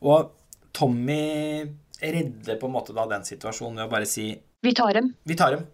Og 0.05 0.33
Tommy 0.77 1.65
redder 2.03 2.59
på 2.61 2.69
en 2.69 2.75
måte 2.75 2.95
da 2.97 3.05
den 3.11 3.25
situasjonen 3.27 3.81
ved 3.81 3.87
å 3.89 3.93
bare 3.93 4.09
si 4.09 4.31
Vi 4.63 4.73
tar 4.77 4.93
dem. 4.99 5.13
vi 5.29 5.37
tar 5.39 5.57
dem. 5.57 5.65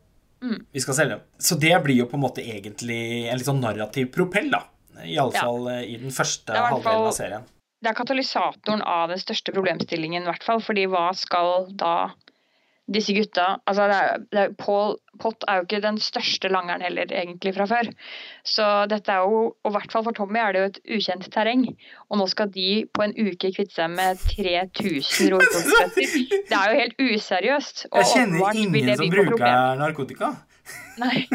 Mm. 0.44 0.58
Vi 0.72 0.82
skal 0.82 0.96
selge 0.98 1.16
dem. 1.16 1.26
Så 1.38 1.58
det 1.60 1.74
blir 1.84 1.98
jo 1.98 2.08
på 2.10 2.18
en 2.18 2.24
måte 2.24 2.44
egentlig 2.44 3.28
en 3.28 3.38
litt 3.38 3.48
sånn 3.48 3.62
narrativ 3.62 4.10
propell, 4.14 4.50
da. 4.54 4.64
Iallfall 5.04 5.70
ja. 5.70 5.80
i 5.86 5.96
den 6.00 6.14
første 6.14 6.54
halvdelen 6.54 7.08
av 7.10 7.14
serien. 7.14 7.46
Det 7.78 7.92
er 7.92 7.94
katalysatoren 7.94 8.82
av 8.82 9.12
den 9.12 9.20
største 9.22 9.54
problemstillingen, 9.54 10.24
i 10.24 10.30
hvert 10.30 10.46
fall. 10.46 10.62
Fordi 10.64 10.88
hva 10.90 11.10
skal 11.14 11.68
da 11.78 12.10
disse 12.88 13.14
gutta 13.16 13.46
Altså, 13.68 13.86
det 13.90 13.98
er, 13.98 14.24
det 14.32 14.40
er, 14.42 14.54
Paul 14.58 14.96
Pott 15.18 15.44
er 15.50 15.58
jo 15.58 15.66
ikke 15.66 15.80
den 15.82 15.98
største 15.98 16.48
langeren 16.52 16.82
heller, 16.84 17.10
egentlig, 17.10 17.50
fra 17.56 17.66
før. 17.66 17.88
Så 18.46 18.66
dette 18.90 19.10
er 19.10 19.24
jo, 19.26 19.40
og 19.50 19.72
i 19.72 19.74
hvert 19.74 19.90
fall 19.90 20.04
for 20.06 20.14
Tommy, 20.14 20.38
er 20.38 20.54
det 20.54 20.60
jo 20.60 20.68
et 20.68 20.78
ukjent 20.94 21.26
terreng. 21.34 21.64
Og 22.06 22.20
nå 22.20 22.28
skal 22.30 22.52
de 22.54 22.68
på 22.94 23.02
en 23.02 23.16
uke 23.18 23.50
kvitte 23.56 23.74
seg 23.74 23.90
med 23.96 24.22
3000 24.30 25.30
rådgivningsbøtter. 25.34 26.14
Det 26.52 26.60
er 26.60 26.70
jo 26.70 26.80
helt 26.84 27.02
useriøst. 27.02 27.86
og 27.90 27.98
Jeg 28.04 28.10
kjenner 28.14 28.62
ingen 28.62 28.96
som 29.02 29.14
bruker 29.16 29.82
narkotika. 29.82 30.32
Nei. 31.02 31.26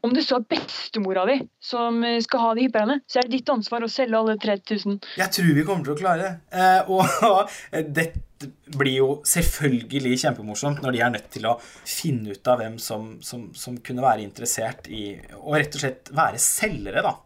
Om 0.00 0.12
det 0.14 0.24
så 0.24 0.38
er 0.38 0.48
bestemora 0.48 1.24
di 1.28 1.38
som 1.62 2.00
skal 2.24 2.42
ha 2.42 2.50
de 2.56 2.66
hipperne, 2.66 2.98
så 3.10 3.20
er 3.20 3.28
det 3.28 3.40
ditt 3.40 3.52
ansvar 3.52 3.84
å 3.84 3.90
selge 3.90 4.18
alle 4.18 4.36
3000. 4.40 4.98
Jeg 5.20 5.36
tror 5.36 5.54
vi 5.56 5.64
kommer 5.68 5.86
til 5.86 5.94
å 5.94 6.00
klare 6.00 6.24
det. 6.24 6.34
Eh, 6.56 6.92
og 6.92 7.02
dette 8.42 8.76
blir 8.78 8.96
jo 8.98 9.08
selvfølgelig 9.28 10.16
kjempemorsomt 10.24 10.82
når 10.84 10.92
de 10.96 11.02
er 11.06 11.12
nødt 11.16 11.28
til 11.34 11.48
å 11.50 11.56
finne 11.88 12.34
ut 12.36 12.52
av 12.52 12.62
hvem 12.62 12.78
som, 12.82 13.16
som, 13.24 13.48
som 13.54 13.76
kunne 13.84 14.04
være 14.04 14.24
interessert 14.26 14.88
i 14.92 15.16
å 15.40 15.54
rett 15.56 15.74
og 15.78 15.84
slett 15.86 16.12
være 16.14 16.40
selgere, 16.42 17.02
da. 17.06 17.16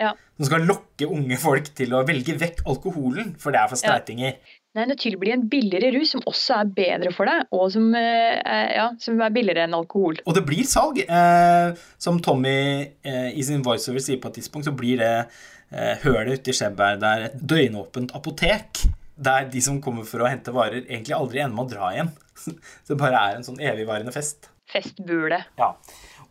Ja. 0.00 0.10
Som 0.38 0.48
skal 0.48 0.64
lokke 0.66 1.06
unge 1.06 1.36
folk 1.38 1.68
til 1.78 1.92
å 1.94 2.02
velge 2.06 2.34
vekk 2.40 2.64
alkoholen, 2.66 3.34
for 3.38 3.54
det 3.54 3.60
er 3.60 3.68
for 3.70 3.78
Ja. 3.78 3.92
streitinger. 3.94 4.38
Nei, 4.74 4.88
det 4.90 4.96
tilbyr 4.98 5.36
en 5.36 5.44
billigere 5.46 5.92
rus 5.94 6.10
som 6.16 6.24
også 6.26 6.56
er 6.56 6.70
bedre 6.74 7.12
for 7.14 7.30
deg, 7.30 7.44
og 7.54 7.68
som, 7.70 7.94
eh, 7.94 8.40
er- 8.42 8.72
ja, 8.74 8.88
som 8.98 9.20
er 9.22 9.30
billigere 9.30 9.68
enn 9.68 9.74
alkohol. 9.78 10.18
Og 10.26 10.34
det 10.34 10.44
blir 10.44 10.64
salg. 10.66 10.98
Eh, 10.98 11.76
som 11.96 12.18
Tommy 12.18 12.90
eh, 13.04 13.30
i 13.38 13.42
sin 13.42 13.62
voiceover 13.62 14.02
sier 14.02 14.18
på 14.18 14.32
et 14.32 14.40
tidspunkt, 14.40 14.66
så 14.66 14.74
blir 14.74 14.98
det 14.98 15.28
eh, 15.70 15.94
hølet 16.02 16.40
ute 16.40 16.50
i 16.50 16.52
Skjeberg 16.58 16.98
der 17.00 17.22
et 17.28 17.38
døgnåpent 17.46 18.10
apotek. 18.18 18.82
Der 19.14 19.46
de 19.50 19.60
som 19.62 19.80
kommer 19.82 20.06
for 20.08 20.24
å 20.24 20.30
hente 20.30 20.54
varer, 20.54 20.82
egentlig 20.88 21.14
aldri 21.16 21.42
ender 21.42 21.54
med 21.56 21.66
å 21.66 21.74
dra 21.74 21.92
igjen. 21.94 22.10
Så 22.34 22.54
det 22.90 22.98
bare 23.00 23.20
er 23.20 23.38
en 23.38 23.46
sånn 23.46 23.62
evigvarende 23.62 24.14
fest. 24.14 24.50
Festbule. 24.70 25.44
Ja. 25.60 25.74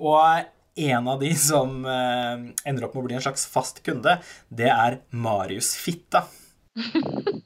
Og 0.02 0.50
en 0.84 1.08
av 1.08 1.20
de 1.22 1.30
som 1.38 1.84
eh, 1.86 2.48
ender 2.66 2.88
opp 2.88 2.96
med 2.98 3.04
å 3.04 3.08
bli 3.08 3.18
en 3.20 3.24
slags 3.24 3.46
fast 3.50 3.84
kunde, 3.86 4.18
det 4.50 4.72
er 4.74 5.00
Marius 5.10 5.76
Fitta. 5.80 6.26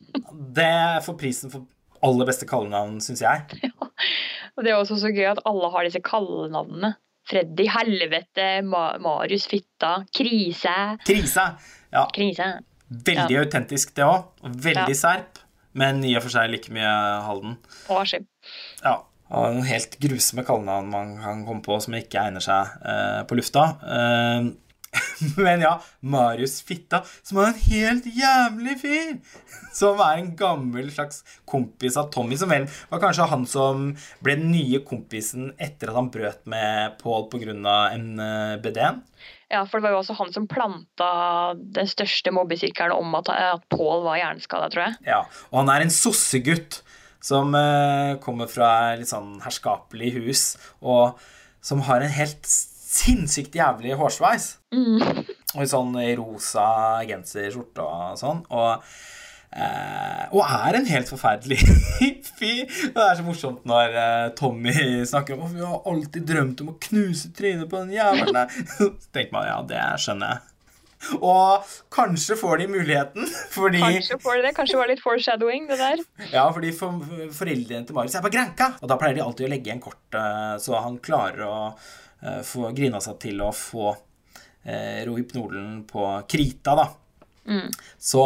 Det 0.58 1.04
får 1.06 1.16
prisen 1.18 1.52
for 1.52 1.66
aller 2.06 2.28
beste 2.30 2.46
kallenavn, 2.50 3.00
syns 3.04 3.24
jeg. 3.24 3.60
Og 4.58 4.66
det 4.66 4.72
er 4.72 4.78
også 4.78 4.98
så 5.02 5.12
gøy 5.14 5.28
at 5.32 5.42
alle 5.50 5.70
har 5.74 5.86
disse 5.86 6.02
kallenavnene. 6.06 6.96
Freddy 7.28 7.66
Helvete, 7.70 8.46
Ma 8.66 8.84
Marius 9.04 9.48
Fitta, 9.52 10.00
Krise. 10.16 10.76
Krise. 11.06 11.46
Ja, 11.94 12.06
Krise. 12.16 12.48
Veldig 12.90 13.38
autentisk, 13.44 13.94
det 13.98 14.06
òg. 14.08 14.30
Veldig 14.44 14.96
Ja. 14.96 15.02
serp. 15.02 15.40
Men 15.78 16.04
i 16.04 16.16
og 16.18 16.24
for 16.24 16.34
seg 16.34 16.50
like 16.50 16.72
mye 16.74 16.94
Halden. 17.26 17.58
Og 17.90 18.02
Askim. 18.02 18.26
Ja. 18.84 19.02
Og 19.30 19.54
noen 19.54 19.66
helt 19.68 19.98
grusomme 20.00 20.46
kallenavn 20.48 20.88
man 20.90 21.18
kan 21.20 21.42
komme 21.46 21.62
på 21.62 21.76
som 21.84 21.94
ikke 21.94 22.22
egner 22.22 22.40
seg 22.42 22.70
eh, 22.88 23.24
på 23.28 23.36
lufta. 23.36 23.66
Eh, 23.84 24.48
Men 25.38 25.62
ja, 25.62 25.74
Marius 26.02 26.62
Fitta, 26.64 27.02
som 27.22 27.42
er 27.44 27.50
en 27.52 27.60
helt 27.68 28.06
jævlig 28.08 28.78
fyr. 28.82 29.18
Som 29.76 30.00
er 30.02 30.22
en 30.22 30.32
gammel 30.40 30.88
slags 30.96 31.20
kompis 31.46 31.98
av 32.00 32.08
Tommy, 32.10 32.38
som 32.40 32.50
vel 32.50 32.66
var 32.90 33.04
kanskje 33.04 33.28
han 33.30 33.44
som 33.46 33.90
ble 34.24 34.38
den 34.40 34.50
nye 34.56 34.80
kompisen 34.88 35.52
etter 35.60 35.92
at 35.92 36.00
han 36.00 36.10
brøt 36.14 36.48
med 36.50 36.96
Pål 37.04 37.28
pga. 37.30 37.54
NBD-en. 38.00 39.04
Ja, 39.52 39.62
for 39.64 39.80
det 39.80 39.88
var 39.88 39.96
jo 39.96 40.02
også 40.02 40.18
han 40.18 40.34
som 40.36 40.48
planta 40.52 41.10
den 41.56 41.88
største 41.88 42.34
mobbesirkelen 42.36 42.96
om 42.98 43.16
at, 43.20 43.32
at 43.32 43.64
Pål 43.72 44.04
var 44.04 44.20
hjerneskada, 44.20 44.68
tror 44.74 44.84
jeg. 44.90 44.98
Ja, 45.08 45.22
og 45.52 45.62
han 45.62 45.72
er 45.72 45.86
en 45.86 45.94
sossegutt 45.94 46.82
som 47.24 47.56
eh, 47.58 48.18
kommer 48.24 48.52
fra 48.52 48.96
litt 49.00 49.10
sånn 49.12 49.38
herskapelig 49.44 50.12
hus, 50.20 50.44
og 50.84 51.18
som 51.64 51.84
har 51.88 52.04
en 52.04 52.14
helt 52.14 52.48
sinnssykt 52.48 53.56
jævlig 53.58 53.96
hårsveis. 54.00 54.58
Mm. 54.76 55.24
Og 55.56 55.64
i 55.64 55.70
sånn 55.70 55.96
rosa 56.20 56.68
genser, 57.08 57.50
skjorte 57.54 57.84
og 57.84 58.20
sånn. 58.20 58.44
Og, 58.52 58.86
eh, 59.52 59.97
og 60.32 60.44
er 60.44 60.80
en 60.80 60.90
helt 60.90 61.10
forferdelig 61.12 61.60
fyr. 62.38 62.68
Det 62.68 63.04
er 63.04 63.16
så 63.18 63.26
morsomt 63.26 63.66
når 63.68 63.98
eh, 64.02 64.28
Tommy 64.38 64.76
snakker 65.08 65.38
om 65.38 65.48
at 65.48 65.56
vi 65.56 65.66
har 65.66 65.90
alltid 65.92 66.28
drømt 66.28 66.62
om 66.64 66.74
å 66.74 66.78
knuse 66.90 67.32
trynet 67.38 67.70
på 67.72 67.82
den 67.84 67.96
jævelen 67.98 68.38
der. 68.38 68.62
Så 68.78 68.92
tenker 69.10 69.34
man 69.36 69.50
ja, 69.50 69.58
det 69.68 69.84
skjønner 70.04 70.36
jeg. 70.36 70.54
Og 71.22 71.68
kanskje 71.94 72.36
får 72.40 72.64
de 72.64 72.68
muligheten, 72.72 73.28
fordi 73.56 73.82
Kanskje 73.84 74.18
får 74.22 74.40
de 74.40 74.46
det. 74.48 74.54
Kanskje 74.58 74.80
var 74.80 74.92
litt 74.92 75.04
foreshadowing, 75.04 75.68
det 75.70 75.78
der. 75.80 76.04
Ja, 76.34 76.48
fordi 76.54 76.74
for, 76.76 77.00
foreldrene 77.38 77.86
til 77.88 77.98
Marius 77.98 78.18
er 78.18 78.26
på 78.26 78.34
Granka, 78.34 78.74
og 78.82 78.92
da 78.92 78.98
pleier 79.00 79.20
de 79.20 79.26
alltid 79.26 79.48
å 79.48 79.52
legge 79.54 79.72
igjen 79.72 79.84
kort, 79.84 80.04
uh, 80.18 80.58
så 80.62 80.82
han 80.82 80.98
klarer 81.04 81.44
å 81.46 81.58
uh, 81.70 82.42
få 82.46 82.72
grina 82.78 83.02
seg 83.04 83.20
til 83.28 83.46
å 83.46 83.52
få 83.56 83.92
uh, 83.94 85.00
Rohypnolen 85.08 85.84
på 85.90 86.10
krita, 86.30 86.76
da. 86.78 86.90
Mm. 87.48 87.70
Så 87.98 88.24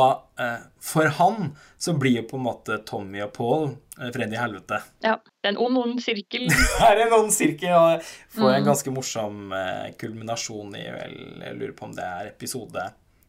for 0.82 1.06
han 1.18 1.52
så 1.78 1.94
blir 1.94 2.16
jo 2.22 2.24
på 2.32 2.38
en 2.40 2.46
måte 2.48 2.80
Tommy 2.86 3.22
og 3.22 3.34
Paul 3.36 3.68
Freddy 3.98 4.34
i 4.34 4.40
helvete. 4.42 4.80
Ja. 5.06 5.16
Det 5.42 5.50
er 5.50 5.54
en 5.54 5.60
ond, 5.62 5.78
ond 5.78 6.00
sirkel. 6.02 6.48
det 6.80 6.88
er 6.88 7.04
en 7.06 7.14
ond 7.20 7.30
sirkel, 7.34 7.76
og 7.78 8.02
får 8.34 8.50
en 8.56 8.64
Mm. 8.64 8.66
ganske 8.72 8.94
morsom 8.96 9.54
kulminasjon 10.02 10.74
i 10.80 10.88
vel 10.96 11.16
Jeg 11.46 11.56
lurer 11.60 11.76
på 11.78 11.86
om 11.86 11.94
det 11.98 12.08
er 12.08 12.32
episode 12.32 12.88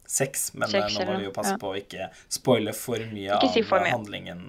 seks, 0.09 0.51
men 0.55 0.69
Seks, 0.69 0.99
nå 0.99 1.07
må 1.09 1.19
vi 1.21 1.27
jo 1.29 1.33
passe 1.35 1.55
ja. 1.55 1.61
på 1.61 1.73
å 1.73 1.77
ikke 1.79 2.09
spoile 2.33 2.75
for 2.77 3.01
mye 3.13 3.39
si 3.53 3.63
for 3.65 3.81
av 3.81 3.87
mye. 3.87 3.93
handlingen 3.95 4.43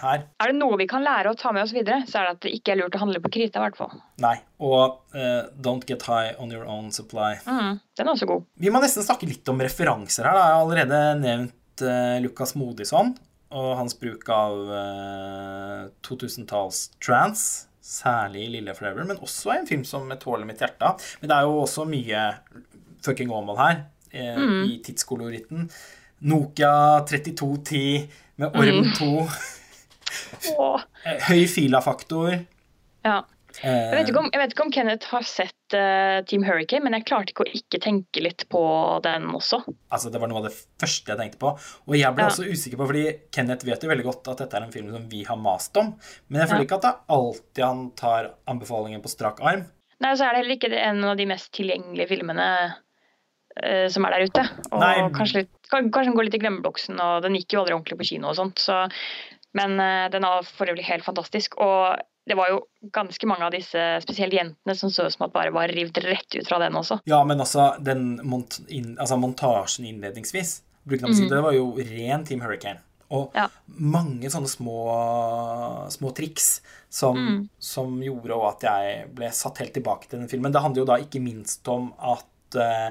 her. 0.00 0.24
Er 0.40 0.52
det 0.52 0.56
noe 0.56 0.78
vi 0.80 0.86
kan 0.90 1.04
lære 1.04 1.32
å 1.32 1.38
ta 1.38 1.52
med 1.52 1.66
oss 1.66 1.74
videre, 1.76 2.02
så 2.08 2.20
er 2.20 2.28
det 2.28 2.36
at 2.36 2.46
det 2.46 2.54
ikke 2.56 2.74
er 2.74 2.80
lurt 2.80 2.96
å 2.96 3.02
handle 3.02 3.20
på 3.24 3.32
krita, 3.36 3.60
i 3.60 3.66
hvert 3.66 3.78
fall. 3.78 3.92
Nei. 4.22 4.36
Og 4.62 5.02
uh, 5.16 5.50
Don't 5.60 5.84
Get 5.88 6.06
High 6.08 6.38
On 6.42 6.52
Your 6.54 6.64
Own 6.68 6.92
Supply. 6.94 7.34
Mm. 7.44 7.80
Den 7.98 8.08
er 8.08 8.14
også 8.14 8.28
god. 8.30 8.46
Vi 8.62 8.72
må 8.72 8.80
nesten 8.82 9.04
snakke 9.04 9.28
litt 9.28 9.48
om 9.52 9.60
referanser 9.62 10.28
her. 10.28 10.38
Da. 10.38 10.46
Jeg 10.46 10.56
har 10.56 10.64
allerede 10.64 11.02
nevnt 11.20 11.84
uh, 11.84 12.16
Lucas 12.24 12.56
Modisson 12.58 13.14
og 13.52 13.74
hans 13.76 13.96
bruk 14.00 14.24
av 14.32 14.72
uh, 14.72 15.90
2000-talls 16.06 16.86
trance. 17.02 17.68
Særlig 17.82 18.46
i 18.46 18.50
Lille 18.54 18.72
Forever, 18.78 19.02
men 19.04 19.18
også 19.18 19.56
en 19.56 19.66
film 19.66 19.82
som 19.84 20.06
tåler 20.22 20.46
mitt 20.48 20.62
hjerte. 20.62 20.94
Men 21.20 21.32
det 21.32 21.36
er 21.36 21.48
jo 21.48 21.64
også 21.64 21.84
mye 21.90 22.20
fucking 23.02 23.32
Åmål 23.34 23.58
her, 23.58 23.80
eh, 24.12 24.38
i 24.68 24.78
tidskoloritten. 24.84 25.68
Nokia 26.22 26.72
3210 27.08 28.08
med 28.36 28.56
Orm 28.56 28.92
2. 28.98 29.10
Åh. 30.58 30.80
Eh, 31.06 31.20
Høy 31.28 31.46
filafaktor. 31.50 32.34
Ja. 33.04 33.22
Eh, 33.60 33.68
Jeg 33.68 33.96
vet, 33.98 34.08
ikke 34.08 34.20
om, 34.22 34.28
jeg 34.32 34.40
vet 34.40 34.54
ikke 34.54 34.64
om 34.64 34.70
Kenneth 34.72 35.08
har 35.12 35.24
sett 35.28 35.74
uh, 35.76 36.22
Team 36.28 36.44
Hurricane, 36.46 36.86
men 36.86 36.94
jeg 36.96 37.04
klarte 37.10 37.34
ikke 37.34 37.44
å 37.44 37.50
ikke 37.58 37.80
tenke 37.84 38.22
litt 38.24 38.46
på 38.52 38.62
den 39.04 39.26
også. 39.36 39.58
Altså, 39.92 40.08
Det 40.14 40.22
var 40.22 40.30
noe 40.30 40.40
av 40.40 40.46
det 40.48 40.54
første 40.80 41.12
jeg 41.12 41.20
tenkte 41.20 41.40
på. 41.42 41.52
Og 41.90 41.96
jeg 41.98 42.16
ble 42.16 42.24
Ja. 42.24 42.30
også 42.32 42.46
usikker 42.48 42.80
på, 42.80 42.86
fordi 42.88 43.04
Kenneth 43.34 43.66
vet 43.68 43.84
jo 43.84 43.90
veldig 43.92 44.06
godt 44.08 44.30
at 44.32 44.40
dette 44.46 44.56
er 44.56 44.64
en 44.68 44.72
film 44.72 44.88
som 44.94 45.04
vi 45.10 45.20
har 45.28 45.36
mast 45.36 45.76
om. 45.76 45.92
Men 46.28 46.40
jeg 46.44 46.48
føler 46.52 46.64
Ja. 46.64 46.68
ikke 46.70 46.78
at 46.80 46.86
det 46.86 46.92
er 46.94 47.18
alltid 47.18 47.64
han 47.66 47.82
tar 48.04 48.30
anbefalingen 48.48 49.02
på 49.04 49.12
strak 49.12 49.42
arm. 49.44 49.66
Nei, 50.00 50.14
så 50.16 50.24
er 50.26 50.32
det 50.32 50.40
heller 50.42 50.56
ikke 50.56 50.72
en 50.88 51.04
av 51.04 51.16
de 51.20 51.26
mest 51.30 51.52
tilgjengelige 51.52 52.08
filmene 52.08 52.48
eh, 53.56 53.88
som 53.92 54.04
er 54.04 54.10
der 54.16 54.24
ute. 54.30 54.44
Og 54.72 54.80
Nei. 54.80 54.94
kanskje, 55.16 55.42
litt, 55.44 55.50
kanskje 55.72 56.04
den 56.10 56.14
går 56.16 56.24
litt 56.28 56.38
i 56.38 56.42
glemmeboksen, 56.44 57.00
og 57.00 57.22
den 57.26 57.34
gikk 57.36 57.52
jo 57.56 57.60
aldri 57.64 57.74
ordentlig 57.76 57.98
på 57.98 58.08
kino 58.14 58.28
og 58.32 58.36
sånt. 58.38 58.58
Så, 58.62 58.78
men 59.54 59.78
eh, 59.80 60.08
den 60.14 60.24
er 60.24 60.42
for 60.48 60.66
øvrig 60.72 60.84
helt 60.88 61.04
fantastisk. 61.04 61.58
Og 61.60 61.98
det 62.28 62.36
var 62.38 62.52
jo 62.52 62.60
ganske 62.94 63.26
mange 63.26 63.42
av 63.48 63.50
disse, 63.52 63.80
spesielt 64.04 64.32
jentene, 64.32 64.76
som 64.78 64.90
så 64.94 65.08
ut 65.08 65.12
som 65.16 65.26
at 65.26 65.32
bare 65.34 65.50
var 65.52 65.68
revet 65.74 65.98
rett 66.04 66.36
ut 66.38 66.46
fra 66.46 66.60
den 66.62 66.72
også. 66.78 67.00
Ja, 67.10 67.24
men 67.26 67.40
også 67.42 67.72
den 67.82 68.20
mont 68.22 68.60
in, 68.68 68.96
altså 68.96 69.18
montasjen 69.18 69.88
innledningsvis, 69.90 70.60
bruker 70.86 71.02
man 71.08 71.12
å 71.12 71.18
si, 71.18 71.26
det 71.28 71.42
var 71.42 71.52
jo 71.56 71.72
ren 71.78 72.24
Team 72.24 72.40
Hurricane. 72.46 72.78
Og 73.12 73.28
Mm. 73.34 73.42
Ja. 73.42 73.48
mange 73.68 74.30
sånne 74.32 74.48
små, 74.48 74.76
små 75.92 76.12
triks 76.16 76.62
som, 76.88 77.16
Mm. 77.16 77.48
som 77.60 78.00
gjorde 78.02 78.38
at 78.48 78.60
jeg 78.62 79.14
ble 79.14 79.28
satt 79.30 79.58
helt 79.58 79.74
tilbake 79.74 80.08
til 80.08 80.18
den 80.20 80.28
filmen. 80.28 80.52
Det 80.52 80.62
handler 80.62 80.80
jo 80.82 80.86
da 80.88 80.96
ikke 81.02 81.20
minst 81.22 81.66
om 81.68 81.92
at 82.00 82.24
eh, 82.56 82.88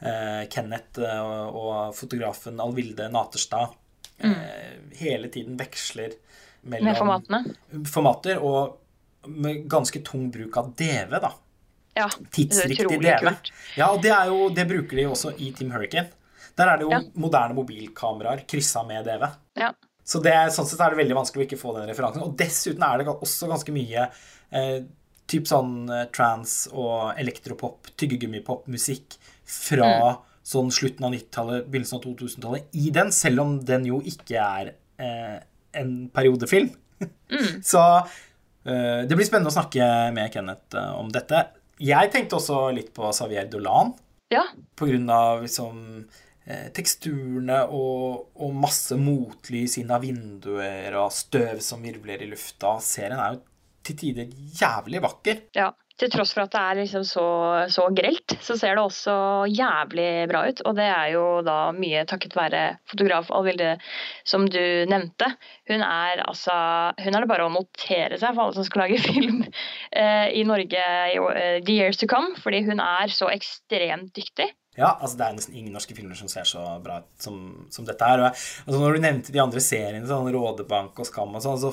eh, 0.00 0.42
Kenneth 0.52 1.00
eh, 1.02 1.20
og, 1.20 1.56
og 1.60 1.94
fotografen 1.98 2.60
Alvilde 2.60 3.08
Naterstad 3.12 3.74
eh, 4.18 4.74
hele 5.00 5.28
tiden 5.34 5.56
veksler 5.60 6.14
mellom 6.62 6.84
Mm. 6.84 6.88
Med 6.88 6.96
formatene. 6.96 7.84
formater, 7.92 8.38
og 8.40 8.78
med 9.28 9.66
ganske 9.68 10.00
tung 10.04 10.30
bruk 10.32 10.56
av 10.56 10.70
DV, 10.76 11.10
da. 11.20 11.32
Ja. 11.94 12.08
Tidsriktig 12.32 12.88
DV. 13.00 13.28
Ja, 13.76 13.90
og 13.92 14.00
det, 14.02 14.10
er 14.10 14.26
jo, 14.32 14.48
det 14.50 14.64
bruker 14.68 14.96
de 14.96 15.04
også 15.10 15.34
i 15.38 15.52
Team 15.52 15.70
Hurricane. 15.74 16.08
Der 16.56 16.70
er 16.72 16.78
det 16.80 16.86
jo 16.86 16.90
Ja. 16.90 17.00
moderne 17.14 17.54
mobilkameraer 17.54 18.44
kryssa 18.48 18.82
med 18.86 19.04
DV. 19.06 19.28
Ja. 19.60 19.72
Så 20.04 20.20
det, 20.22 20.32
sånn 20.52 20.66
sett 20.68 20.80
er 20.80 20.90
det 20.92 20.98
veldig 21.00 21.16
vanskelig 21.16 21.44
å 21.44 21.46
ikke 21.48 21.60
få 21.60 21.74
den 21.78 21.88
referansen. 21.88 22.22
Og 22.22 22.34
dessuten 22.36 22.82
er 22.82 22.98
det 22.98 23.06
også 23.12 23.48
ganske 23.48 23.72
mye 23.72 24.08
eh, 24.52 24.82
typ 25.30 25.48
sånn 25.48 25.88
eh, 25.88 26.06
trans 26.14 26.64
og 26.72 27.18
elektropop, 27.20 27.90
tyggegummipop-musikk 28.00 29.18
fra 29.48 29.90
sånn 30.44 30.70
slutten 30.74 31.06
av 31.06 31.14
90-tallet, 31.14 31.68
begynnelsen 31.70 31.98
av 31.98 32.04
2000-tallet 32.04 32.76
i 32.76 32.90
den, 32.94 33.12
selv 33.16 33.44
om 33.44 33.56
den 33.64 33.86
jo 33.88 34.00
ikke 34.04 34.40
er 34.40 34.74
eh, 35.00 35.38
en 35.80 35.94
periodefilm. 36.14 36.70
Så 37.70 37.80
eh, 37.80 39.00
det 39.08 39.16
blir 39.16 39.26
spennende 39.26 39.52
å 39.52 39.56
snakke 39.56 39.88
med 40.16 40.32
Kenneth 40.34 40.76
eh, 40.76 40.92
om 40.98 41.08
dette. 41.12 41.46
Jeg 41.82 42.12
tenkte 42.12 42.38
også 42.38 42.68
litt 42.76 42.92
på 42.94 43.08
Xavier 43.10 43.48
Dolan 43.50 43.94
ja. 44.30 44.44
på 44.76 44.88
grunn 44.90 45.08
av 45.10 45.42
liksom 45.42 45.80
eh, 46.44 46.68
teksturene 46.76 47.64
og, 47.66 48.30
og 48.36 48.54
masse 48.60 48.98
motlys 49.00 49.78
inn 49.80 49.90
av 49.94 50.04
vinduer 50.04 50.94
og 51.00 51.10
støv 51.16 51.64
som 51.64 51.82
virvler 51.84 52.22
i 52.22 52.30
lufta. 52.30 52.76
Serien 52.84 53.18
er 53.18 53.34
jo 53.34 53.42
til 53.84 53.98
tider 54.00 54.36
jævlig 54.60 55.02
vakker. 55.04 55.48
Ja. 55.56 55.72
Til 55.94 56.10
tross 56.10 56.32
for 56.34 56.42
at 56.42 56.50
det 56.50 56.60
er 56.60 56.78
liksom 56.80 57.04
så, 57.06 57.24
så 57.70 57.84
grelt, 57.94 58.32
så 58.42 58.56
ser 58.58 58.74
det 58.74 58.82
også 58.82 59.12
jævlig 59.46 60.24
bra 60.26 60.40
ut. 60.50 60.62
Og 60.66 60.74
det 60.74 60.88
er 60.90 61.12
jo 61.12 61.22
da 61.46 61.58
mye 61.76 62.02
takket 62.10 62.34
være 62.34 62.62
fotograf 62.90 63.30
Alvilde, 63.30 63.76
som 64.26 64.48
du 64.50 64.58
nevnte. 64.90 65.28
Hun 65.70 65.84
er 65.86 66.24
altså 66.24 66.56
Hun 66.98 67.14
er 67.14 67.22
det 67.22 67.30
bare 67.30 67.46
å 67.46 67.54
notere 67.54 68.18
seg 68.18 68.34
for 68.34 68.48
alle 68.48 68.58
som 68.58 68.66
skal 68.66 68.88
lage 68.88 68.98
film 69.06 69.44
eh, 69.46 70.34
i 70.34 70.42
Norge 70.48 70.82
i 71.14 71.22
eh, 71.22 71.62
the 71.62 71.78
years 71.78 72.02
to 72.02 72.10
come, 72.10 72.34
fordi 72.42 72.64
hun 72.66 72.82
er 72.82 73.14
så 73.14 73.30
ekstremt 73.30 74.10
dyktig. 74.18 74.50
Ja, 74.74 74.96
altså 74.98 75.16
Det 75.18 75.26
er 75.26 75.34
nesten 75.36 75.54
ingen 75.54 75.74
norske 75.76 75.94
filmer 75.94 76.18
som 76.18 76.26
ser 76.30 76.46
så 76.48 76.62
bra 76.82 76.98
ut 77.04 77.22
som, 77.22 77.36
som 77.70 77.86
dette 77.86 78.08
her. 78.08 78.24
Og, 78.24 78.44
altså, 78.66 78.78
når 78.80 78.96
du 78.96 79.04
nevnte 79.04 79.34
de 79.34 79.42
andre 79.42 79.62
seriene, 79.62 80.06
sånn 80.10 80.30
Rådebank 80.34 80.98
og 80.98 81.06
Skam 81.06 81.38
og 81.38 81.44
sånn, 81.44 81.60
så 81.62 81.70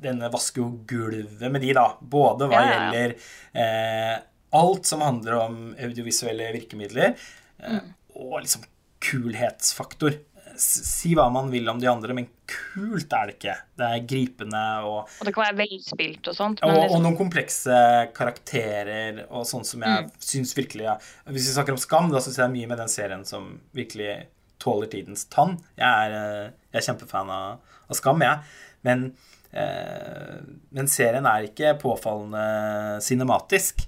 denne 0.00 0.30
vasker 0.30 0.62
jo 0.62 0.70
gulvet 0.86 1.50
med 1.50 1.60
de, 1.64 1.72
da. 1.74 1.88
Både 2.00 2.46
hva 2.48 2.60
Ja, 2.62 2.70
ja, 2.70 2.80
gjelder 2.92 3.14
eh, 3.54 4.18
alt 4.58 4.86
som 4.86 5.00
handler 5.04 5.34
om 5.42 5.74
audiovisuelle 5.78 6.52
virkemidler, 6.54 7.14
eh, 7.62 7.68
Mm. 7.78 7.94
og 8.16 8.40
liksom 8.42 8.62
kulhetsfaktor. 9.00 10.18
Si 10.58 11.12
hva 11.14 11.28
man 11.30 11.50
vil 11.52 11.68
om 11.70 11.78
de 11.78 11.86
andre, 11.86 12.14
men 12.16 12.26
kult 12.50 13.12
er 13.14 13.28
det 13.30 13.34
ikke. 13.36 13.52
Det 13.78 13.86
er 13.94 14.06
gripende 14.10 14.62
og, 14.88 15.08
Og 15.20 15.28
det 15.28 15.34
kan 15.36 15.44
være 15.44 15.58
velspilt 15.60 16.26
og 16.32 16.34
sånt. 16.34 16.62
og, 16.64 16.68
Men 16.72 16.78
og 16.80 16.82
liksom, 16.88 17.04
noen 17.04 17.18
komplekse 17.20 17.76
karakterer 18.16 19.20
og 19.28 19.44
sånn 19.46 19.64
som 19.68 19.82
jeg 19.86 20.04
Mm. 20.06 20.10
syns 20.18 20.54
virkelig 20.56 20.84
ja. 20.88 20.96
Hvis 21.28 21.46
vi 21.46 21.54
snakker 21.54 21.72
om 21.76 21.78
Skam, 21.78 22.10
da 22.10 22.18
syns 22.18 22.36
jeg 22.38 22.42
det 22.42 22.50
er 22.50 22.56
mye 22.58 22.68
med 22.68 22.78
den 22.78 22.88
serien 22.88 23.24
som 23.26 23.60
virkelig 23.74 24.26
tåler 24.58 24.88
tidens 24.90 25.24
tann. 25.30 25.58
Jeg 25.76 25.86
er, 25.86 26.10
eh, 26.12 26.50
jeg 26.72 26.82
er 26.82 26.86
kjempefan 26.92 27.30
av, 27.30 27.60
av 27.88 27.94
Skam, 27.96 28.18
jeg. 28.20 28.40
Men, 28.82 29.12
men 29.52 30.88
serien 30.90 31.26
er 31.26 31.46
ikke 31.48 31.74
påfallende 31.80 33.00
cinematisk. 33.04 33.86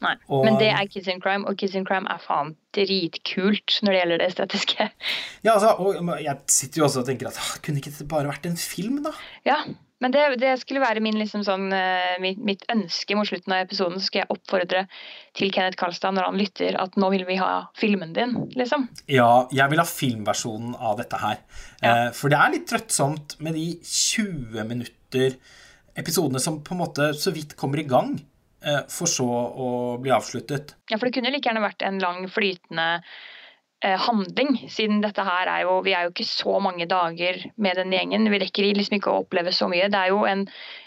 nei. 0.00 0.14
og- 0.28 0.44
Men 0.44 0.58
det 0.58 0.68
er 0.72 0.86
Kiss 0.86 1.08
in 1.08 1.20
Crime, 1.20 1.46
og 1.48 1.56
Kiss 1.56 1.74
in 1.74 1.84
Crime 1.84 2.06
er 2.10 2.18
faen 2.18 2.54
dritkult 2.74 3.80
når 3.82 3.92
det 3.92 4.00
gjelder 4.02 4.18
det 4.18 4.28
estetiske. 4.32 4.90
Ja, 5.44 5.52
altså, 5.54 5.74
og 5.78 6.22
jeg 6.22 6.36
sitter 6.48 6.80
jo 6.82 6.84
også 6.88 7.00
og 7.00 7.06
tenker 7.06 7.28
at 7.28 7.38
ah, 7.38 7.58
kunne 7.62 7.76
ikke 7.80 7.90
dette 7.92 8.08
bare 8.08 8.28
vært 8.28 8.46
en 8.46 8.56
film, 8.56 9.02
da? 9.04 9.12
Ja, 9.44 9.62
Men 10.04 10.12
det, 10.12 10.22
det 10.42 10.52
skulle 10.60 10.82
være 10.82 11.00
min, 11.00 11.16
liksom 11.16 11.44
sånn, 11.46 11.70
eh, 11.72 12.18
mitt, 12.20 12.40
mitt, 12.44 12.64
ønske 12.72 13.16
mot 13.16 13.28
slutten 13.28 13.54
av 13.56 13.64
episoden. 13.64 13.96
Så 14.00 14.10
skal 14.10 14.22
jeg 14.22 14.32
oppfordre 14.34 14.82
til 15.38 15.52
Kenneth 15.54 15.78
Karlstad 15.80 16.16
når 16.16 16.28
han 16.28 16.40
lytter, 16.40 16.76
at 16.80 16.98
nå 17.00 17.08
vil 17.14 17.24
vi 17.28 17.38
ha 17.40 17.50
filmen 17.78 18.12
din, 18.16 18.34
liksom. 18.58 18.88
Ja, 19.08 19.46
jeg 19.56 19.72
vil 19.72 19.80
ha 19.80 19.88
filmversjonen 19.88 20.76
av 20.76 20.98
dette 21.00 21.20
her. 21.22 21.40
Ja. 21.80 21.94
Eh, 21.94 22.10
for 22.16 22.32
det 22.32 22.40
er 22.40 22.56
litt 22.56 22.68
trøttsomt 22.68 23.38
med 23.44 23.56
de 23.56 23.70
20 23.80 24.68
minutter 24.68 25.38
episodene 25.96 26.42
som 26.44 26.60
på 26.64 26.76
en 26.76 26.82
måte 26.82 27.10
så 27.16 27.32
vidt 27.32 27.56
kommer 27.56 27.80
i 27.80 27.88
gang, 27.88 28.18
eh, 28.64 28.82
for 28.92 29.08
så 29.08 29.26
å 29.26 29.70
bli 30.02 30.12
avsluttet. 30.12 30.76
Ja, 30.90 30.98
for 30.98 31.08
det 31.08 31.16
kunne 31.16 31.32
like 31.32 31.48
gjerne 31.48 31.64
vært 31.64 31.86
en 31.88 32.02
lang, 32.04 32.28
flytende 32.28 33.00
handling, 33.84 34.56
siden 34.72 35.02
dette 35.04 35.22
her 35.22 35.50
er 35.52 35.66
jo 35.66 35.80
Vi 35.84 35.92
er 35.92 36.06
jo 36.06 36.14
ikke 36.14 36.24
så 36.24 36.58
mange 36.62 36.86
dager 36.88 37.38
med 37.56 37.76
den 37.76 37.92
gjengen. 37.92 38.30
Vi 38.32 38.40
rekker 38.40 38.70
liksom 38.74 38.98
ikke 38.98 39.12
å 39.12 39.22
oppleve 39.24 39.52
så 39.52 39.68
mye. 39.68 39.90
Det 39.92 40.00
er 40.00 40.12
jo 40.14 40.24
en, 40.26 40.46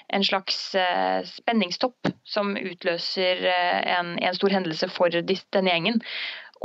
en 0.09 0.25
slags 0.25 0.57
uh, 0.75 1.21
spenningstopp 1.27 2.11
som 2.27 2.55
utløser 2.57 3.45
uh, 3.45 3.79
en, 3.99 4.15
en, 4.17 4.35
stor 4.37 4.57
hendelse 4.57 4.89
for 4.91 5.13
denne 5.13 5.69
gjengen. 5.69 6.01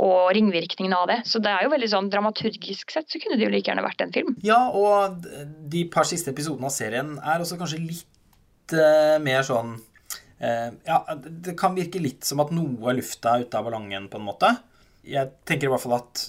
Og 0.01 0.33
ringvirkningene 0.35 0.97
av 0.97 1.07
det. 1.07 1.21
Så 1.29 1.39
det 1.39 1.53
er 1.53 1.63
jo 1.63 1.71
veldig 1.71 1.91
sånn 1.93 2.11
dramaturgisk 2.11 2.91
sett 2.91 3.07
så 3.07 3.21
kunne 3.21 3.37
det 3.39 3.45
jo 3.45 3.53
like 3.53 3.69
gjerne 3.69 3.85
vært 3.85 4.01
en 4.03 4.15
film. 4.15 4.33
Ja, 4.43 4.65
og 4.75 5.23
de 5.71 5.85
par 5.93 6.09
siste 6.09 6.33
episodene 6.33 6.67
av 6.67 6.75
serien 6.75 7.15
er 7.21 7.39
også 7.39 7.59
kanskje 7.61 7.83
litt 7.85 8.75
uh, 8.75 9.21
mer 9.23 9.45
sånn 9.47 9.77
Ja, 10.35 10.97
det 11.15 11.53
kan 11.57 11.77
virke 11.77 11.97
litt 12.03 12.27
som 12.27 12.41
at 12.43 12.49
noe 12.53 12.91
lufta 12.97 13.37
er 13.37 13.45
ute 13.45 13.55
av 13.55 13.69
ballongen, 13.69 14.09
på 14.11 14.19
en 14.19 14.25
måte 14.27 14.49
jeg 15.05 15.31
tenker 15.47 15.69
i 15.69 15.71
hvert 15.73 15.83
fall 15.83 15.97
at, 15.99 16.23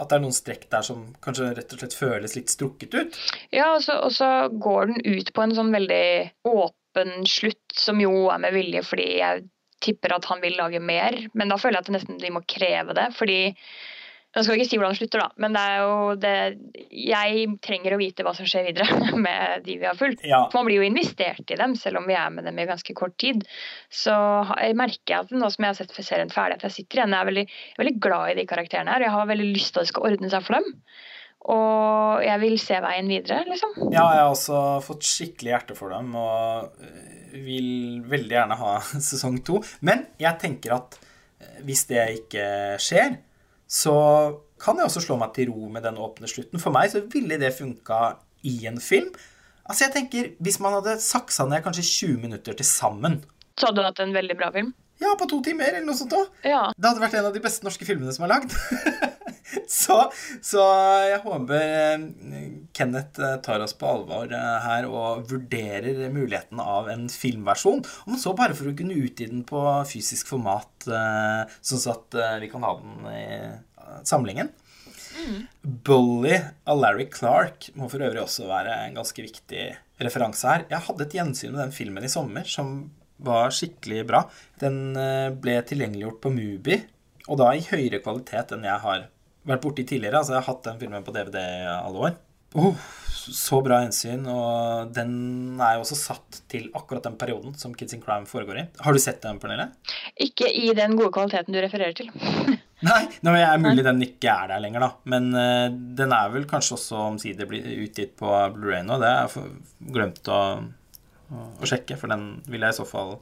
at 0.00 0.10
det 0.10 0.16
er 0.16 0.22
noen 0.24 0.36
strekk 0.36 0.68
der 0.72 0.84
som 0.86 1.06
kanskje 1.24 1.52
rett 1.58 1.74
og 1.74 1.82
slett 1.82 1.96
føles 1.98 2.36
litt 2.38 2.52
strukket 2.52 2.96
ut. 2.96 3.18
Ja, 3.54 3.74
og 3.74 3.82
så, 3.84 3.98
og 4.06 4.14
så 4.14 4.30
går 4.50 4.92
den 4.92 5.02
ut 5.04 5.32
på 5.34 5.44
en 5.44 5.54
sånn 5.56 5.74
veldig 5.74 6.04
åpen 6.50 7.26
slutt, 7.28 7.64
som 7.76 8.00
jo 8.02 8.28
er 8.32 8.40
med 8.44 8.56
vilje 8.56 8.84
fordi 8.86 9.08
jeg 9.20 9.44
tipper 9.84 10.16
at 10.16 10.28
han 10.30 10.40
vil 10.40 10.56
lage 10.56 10.80
mer. 10.80 11.16
Men 11.36 11.52
da 11.52 11.58
føler 11.60 11.80
jeg 11.80 11.88
at 11.88 11.94
nesten 11.98 12.20
de 12.22 12.32
må 12.32 12.44
kreve 12.48 12.96
det. 12.96 13.10
fordi 13.18 13.40
jeg 14.34 14.46
skal 14.46 14.58
ikke 14.58 14.66
si 14.66 14.78
hvordan 14.80 14.94
det 14.94 14.98
slutter, 14.98 15.22
da, 15.22 15.28
men 15.44 15.54
det 15.54 15.62
er 15.62 15.76
jo 15.78 16.14
det 16.18 16.34
Jeg 16.90 17.46
trenger 17.62 17.94
å 17.94 18.00
vite 18.00 18.24
hva 18.26 18.32
som 18.34 18.48
skjer 18.50 18.66
videre 18.66 18.98
med 19.26 19.64
de 19.66 19.78
vi 19.78 19.86
har 19.86 19.98
fulgt. 19.98 20.24
Ja. 20.26 20.44
Man 20.54 20.66
blir 20.66 20.80
jo 20.80 20.86
investert 20.86 21.50
i 21.54 21.58
dem, 21.60 21.76
selv 21.78 22.00
om 22.00 22.08
vi 22.10 22.16
er 22.18 22.32
med 22.34 22.48
dem 22.48 22.58
i 22.58 22.66
ganske 22.66 22.96
kort 22.98 23.14
tid. 23.22 23.44
Så 23.92 24.14
jeg 24.58 24.78
merker 24.78 25.22
at 25.22 25.34
nå 25.34 25.50
som 25.52 25.66
jeg 25.66 25.74
har 25.74 25.78
sett 25.78 25.94
serien 26.00 26.32
ferdig, 26.34 26.58
at 26.58 26.68
jeg 26.68 26.78
sitter 26.80 27.02
igjen 27.02 27.14
jeg 27.14 27.22
er 27.22 27.30
veldig, 27.30 27.44
veldig 27.78 27.96
glad 28.06 28.32
i 28.32 28.38
de 28.40 28.46
karakterene 28.50 28.94
her. 28.94 29.06
Jeg 29.06 29.14
har 29.14 29.28
veldig 29.30 29.50
lyst 29.52 29.74
til 29.74 29.82
at 29.82 29.86
det 29.86 29.92
skal 29.94 30.08
ordne 30.10 30.30
seg 30.32 30.46
for 30.46 30.58
dem. 30.58 30.72
Og 31.54 32.24
jeg 32.24 32.40
vil 32.40 32.56
se 32.62 32.78
veien 32.80 33.10
videre, 33.10 33.42
liksom. 33.46 33.76
Ja, 33.92 34.06
jeg 34.16 34.22
har 34.22 34.30
også 34.32 34.60
fått 34.84 35.04
skikkelig 35.04 35.52
hjerte 35.52 35.76
for 35.76 35.92
dem 35.92 36.14
og 36.16 36.72
vil 37.44 38.00
veldig 38.08 38.36
gjerne 38.38 38.58
ha 38.58 38.72
sesong 39.10 39.38
to. 39.46 39.60
Men 39.84 40.06
jeg 40.18 40.40
tenker 40.42 40.78
at 40.78 40.98
øh, 40.98 41.60
hvis 41.68 41.84
det 41.90 42.08
ikke 42.22 42.48
skjer, 42.82 43.18
så 43.74 43.94
kan 44.62 44.78
jeg 44.78 44.86
også 44.86 45.02
slå 45.02 45.16
meg 45.18 45.34
til 45.34 45.50
ro 45.50 45.68
med 45.72 45.82
den 45.84 45.98
åpne 46.00 46.30
slutten. 46.30 46.62
For 46.62 46.74
meg 46.74 46.92
så 46.92 47.02
ville 47.10 47.38
det 47.40 47.54
funka 47.56 48.14
i 48.46 48.54
en 48.70 48.78
film. 48.82 49.10
Altså 49.64 49.86
jeg 49.86 49.94
tenker, 49.94 50.30
Hvis 50.44 50.60
man 50.60 50.76
hadde 50.76 50.98
saksa 51.00 51.46
ned 51.48 51.64
kanskje 51.64 51.82
20 51.88 52.20
minutter 52.20 52.52
til 52.52 52.66
sammen 52.68 53.22
Så 53.56 53.70
hadde 53.70 53.80
du 53.80 53.86
hatt 53.86 54.02
en 54.04 54.12
veldig 54.12 54.36
bra 54.36 54.50
film? 54.52 54.74
Ja, 55.00 55.14
på 55.18 55.26
to 55.26 55.40
timer 55.42 55.72
eller 55.72 55.86
noe 55.88 55.96
sånt 55.98 56.12
òg. 56.14 56.28
Ja. 56.46 56.68
Det 56.76 56.86
hadde 56.86 57.02
vært 57.02 57.16
en 57.18 57.26
av 57.30 57.34
de 57.34 57.42
beste 57.42 57.66
norske 57.66 57.86
filmene 57.88 58.12
som 58.14 58.26
er 58.26 58.30
lagd. 58.36 58.52
så, 59.82 59.98
så, 60.42 60.62
jeg 61.08 61.20
håper 61.24 61.62
eh, 61.64 62.06
Kenneth 62.76 63.22
eh, 63.22 63.36
tar 63.44 63.62
oss 63.64 63.76
på 63.78 63.88
alvor 63.88 64.32
eh, 64.32 64.56
her 64.64 64.88
og 64.88 65.28
vurderer 65.30 66.08
muligheten 66.14 66.60
av 66.62 66.90
en 66.92 67.06
filmversjon. 67.10 67.84
Om 68.08 68.18
så 68.20 68.34
bare 68.36 68.56
for 68.56 68.70
å 68.70 68.76
kunne 68.76 68.98
utgi 68.98 69.28
den 69.30 69.44
på 69.48 69.62
fysisk 69.88 70.30
format, 70.32 70.70
sånn 70.84 71.86
at 71.90 72.16
vi 72.42 72.48
kan 72.52 72.64
ha 72.66 72.74
den 72.78 73.06
i 73.08 73.24
samlingen. 74.06 74.50
Mm. 75.14 75.38
Bully 75.86 76.34
av 76.68 76.80
Larry 76.80 77.06
Clark 77.12 77.70
må 77.78 77.88
for 77.92 78.04
øvrig 78.04 78.22
også 78.24 78.48
være 78.48 78.74
en 78.86 78.98
ganske 78.98 79.24
viktig 79.24 79.64
referanse 80.04 80.50
her. 80.50 80.66
Jeg 80.70 80.86
hadde 80.88 81.06
et 81.06 81.16
gjensyn 81.16 81.54
med 81.54 81.62
den 81.62 81.74
filmen 81.76 82.04
i 82.04 82.12
sommer 82.12 82.48
som 82.50 82.76
var 83.24 83.54
skikkelig 83.54 84.04
bra. 84.10 84.24
Den 84.60 84.98
ble 85.40 85.56
tilgjengeliggjort 85.64 86.20
på 86.24 86.34
Mubi, 86.34 86.80
og 87.30 87.40
da 87.40 87.52
i 87.54 87.64
høyere 87.64 88.02
kvalitet 88.04 88.52
enn 88.52 88.66
jeg 88.68 88.84
har 88.84 89.06
vært 89.48 89.64
borti 89.64 89.86
tidligere. 89.86 90.20
Altså, 90.20 90.34
jeg 90.34 90.42
har 90.42 90.50
hatt 90.52 90.68
den 90.68 90.80
filmen 90.80 91.06
på 91.06 91.14
DVD 91.14 91.40
alle 91.74 92.08
år. 92.08 92.20
Oh, 92.54 92.76
så 93.34 93.58
bra 93.64 93.80
gjensyn. 93.82 94.26
og 94.30 94.92
den 94.94 95.14
er 95.58 95.76
jo 95.76 95.82
også 95.82 95.96
satt 95.98 96.38
til 96.50 96.68
akkurat 96.76 97.06
den 97.06 97.16
perioden 97.18 97.56
som 97.58 97.74
Kids 97.74 97.96
in 97.96 98.02
Crime 98.02 98.28
foregår 98.30 98.60
i. 98.60 98.64
Har 98.84 98.94
du 98.94 99.00
sett 99.02 99.22
den, 99.24 99.40
Pernille? 99.42 99.70
Ikke 100.22 100.46
i 100.46 100.70
den 100.76 100.94
gode 100.98 101.10
kvaliteten 101.16 101.56
du 101.56 101.60
refererer 101.64 101.96
til. 101.98 102.12
Nei, 102.88 103.00
nå 103.24 103.34
er 103.38 103.58
mulig 103.62 103.84
den 103.86 104.02
ikke 104.06 104.30
er 104.30 104.52
der 104.52 104.62
lenger, 104.62 104.86
da. 104.86 104.90
Men 105.10 105.30
uh, 105.34 105.66
den 105.98 106.14
er 106.14 106.32
vel 106.34 106.46
kanskje 106.50 106.76
også 106.78 107.02
omsider 107.08 107.48
blitt 107.50 107.66
utgitt 107.74 108.14
på 108.20 108.30
Blu-ray 108.54 108.84
nå. 108.86 109.00
Det 109.02 109.12
har 109.12 109.30
jeg 109.34 109.94
glemt 109.94 110.30
å, 110.30 110.40
å, 111.32 111.46
å, 111.58 111.68
sjekke, 111.68 111.98
for 112.00 112.12
den 112.12 112.36
vil 112.46 112.66
jeg 112.66 112.76
i 112.76 112.78
så 112.78 112.86
fall, 112.88 113.16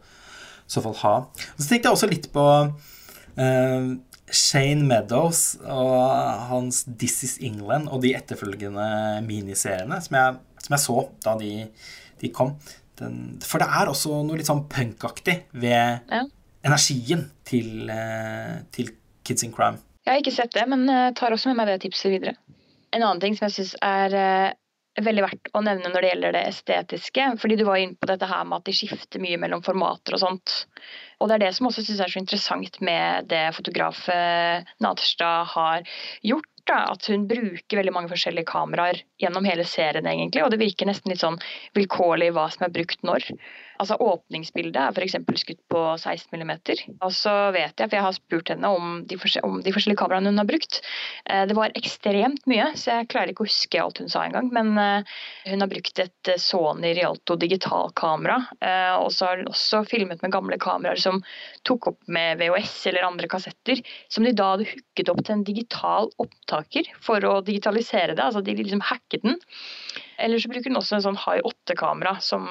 så 0.66 0.84
fall 0.84 0.98
ha. 1.04 1.14
Så 1.54 1.68
tenkte 1.68 1.88
jeg 1.88 1.96
også 1.96 2.10
litt 2.10 2.28
på 2.34 2.46
uh, 2.68 3.92
Shane 4.32 4.86
Meadows 4.88 5.58
og 5.62 6.06
hans 6.48 6.82
This 6.88 7.20
Is 7.26 7.34
England 7.44 7.90
og 7.92 8.02
de 8.04 8.14
etterfølgende 8.16 8.86
miniseriene 9.26 10.00
som 10.04 10.18
jeg, 10.18 10.38
som 10.64 10.76
jeg 10.76 10.84
så 10.86 10.96
da 11.24 11.36
de, 11.40 11.52
de 12.22 12.32
kom. 12.34 12.54
Den, 13.00 13.18
for 13.44 13.62
det 13.62 13.68
er 13.68 13.90
også 13.92 14.22
noe 14.26 14.40
litt 14.40 14.48
sånn 14.48 14.64
punkaktig 14.72 15.42
ved 15.52 16.02
ja. 16.08 16.24
energien 16.66 17.28
til, 17.48 17.88
eh, 17.92 18.62
til, 18.74 18.92
Kids 19.22 19.44
in 19.46 19.52
Crime. 19.54 19.78
Jeg 20.02 20.16
har 20.16 20.18
ikke 20.18 20.34
sett 20.34 20.50
det, 20.56 20.64
men 20.66 20.88
tar 21.14 21.30
også 21.30 21.52
med 21.52 21.60
meg 21.60 21.68
det 21.70 21.84
tipset 21.84 22.10
videre. 22.10 22.32
En 22.90 23.04
annen 23.04 23.20
ting 23.22 23.36
som 23.38 23.46
jeg 23.46 23.54
syns 23.54 23.76
er 23.86 24.16
eh, 24.18 24.48
veldig 25.00 25.24
verdt 25.24 25.50
å 25.56 25.62
nevne 25.64 25.88
når 25.88 26.04
det 26.04 26.10
gjelder 26.10 26.34
det 26.36 26.42
estetiske. 26.50 27.26
fordi 27.40 27.56
du 27.56 27.64
var 27.64 27.80
inne 27.80 27.96
på 27.96 28.08
dette 28.10 28.28
her 28.28 28.44
med 28.44 28.60
at 28.60 28.68
de 28.68 28.74
skifter 28.76 29.22
mye 29.22 29.38
mellom 29.40 29.62
formater 29.64 30.16
og 30.16 30.20
sånt. 30.20 30.56
Og 31.20 31.28
det 31.28 31.38
er 31.38 31.44
det 31.46 31.52
som 31.56 31.68
også 31.68 31.84
synes 31.86 32.02
er 32.04 32.12
så 32.12 32.20
interessant 32.20 32.80
med 32.84 33.28
det 33.30 33.44
fotograf 33.56 34.04
Naterstad 34.82 35.52
har 35.54 35.86
gjort. 36.22 36.48
Da, 36.62 36.92
at 36.92 37.08
hun 37.10 37.24
bruker 37.26 37.80
veldig 37.80 37.90
mange 37.90 38.10
forskjellige 38.12 38.46
kameraer 38.46 39.00
gjennom 39.18 39.42
hele 39.48 39.64
serien, 39.66 40.06
egentlig. 40.06 40.44
Og 40.44 40.52
det 40.52 40.60
virker 40.60 40.86
nesten 40.86 41.10
litt 41.10 41.18
sånn 41.18 41.40
vilkårlig 41.74 42.28
hva 42.36 42.44
som 42.54 42.68
er 42.68 42.74
brukt 42.76 43.02
når. 43.02 43.24
Altså 43.82 43.96
Åpningsbildet 43.98 44.78
er 44.78 44.94
f.eks. 44.94 45.16
skutt 45.42 45.60
på 45.72 45.80
16 45.98 46.38
mm. 46.38 46.52
Og 47.02 47.10
så 47.14 47.32
vet 47.54 47.74
jeg, 47.74 47.88
for 47.88 47.96
jeg 47.98 48.04
har 48.06 48.14
spurt 48.16 48.52
henne 48.52 48.70
om 48.70 49.00
de, 49.08 49.18
om 49.42 49.58
de 49.64 49.72
forskjellige 49.74 49.98
kameraene 49.98 50.30
hun 50.30 50.38
har 50.38 50.48
brukt. 50.48 50.78
Eh, 51.26 51.42
det 51.50 51.56
var 51.58 51.74
ekstremt 51.78 52.46
mye, 52.50 52.70
så 52.78 53.00
jeg 53.00 53.08
klarer 53.12 53.32
ikke 53.32 53.44
å 53.46 53.50
huske 53.50 53.82
alt 53.82 53.98
hun 54.02 54.12
sa 54.12 54.22
engang. 54.28 54.52
Men 54.54 54.70
eh, 54.78 55.16
hun 55.48 55.64
har 55.64 55.72
brukt 55.72 56.02
et 56.02 56.30
eh, 56.30 56.38
Sony 56.38 56.94
Rialto 56.94 57.36
digitalkamera. 57.40 58.38
Og 59.02 59.10
så 59.14 59.28
har 59.28 59.42
hun 59.42 59.50
også 59.50 59.82
filmet 59.90 60.22
med 60.22 60.34
gamle 60.34 60.58
kameraer 60.62 61.00
som 61.00 61.18
tok 61.66 61.90
opp 61.92 62.00
med 62.12 62.38
VHS 62.38 62.76
eller 62.92 63.08
andre 63.08 63.30
kassetter. 63.30 63.82
Som 64.12 64.28
de 64.28 64.34
da 64.36 64.52
hadde 64.54 64.68
hooket 64.70 65.10
opp 65.10 65.24
til 65.24 65.36
en 65.36 65.46
digital 65.46 66.10
opptaker 66.22 66.88
for 67.02 67.24
å 67.26 67.40
digitalisere 67.44 68.14
det. 68.14 68.22
Altså 68.22 68.44
de 68.44 68.56
liksom 68.60 68.84
hacket 68.92 69.26
den. 69.26 69.40
Eller 70.22 70.42
så 70.42 70.50
bruker 70.52 70.70
den 70.70 70.78
også 70.78 70.98
en 70.98 71.04
sånn 71.06 71.18
High 71.18 71.42
8-kamera, 71.48 72.16
som 72.22 72.46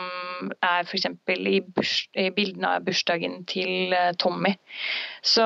er 0.60 0.84
f.eks. 0.84 1.08
I, 1.32 1.60
i 2.20 2.28
bildene 2.36 2.76
av 2.76 2.86
bursdagen 2.88 3.42
til 3.50 3.96
eh, 3.96 4.12
Tommy. 4.22 4.54
Så 5.24 5.46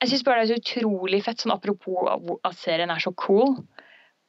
jeg 0.00 0.12
syns 0.12 0.24
bare 0.24 0.44
det 0.44 0.46
er 0.46 0.52
så 0.54 0.60
utrolig 0.62 1.22
fett, 1.26 1.42
sånn 1.42 1.54
apropos 1.54 2.08
at 2.08 2.56
serien 2.60 2.92
er 2.92 3.02
så 3.02 3.12
cool. 3.20 3.58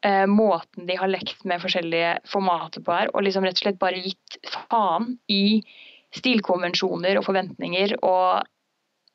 Eh, 0.03 0.25
måten 0.27 0.87
de 0.89 0.97
har 0.97 1.11
lekt 1.11 1.45
med 1.47 1.61
forskjellige 1.63 2.15
formater 2.29 2.83
på 2.83 2.95
her, 2.95 3.11
og 3.13 3.23
liksom 3.27 3.45
rett 3.45 3.59
og 3.59 3.65
slett 3.67 3.79
bare 3.81 4.01
gitt 4.01 4.39
faen 4.49 5.13
i 5.31 5.61
stilkonvensjoner 6.17 7.19
og 7.19 7.27
forventninger. 7.29 7.95
Og 8.03 8.41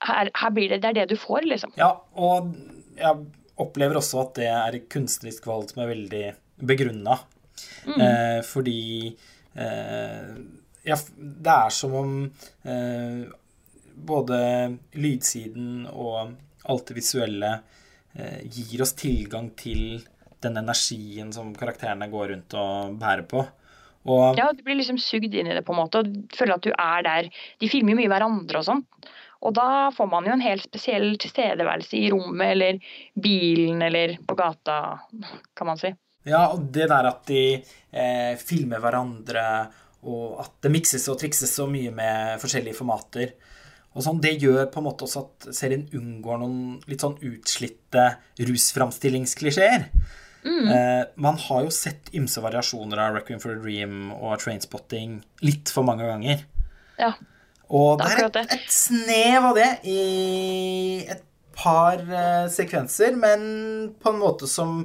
her, 0.07 0.31
her 0.31 0.55
blir 0.55 0.73
det, 0.73 0.81
det 0.85 0.93
er 0.93 1.01
det 1.03 1.11
du 1.13 1.19
får, 1.21 1.45
liksom. 1.51 1.75
Ja, 1.81 1.91
og 2.15 2.55
jeg 2.97 3.27
opplever 3.61 3.99
også 4.01 4.23
at 4.23 4.37
det 4.39 4.49
er 4.53 4.79
kunstnerisk 4.93 5.49
valg 5.49 5.73
som 5.73 5.83
er 5.85 5.93
veldig 5.93 6.25
begrunna. 6.71 7.19
Mm. 7.87 8.01
Eh, 8.01 8.39
fordi 8.47 8.85
eh, 9.55 10.31
ja, 10.87 10.99
det 11.17 11.55
er 11.55 11.75
som 11.75 11.95
om 11.99 12.17
eh, 12.63 13.23
både 13.97 14.39
lydsiden 15.01 15.87
og 15.91 16.37
alt 16.67 16.89
det 16.91 16.99
visuelle 16.99 17.53
eh, 18.15 18.43
gir 18.45 18.83
oss 18.85 18.95
tilgang 18.99 19.53
til 19.59 20.01
den 20.43 20.59
energien 20.61 21.33
som 21.33 21.55
karakterene 21.57 22.11
går 22.13 22.35
rundt 22.35 22.59
og 22.61 22.99
bærer 23.01 23.27
på. 23.29 23.45
Og, 24.07 24.39
ja, 24.39 24.53
du 24.55 24.63
blir 24.63 24.79
liksom 24.79 25.01
sugd 25.03 25.35
inn 25.35 25.49
i 25.51 25.55
det 25.57 25.65
på 25.67 25.75
en 25.75 25.81
måte 25.81 26.03
og 26.05 26.11
føler 26.37 26.55
at 26.55 26.67
du 26.67 26.71
er 26.71 27.07
der. 27.07 27.31
De 27.59 27.71
filmer 27.71 27.95
jo 27.95 28.01
mye 28.01 28.13
hverandre 28.13 28.61
og 28.61 28.69
sånn. 28.69 28.85
Og 29.47 29.55
da 29.57 29.91
får 29.95 30.09
man 30.11 30.27
jo 30.27 30.35
en 30.35 30.45
helt 30.45 30.65
spesiell 30.65 31.17
tilstedeværelse 31.21 31.99
i 31.99 32.11
rommet 32.13 32.53
eller 32.55 32.79
bilen 33.23 33.83
eller 33.85 34.17
på 34.27 34.37
gata, 34.39 34.79
kan 35.59 35.69
man 35.69 35.81
si. 35.81 35.91
Ja, 36.27 36.49
og 36.53 36.69
det 36.75 36.89
der 36.91 37.09
at 37.09 37.27
de 37.31 37.43
eh, 37.57 38.33
filmer 38.41 38.83
hverandre, 38.83 39.45
og 40.07 40.41
at 40.43 40.55
det 40.67 40.73
mikses 40.75 41.07
og 41.11 41.21
trikses 41.21 41.55
så 41.55 41.69
mye 41.71 41.93
med 41.95 42.41
forskjellige 42.43 42.79
formater. 42.79 43.35
Og 43.97 44.05
sånn, 44.05 44.21
Det 44.21 44.35
gjør 44.43 44.67
på 44.73 44.83
en 44.83 44.87
måte 44.91 45.07
også 45.07 45.23
at 45.25 45.49
serien 45.57 45.87
unngår 45.97 46.43
noen 46.43 46.59
litt 46.91 47.03
sånn 47.03 47.17
utslitte 47.25 48.11
rusframstillingsklisjeer. 48.37 49.89
Mm. 50.47 50.67
Eh, 50.71 51.05
man 51.17 51.39
har 51.47 51.65
jo 51.65 51.73
sett 51.75 52.13
ymse 52.15 52.43
variasjoner 52.45 53.01
av 53.03 53.17
Requiem 53.17 53.41
for 53.43 53.57
a 53.57 53.63
Dream 53.63 54.13
og 54.15 54.37
Trainspotting 54.43 55.17
litt 55.47 55.73
for 55.73 55.87
mange 55.89 56.07
ganger. 56.07 56.45
Ja, 57.01 57.15
og 57.67 57.99
det 57.99 58.13
er 58.13 58.29
et, 58.29 58.55
et 58.61 58.69
snev 58.71 59.49
av 59.49 59.57
det 59.59 59.71
i 59.91 61.03
et 61.11 61.25
par 61.57 61.99
eh, 61.99 62.47
sekvenser, 62.53 63.17
men 63.19 63.43
på 63.99 64.13
en 64.13 64.21
måte 64.21 64.49
som 64.51 64.85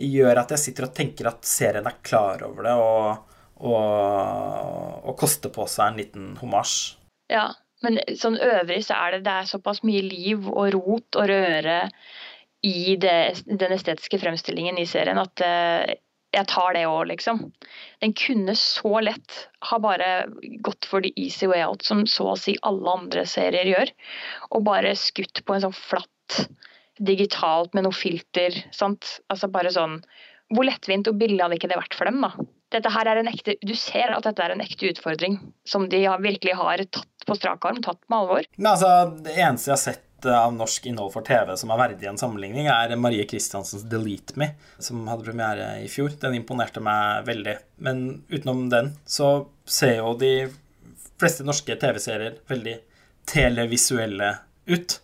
gjør 0.00 0.42
at 0.42 0.54
jeg 0.54 0.64
sitter 0.64 0.88
og 0.88 0.94
tenker 0.96 1.30
at 1.30 1.44
serien 1.46 1.86
er 1.88 1.98
klar 2.06 2.44
over 2.46 2.66
det 2.66 2.76
og, 2.80 3.34
og, 3.60 5.04
og 5.04 5.16
koster 5.20 5.52
på 5.54 5.66
seg 5.70 5.90
en 5.90 6.00
liten 6.00 6.30
homasj. 6.40 6.78
Ja, 7.30 7.50
men 7.84 8.00
sånn 8.18 8.38
øvrig 8.42 8.82
så 8.86 8.98
er 8.98 9.16
det, 9.16 9.24
det 9.28 9.36
er 9.36 9.50
såpass 9.50 9.82
mye 9.86 10.02
liv 10.04 10.48
og 10.50 10.74
rot 10.76 11.20
og 11.20 11.30
røre 11.30 11.82
i 12.66 12.96
det, 13.00 13.42
den 13.46 13.72
estetiske 13.72 14.20
fremstillingen 14.20 14.80
i 14.80 14.88
serien 14.88 15.20
at 15.20 15.44
uh, 15.44 15.92
jeg 16.30 16.46
tar 16.46 16.74
det 16.76 16.84
òg, 16.86 17.08
liksom. 17.10 17.40
Den 18.02 18.12
kunne 18.14 18.54
så 18.58 19.00
lett 19.02 19.38
ha 19.66 19.78
bare 19.82 20.28
gått 20.62 20.86
for 20.86 21.02
the 21.02 21.10
easy 21.18 21.48
way 21.50 21.62
out, 21.64 21.82
som 21.82 22.04
så 22.06 22.28
å 22.32 22.38
si 22.38 22.54
alle 22.66 22.92
andre 23.00 23.24
serier 23.26 23.66
gjør. 23.66 23.90
Og 24.54 24.62
bare 24.68 24.94
skutt 24.98 25.42
på 25.46 25.56
en 25.56 25.64
sånn 25.64 25.74
flatt 25.74 26.44
digitalt 27.00 27.74
med 27.74 27.86
noe 27.86 27.96
filter. 27.96 28.56
sant? 28.76 29.18
Altså 29.32 29.48
bare 29.52 29.72
sånn 29.74 30.00
Hvor 30.50 30.66
lettvint 30.66 31.06
og 31.06 31.18
billig 31.20 31.40
hadde 31.40 31.56
ikke 31.60 31.70
det 31.70 31.78
vært 31.78 31.94
for 31.94 32.10
dem, 32.10 32.20
da? 32.24 32.32
Dette 32.70 32.90
her 32.94 33.08
er 33.10 33.20
en 33.20 33.30
ekte, 33.30 33.56
Du 33.66 33.74
ser 33.78 34.12
at 34.14 34.26
dette 34.26 34.44
er 34.44 34.54
en 34.54 34.62
ekte 34.62 34.90
utfordring 34.90 35.38
som 35.66 35.88
de 35.90 36.04
virkelig 36.22 36.54
har 36.58 36.84
tatt 36.86 37.26
på 37.26 37.36
strak 37.38 37.64
arm, 37.68 37.82
tatt 37.82 38.00
med 38.08 38.18
alvor. 38.18 38.46
Men 38.56 38.72
altså, 38.74 38.92
Det 39.22 39.34
eneste 39.36 39.70
jeg 39.70 39.76
har 39.76 39.84
sett 39.84 40.06
av 40.28 40.52
norsk 40.52 40.84
innhold 40.90 41.14
for 41.14 41.24
TV 41.24 41.54
som 41.56 41.70
er 41.72 41.80
verdig 41.80 42.08
en 42.10 42.18
sammenligning, 42.20 42.66
er 42.68 42.92
Marie 43.00 43.24
Christiansens 43.28 43.86
'Delete 43.88 44.36
Me', 44.36 44.52
som 44.78 45.06
hadde 45.08 45.24
premiere 45.24 45.68
i 45.80 45.88
fjor. 45.88 46.10
Den 46.20 46.36
imponerte 46.36 46.82
meg 46.84 47.24
veldig. 47.24 47.56
Men 47.78 48.24
utenom 48.28 48.68
den 48.68 48.92
så 49.06 49.46
ser 49.64 49.96
jo 50.02 50.14
de 50.20 50.50
fleste 51.20 51.44
norske 51.44 51.76
TV-serier 51.76 52.36
veldig 52.48 52.76
televisuelle 53.26 54.34
ut. 54.66 55.00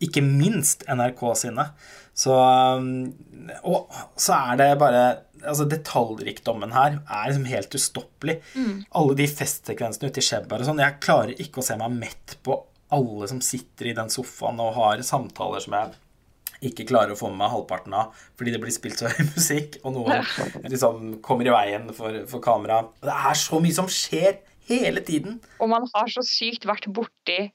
Ikke 0.00 0.22
minst 0.24 0.86
NRK 0.88 1.24
sine. 1.38 1.70
Så 2.16 2.34
Og 2.34 3.98
så 4.16 4.36
er 4.36 4.60
det 4.60 4.70
bare 4.80 5.02
altså 5.40 5.64
Detaljrikdommen 5.68 6.74
her 6.74 6.98
er 7.00 7.30
liksom 7.30 7.46
helt 7.48 7.76
ustoppelig. 7.76 8.40
Mm. 8.54 8.84
Alle 9.00 9.16
de 9.16 9.28
festsekvensene 9.30 10.10
ute 10.10 10.20
i 10.20 10.26
Skjebbar 10.26 10.60
og 10.60 10.68
sånn. 10.68 10.82
Jeg 10.82 11.00
klarer 11.00 11.40
ikke 11.40 11.62
å 11.62 11.66
se 11.66 11.78
meg 11.80 11.96
mett 11.96 12.36
på 12.44 12.58
alle 12.90 13.28
som 13.30 13.40
sitter 13.44 13.90
i 13.90 13.96
den 13.96 14.10
sofaen 14.12 14.60
og 14.62 14.74
har 14.76 15.02
samtaler 15.06 15.62
som 15.62 15.76
jeg 15.78 16.70
ikke 16.70 16.88
klarer 16.90 17.14
å 17.14 17.16
få 17.16 17.30
med 17.30 17.40
meg 17.40 17.52
halvparten 17.54 17.94
av 17.96 18.18
fordi 18.36 18.52
det 18.52 18.60
blir 18.60 18.74
spilt 18.74 19.00
så 19.00 19.08
høy 19.08 19.22
musikk, 19.36 19.78
og 19.84 19.94
noen 19.96 20.26
liksom 20.68 21.20
kommer 21.24 21.48
i 21.48 21.54
veien 21.54 21.88
for, 21.96 22.22
for 22.28 22.44
kamera. 22.44 22.82
Det 23.00 23.14
er 23.14 23.40
så 23.40 23.62
mye 23.62 23.76
som 23.76 23.88
skjer 23.88 24.42
hele 24.70 25.02
tiden. 25.06 25.40
Og 25.62 25.72
man 25.72 25.88
har 25.94 26.12
så 26.12 26.24
sykt 26.26 26.66
vært 26.68 26.90
borti 26.92 27.50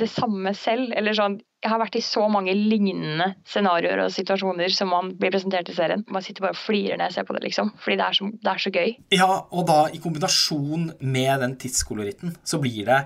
det 0.00 0.08
samme 0.12 0.52
selv. 0.56 0.94
Eller 0.96 1.16
sånn 1.16 1.38
Jeg 1.60 1.68
har 1.68 1.80
vært 1.82 1.98
i 1.98 2.04
så 2.04 2.22
mange 2.32 2.54
lignende 2.56 3.34
scenarioer 3.44 4.06
og 4.06 4.14
situasjoner 4.14 4.72
som 4.72 4.88
man 4.94 5.10
blir 5.20 5.32
presentert 5.34 5.68
i 5.68 5.74
serien. 5.76 6.06
Man 6.08 6.24
sitter 6.24 6.46
bare 6.46 6.56
og 6.56 6.62
flirer 6.62 6.96
når 6.96 7.10
jeg 7.10 7.18
ser 7.18 7.26
på 7.28 7.36
det, 7.36 7.42
liksom. 7.44 7.74
Fordi 7.82 7.98
det 8.00 8.06
er, 8.06 8.16
så, 8.16 8.28
det 8.32 8.52
er 8.52 8.62
så 8.64 8.72
gøy. 8.72 8.94
Ja, 9.12 9.28
og 9.52 9.66
da 9.68 9.82
i 9.92 10.00
kombinasjon 10.00 10.88
med 11.04 11.44
den 11.44 11.58
tidskoloritten, 11.60 12.32
så 12.48 12.62
blir 12.62 12.88
det 12.88 13.02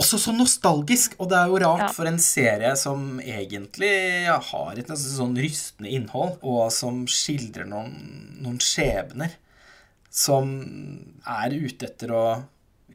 også 0.00 0.22
så 0.22 0.32
nostalgisk. 0.32 1.18
Og 1.20 1.28
det 1.34 1.36
er 1.36 1.52
jo 1.52 1.60
rart 1.60 1.84
ja. 1.84 1.90
for 1.92 2.08
en 2.08 2.20
serie 2.22 2.72
som 2.80 3.20
egentlig 3.20 3.92
ja, 4.24 4.38
har 4.52 4.72
et 4.72 4.88
nesten 4.88 5.18
sånn 5.18 5.36
rystende 5.44 5.92
innhold, 5.92 6.38
og 6.40 6.72
som 6.72 7.04
skildrer 7.10 7.68
noen, 7.68 7.92
noen 8.40 8.56
skjebner 8.62 9.36
som 10.12 10.48
er 11.24 11.54
ute 11.56 11.88
etter 11.88 12.12
å 12.12 12.24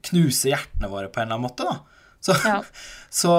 knuse 0.10 0.52
hjertene 0.52 0.89
våre 0.91 1.10
på 1.10 1.22
en 1.22 1.28
eller 1.28 1.39
annen 1.39 1.48
måte, 1.48 1.66
da. 1.66 1.80
Så, 2.22 2.36
ja. 2.45 2.60
så, 3.22 3.34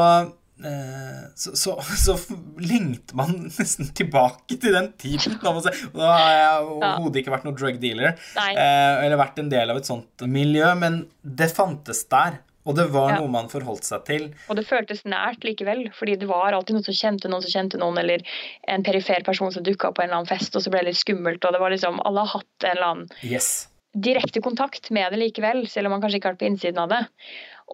så, 1.39 1.55
så, 1.57 1.77
så, 2.05 2.17
lengter 2.59 3.19
man 3.19 3.35
nesten 3.59 3.93
tilbake 3.95 4.59
til 4.59 4.75
den 4.75 4.91
tiden. 4.99 5.39
Da, 5.43 5.55
da 5.95 6.11
har 6.11 6.35
jeg 6.35 6.67
overhodet 6.67 7.23
ikke 7.23 7.35
vært 7.37 7.47
noen 7.47 7.59
drug 7.59 7.79
dealer 7.83 8.13
eh, 8.15 9.05
eller 9.05 9.21
vært 9.21 9.41
en 9.43 9.53
del 9.53 9.73
av 9.73 9.81
et 9.81 9.89
sånt 9.89 10.27
miljø, 10.27 10.67
men 10.81 11.05
det 11.23 11.51
fantes 11.55 12.05
der. 12.11 12.41
Og 12.69 12.77
det 12.77 12.85
var 12.93 13.15
ja. 13.15 13.21
noe 13.23 13.31
man 13.33 13.47
forholdt 13.49 13.87
seg 13.87 14.05
til. 14.05 14.25
Og 14.53 14.59
det 14.59 14.67
føltes 14.69 15.07
nært 15.09 15.47
likevel, 15.47 15.87
fordi 15.97 16.19
det 16.21 16.29
var 16.29 16.53
alltid 16.53 16.77
noen 16.77 16.85
som 16.85 16.97
kjente 16.99 17.31
noen 17.33 17.45
som 17.47 17.55
kjente 17.55 17.81
noen, 17.81 17.97
eller 18.03 18.25
en 18.69 18.85
perifer 18.85 19.25
person 19.25 19.53
som 19.55 19.65
dukka 19.65 19.95
på 19.95 20.05
en 20.05 20.11
eller 20.11 20.21
annen 20.21 20.29
fest, 20.29 20.53
og 20.53 20.65
så 20.65 20.73
ble 20.75 20.83
det 20.83 20.91
litt 20.91 21.01
skummelt, 21.01 21.41
og 21.49 21.57
det 21.57 21.63
var 21.63 21.73
liksom 21.73 22.03
Alle 22.05 22.27
har 22.27 22.35
hatt 22.35 22.67
en 22.67 22.75
eller 22.75 22.91
annen 22.91 23.07
yes. 23.25 23.69
direkte 23.97 24.45
kontakt 24.45 24.91
med 24.93 25.15
det 25.15 25.23
likevel, 25.23 25.65
selv 25.71 25.89
om 25.89 25.97
man 25.97 26.05
kanskje 26.05 26.21
ikke 26.21 26.29
har 26.29 26.37
vært 26.37 26.45
på 26.45 26.51
innsiden 26.51 26.83
av 26.85 26.93
det. 26.93 27.01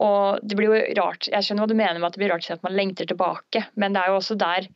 Og 0.02 0.40
det 0.42 0.56
blir 0.58 0.72
jo 0.72 0.80
rart, 0.98 1.28
Jeg 1.30 1.46
skjønner 1.46 1.64
hva 1.64 1.70
du 1.70 1.78
mener 1.78 2.00
med 2.00 2.08
at 2.08 2.16
det 2.16 2.24
blir 2.24 2.32
rart 2.34 2.42
å 2.42 2.48
si 2.48 2.56
at 2.56 2.64
man 2.66 2.74
lengter 2.74 3.06
tilbake, 3.06 3.68
men 3.78 3.94
det 3.94 4.02
er 4.02 4.10
jo 4.10 4.18
også 4.18 4.36
der 4.40 4.66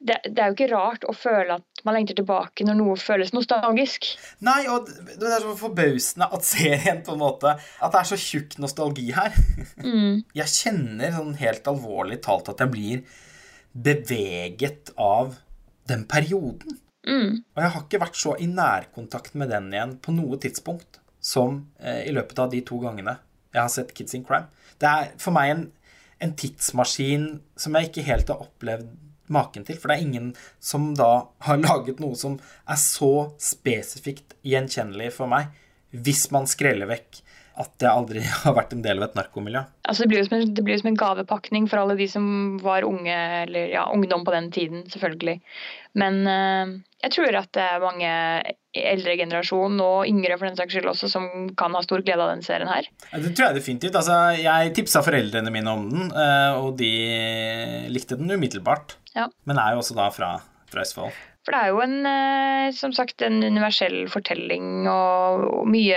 det, 0.00 0.16
det, 0.24 0.38
er 0.40 0.48
jo 0.48 0.54
ikke 0.54 0.70
rart 0.70 1.02
å 1.04 1.12
føle 1.12 1.58
at 1.58 1.82
man 1.84 1.98
lengter 1.98 2.16
tilbake 2.16 2.64
når 2.64 2.78
noe 2.78 2.94
føles 2.96 3.34
nostalgisk. 3.36 4.06
Nei, 4.44 4.62
og 4.72 4.88
det 4.88 5.28
er 5.28 5.44
så 5.44 5.52
forbausende 5.60 6.28
at 6.32 6.46
serien 6.48 7.02
på 7.04 7.12
en 7.12 7.20
måte 7.20 7.52
At 7.52 7.92
det 7.92 8.00
er 8.00 8.08
så 8.08 8.18
tjukk 8.22 8.56
nostalgi 8.62 9.10
her. 9.12 9.36
Mm. 9.76 10.24
Jeg 10.36 10.54
kjenner 10.54 11.12
sånn 11.18 11.36
helt 11.42 11.68
alvorlig 11.68 12.22
talt 12.24 12.48
at 12.48 12.64
jeg 12.64 12.72
blir 12.72 13.04
beveget 13.76 14.94
av 14.96 15.36
den 15.88 16.06
perioden. 16.08 16.80
Mm. 17.08 17.44
Og 17.54 17.62
jeg 17.62 17.74
har 17.74 17.84
ikke 17.84 18.02
vært 18.02 18.18
så 18.20 18.34
i 18.40 18.48
nærkontakt 18.50 19.36
med 19.38 19.52
den 19.52 19.70
igjen 19.72 19.96
på 20.02 20.16
noe 20.16 20.40
tidspunkt 20.40 21.00
som 21.20 21.60
eh, 21.80 22.06
i 22.08 22.14
løpet 22.14 22.40
av 22.40 22.50
de 22.52 22.64
to 22.66 22.80
gangene 22.82 23.18
jeg 23.58 23.66
har 23.66 23.74
sett 23.74 23.94
Kids 23.96 24.16
in 24.16 24.24
Crime. 24.26 24.48
Det 24.78 24.88
er 24.88 25.12
for 25.20 25.34
meg 25.34 25.52
en, 25.52 25.66
en 26.22 26.34
tidsmaskin 26.38 27.28
som 27.58 27.76
jeg 27.76 27.90
ikke 27.90 28.06
helt 28.08 28.32
har 28.32 28.46
opplevd 28.46 28.90
maken 29.34 29.66
til. 29.68 29.78
For 29.78 29.90
det 29.90 29.98
er 29.98 30.06
ingen 30.06 30.28
som 30.60 30.92
da 30.98 31.28
har 31.46 31.62
laget 31.66 32.02
noe 32.02 32.18
som 32.18 32.38
er 32.68 32.80
så 32.80 33.30
spesifikt 33.42 34.36
gjenkjennelig 34.46 35.12
for 35.18 35.30
meg, 35.30 35.50
hvis 35.90 36.28
man 36.34 36.48
skreller 36.48 36.90
vekk 36.90 37.22
at 37.58 37.84
jeg 37.84 37.90
aldri 37.90 38.22
har 38.42 38.54
vært 38.56 38.74
en 38.76 38.84
del 38.84 39.00
av 39.00 39.08
et 39.08 39.18
narkomiljø. 39.18 39.64
Altså 39.88 40.04
det 40.04 40.12
blir 40.12 40.22
jo 40.22 40.28
som 40.28 40.38
en, 40.38 40.54
blir 40.66 40.80
som 40.80 40.90
en 40.92 41.00
gavepakning 41.00 41.66
for 41.70 41.82
alle 41.82 41.96
de 41.98 42.06
som 42.10 42.28
var 42.62 42.86
unge, 42.86 43.16
eller 43.44 43.72
ja, 43.72 43.88
ungdom 43.94 44.24
på 44.26 44.34
den 44.34 44.50
tiden, 44.54 44.84
selvfølgelig. 44.92 45.38
Men 45.98 46.20
uh, 46.28 46.76
jeg 47.02 47.14
tror 47.14 47.38
at 47.40 47.50
det 47.56 47.64
er 47.64 47.82
mange 47.82 48.10
eldre 48.78 49.16
generasjon, 49.18 49.78
og 49.82 50.10
yngre 50.10 50.36
for 50.36 50.46
den 50.46 50.58
saks 50.58 50.76
skyld 50.76 50.90
også, 50.92 51.10
som 51.10 51.26
kan 51.58 51.74
ha 51.74 51.82
stor 51.82 52.04
glede 52.06 52.22
av 52.22 52.30
den 52.34 52.44
serien 52.46 52.70
her. 52.70 52.86
Det 53.10 53.32
tror 53.32 53.48
jeg 53.48 53.58
definitivt. 53.58 53.98
Altså, 53.98 54.18
jeg 54.38 54.74
tipsa 54.76 55.02
foreldrene 55.06 55.52
mine 55.54 55.74
om 55.74 55.88
den, 55.90 56.12
uh, 56.14 56.60
og 56.60 56.76
de 56.78 56.92
likte 57.90 58.20
den 58.20 58.30
umiddelbart. 58.30 58.98
Ja. 59.16 59.26
Men 59.48 59.58
er 59.62 59.74
jo 59.74 59.82
også 59.82 59.98
da 59.98 60.12
fra, 60.14 60.36
fra 60.70 60.86
Østfold. 60.86 61.16
For 61.48 61.56
det 61.56 61.64
er 61.64 61.70
jo 61.72 61.80
en, 61.80 62.04
eh, 62.04 62.66
som 62.76 62.92
sagt, 62.92 63.22
en 63.24 63.40
universell 63.40 64.02
fortelling 64.12 64.84
og 64.92 65.64
mye 65.72 65.96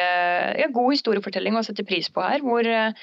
ja, 0.56 0.70
god 0.72 0.94
historiefortelling 0.94 1.58
å 1.60 1.64
sette 1.68 1.84
pris 1.84 2.08
på 2.08 2.24
her. 2.24 2.40
Hvor 2.40 2.64
eh, 2.64 2.94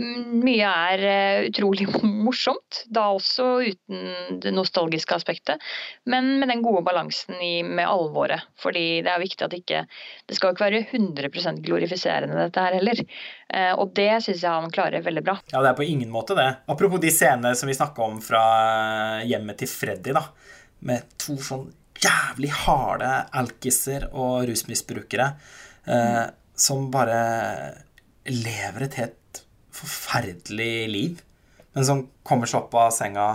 mye 0.00 0.70
er 0.88 1.04
eh, 1.04 1.48
utrolig 1.50 1.84
morsomt, 2.24 2.78
da 2.88 3.10
også 3.12 3.48
uten 3.66 4.38
det 4.40 4.54
nostalgiske 4.56 5.18
aspektet. 5.18 5.60
Men 6.08 6.30
med 6.40 6.48
den 6.48 6.62
gode 6.64 6.80
balansen 6.86 7.36
i, 7.44 7.50
med 7.60 7.84
alvoret. 7.84 8.46
Fordi 8.64 8.86
det 9.04 9.12
er 9.12 9.20
viktig 9.26 9.44
at 9.50 9.58
ikke 9.58 9.84
Det 10.30 10.40
skal 10.40 10.56
ikke 10.56 10.70
være 10.70 10.82
100% 10.96 11.60
glorifiserende, 11.68 12.40
dette 12.40 12.64
her 12.70 12.78
heller. 12.78 13.04
Og 13.76 13.92
det 13.92 14.08
syns 14.24 14.46
jeg 14.46 14.64
han 14.64 14.72
klarer 14.72 15.04
veldig 15.04 15.26
bra. 15.28 15.36
Ja, 15.52 15.60
det 15.60 15.74
er 15.74 15.76
på 15.76 15.84
ingen 15.84 16.08
måte 16.08 16.38
det. 16.40 16.48
Apropos 16.72 17.04
de 17.04 17.12
scenene 17.12 17.52
som 17.52 17.68
vi 17.68 17.76
snakka 17.76 18.08
om 18.08 18.16
fra 18.24 18.42
hjemmet 19.28 19.60
til 19.60 19.68
Freddy, 19.74 20.16
da. 20.16 20.24
Med 20.88 21.12
to 21.20 21.36
sånn 21.36 21.68
jævlig 22.02 22.50
harde 22.64 23.10
alkiser 23.38 24.08
og 24.10 24.46
rusmisbrukere 24.48 25.28
eh, 25.86 26.24
som 26.58 26.90
bare 26.92 27.22
lever 28.28 28.86
et 28.86 28.98
helt 29.00 29.42
forferdelig 29.72 30.74
liv, 30.92 31.22
men 31.72 31.86
som 31.86 32.04
kommer 32.26 32.50
seg 32.50 32.64
opp 32.64 32.76
av 32.78 32.92
senga 32.94 33.26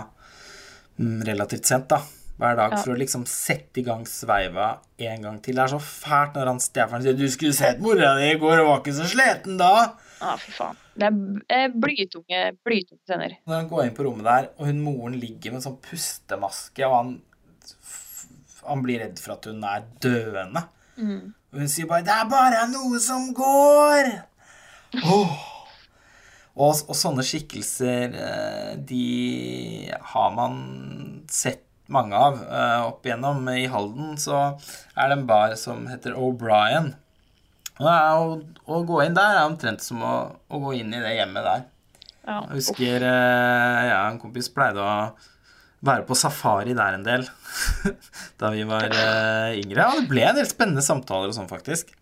mm, 0.96 1.26
relativt 1.28 1.68
sent, 1.68 1.90
da. 1.90 2.00
Hver 2.38 2.54
dag 2.54 2.76
ja. 2.76 2.78
for 2.78 2.94
å 2.94 2.98
liksom 3.00 3.24
sette 3.26 3.80
i 3.80 3.82
gang 3.82 4.04
sveiva 4.06 4.76
en 5.02 5.24
gang 5.24 5.40
til. 5.42 5.56
Det 5.58 5.64
er 5.64 5.72
så 5.72 5.80
fælt 5.82 6.36
når 6.38 6.50
han 6.52 6.60
Stefan 6.62 7.02
sier 7.02 7.16
'Du 7.18 7.26
skulle 7.34 7.56
sett 7.56 7.80
mora 7.82 8.12
di 8.14 8.28
i 8.30 8.36
går, 8.38 8.60
og 8.62 8.68
var 8.68 8.78
ikke 8.78 8.94
så 8.94 9.08
sliten 9.10 9.58
da'. 9.58 9.96
Ja, 10.20 10.36
fy 10.38 10.54
faen. 10.54 10.78
Det 10.98 11.08
er 11.56 11.74
blytunge, 11.74 12.42
blytunge 12.62 13.02
scener. 13.02 13.34
Når 13.42 13.56
han 13.56 13.68
går 13.72 13.84
inn 13.84 13.96
på 13.98 14.06
rommet 14.06 14.30
der, 14.30 14.46
og 14.54 14.70
hun 14.70 14.84
moren 14.86 15.18
ligger 15.18 15.50
med 15.50 15.58
en 15.58 15.66
sånn 15.66 15.82
pustemaske, 15.82 16.86
og 16.86 16.94
han 16.94 17.12
han 18.68 18.82
blir 18.84 19.02
redd 19.02 19.20
for 19.22 19.36
at 19.36 19.48
hun 19.50 19.64
er 19.66 19.86
døende. 20.04 20.64
Og 21.52 21.62
hun 21.62 21.70
sier 21.70 21.88
bare 21.88 22.04
'Det 22.04 22.14
er 22.14 22.28
bare 22.28 22.66
noe 22.70 23.00
som 23.00 23.30
går'. 23.34 24.10
Oh. 25.04 25.32
Og, 26.58 26.74
og 26.90 26.96
sånne 26.96 27.22
skikkelser, 27.22 28.14
eh, 28.18 28.76
de 28.82 29.92
har 30.12 30.30
man 30.34 30.56
sett 31.30 31.62
mange 31.86 32.18
av 32.18 32.40
eh, 32.42 32.80
opp 32.88 33.06
igjennom. 33.06 33.46
I 33.52 33.68
Halden 33.70 34.16
så 34.18 34.58
er 34.96 35.08
det 35.08 35.18
en 35.18 35.26
bar 35.28 35.54
som 35.60 35.86
heter 35.86 36.18
O'Brien. 36.18 36.96
Og 37.78 37.86
å, 37.86 38.40
å 38.66 38.82
gå 38.82 39.04
inn 39.04 39.14
der 39.14 39.38
er 39.38 39.46
omtrent 39.46 39.84
som 39.84 40.02
å, 40.02 40.14
å 40.50 40.58
gå 40.64 40.74
inn 40.80 40.90
i 40.90 41.02
det 41.04 41.14
hjemmet 41.14 41.46
der. 41.46 41.66
Ja. 42.26 42.40
Jeg 42.42 42.58
husker 42.58 43.06
ja, 43.06 44.00
en 44.10 44.18
kompis 44.20 44.50
pleide 44.52 44.82
å 44.82 45.12
være 45.84 46.06
på 46.08 46.16
safari 46.18 46.74
der 46.76 46.96
en 46.96 47.04
del 47.06 47.26
da 48.40 48.50
vi 48.54 48.64
var 48.68 48.88
eh, 48.88 49.58
yngre. 49.60 49.84
Ja, 49.84 49.90
det 49.94 50.08
ble 50.10 50.24
en 50.26 50.38
del 50.40 50.48
spennende 50.50 50.84
samtaler 50.84 51.30
og 51.30 51.36
sånn, 51.36 51.50
faktisk. 51.50 51.94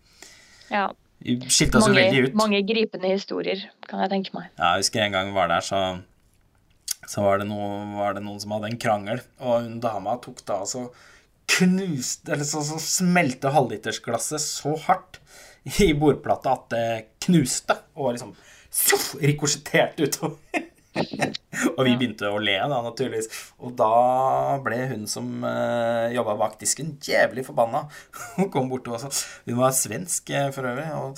ja. 0.73 0.89
Vi 1.17 1.33
skilte 1.49 1.79
oss 1.79 1.87
jo 1.89 1.95
veldig 1.95 2.27
ut. 2.27 2.35
mange 2.37 2.59
gripende 2.61 3.09
historier, 3.09 3.63
kan 3.89 4.03
jeg 4.03 4.11
tenke 4.11 4.35
meg. 4.35 4.51
Ja, 4.53 4.75
jeg 4.75 4.85
husker 4.85 5.01
en 5.01 5.15
gang 5.15 5.31
vi 5.31 5.33
var 5.33 5.49
der, 5.49 5.65
så, 5.65 5.79
så 7.09 7.23
var, 7.25 7.41
det 7.41 7.47
noe, 7.49 7.79
var 7.97 8.13
det 8.13 8.21
noen 8.21 8.37
som 8.43 8.53
hadde 8.53 8.69
en 8.69 8.77
krangel, 8.81 9.23
og 9.41 9.65
hun 9.65 9.79
dama 9.81 10.13
tok 10.21 10.43
da 10.45 10.61
altså 10.61 10.91
knuste 11.47 12.33
Eller 12.35 12.43
så, 12.43 12.59
så 12.67 12.75
smelte 12.83 13.53
halvlitersglasset 13.55 14.43
så 14.43 14.75
hardt 14.83 15.21
i 15.79 15.93
bordplata 15.97 16.53
at 16.53 16.65
det 16.73 16.87
knuste, 17.25 17.75
og 17.97 18.13
liksom 18.13 18.35
rikosjetterte 19.23 20.07
utover. 20.07 20.37
og 21.75 21.81
vi 21.85 21.95
begynte 21.97 22.29
å 22.31 22.39
le, 22.41 22.57
da, 22.59 22.79
naturligvis. 22.85 23.29
Og 23.63 23.75
da 23.79 24.57
ble 24.65 24.79
hun 24.93 25.05
som 25.09 25.29
uh, 25.45 26.07
jobba 26.13 26.37
bak 26.39 26.57
disken, 26.61 26.95
jævlig 27.03 27.45
forbanna. 27.47 27.85
Hun 28.37 28.51
kom 28.53 28.69
bort 28.71 28.87
og 28.91 29.01
sa 29.01 29.11
Hun 29.47 29.59
var 29.59 29.75
svensk 29.75 30.29
eh, 30.33 30.49
for 30.55 30.69
øvrig. 30.69 30.89
og 30.97 31.17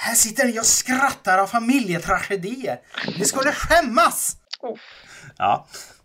her 0.00 0.16
sitter 0.16 0.48
de 0.48 0.56
og 0.56 0.64
skratter 0.64 1.42
av 1.42 1.50
familietragedier. 1.50 2.78
Vi 3.18 3.26
skulle 3.28 3.52
skjemmes! 3.52 4.22
Ja. 5.36 5.58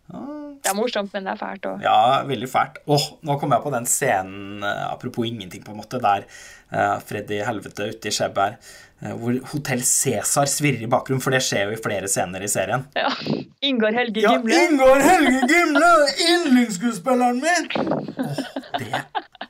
Det 0.06 0.70
er 0.70 0.76
morsomt, 0.78 1.10
men 1.14 1.26
det 1.26 1.32
er 1.32 1.40
fælt 1.40 1.64
òg. 1.66 1.80
ja, 1.82 2.22
veldig 2.28 2.48
fælt. 2.50 2.78
Åh, 2.86 3.06
nå 3.26 3.38
kom 3.40 3.54
jeg 3.56 3.64
på 3.64 3.72
den 3.74 3.88
scenen, 3.90 4.62
eh, 4.62 4.84
apropos 4.92 5.26
ingenting, 5.26 5.64
på 5.64 5.72
en 5.72 5.80
måte, 5.80 5.98
der 6.02 6.26
uh, 6.70 7.00
Freddy 7.02 7.40
Helvete 7.46 7.88
ute 7.90 8.10
i 8.10 8.14
skjebbet 8.14 8.54
eh, 8.54 8.76
hvor 9.00 9.36
Hotell 9.52 9.82
Cæsar 9.84 10.48
svirrer 10.48 10.86
i 10.86 10.88
bakgrunnen, 10.90 11.20
for 11.22 11.34
det 11.34 11.42
skjer 11.44 11.68
jo 11.68 11.76
i 11.76 11.80
flere 11.82 12.08
scener 12.08 12.42
i 12.42 12.48
serien. 12.48 12.86
Ja. 12.96 13.10
Ingar 13.66 13.92
Helge 13.96 14.22
Ja, 14.24 14.32
Gimle. 14.36 14.56
Ingar 14.66 15.02
Helge 15.04 15.42
Gimle! 15.50 15.90
Yndlingsskuespilleren 16.32 17.42
min! 17.42 17.68
Åh, 18.16 18.40
det 18.78 19.02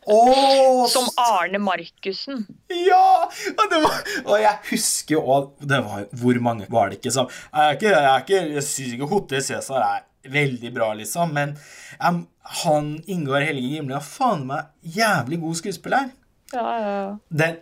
Åh, 0.06 0.86
Som 0.90 1.08
Arne 1.18 1.58
Markussen. 1.62 2.44
Ja! 2.70 3.28
Var, 3.56 3.96
og 4.24 4.36
jeg 4.40 4.58
husker 4.70 5.16
jo 5.16 5.38
det 5.60 5.80
var, 5.84 6.04
Hvor 6.14 6.38
mange 6.42 6.66
var 6.70 6.90
det 6.90 7.00
ikke 7.00 7.12
som 7.14 7.26
Jeg 7.50 7.78
ikke, 7.78 7.90
jeg 7.94 8.22
ikke, 8.22 8.42
jeg 8.54 8.66
syns 8.66 8.94
ikke 8.94 9.10
Hotel 9.10 9.42
Cæsar 9.42 9.82
er 9.82 10.04
veldig 10.30 10.72
bra, 10.74 10.88
liksom, 10.98 11.30
men 11.34 11.52
jeg, 12.00 12.22
han 12.64 12.88
Ingar 13.06 13.44
Helge 13.46 13.68
Gimle 13.76 13.98
er 13.98 14.02
faen 14.06 14.42
meg 14.48 14.66
jævlig 14.96 15.38
god 15.42 15.54
skuespiller. 15.60 16.08
Ja, 16.54 16.64
ja, 16.66 16.90
ja. 16.96 17.12
Den 17.30 17.56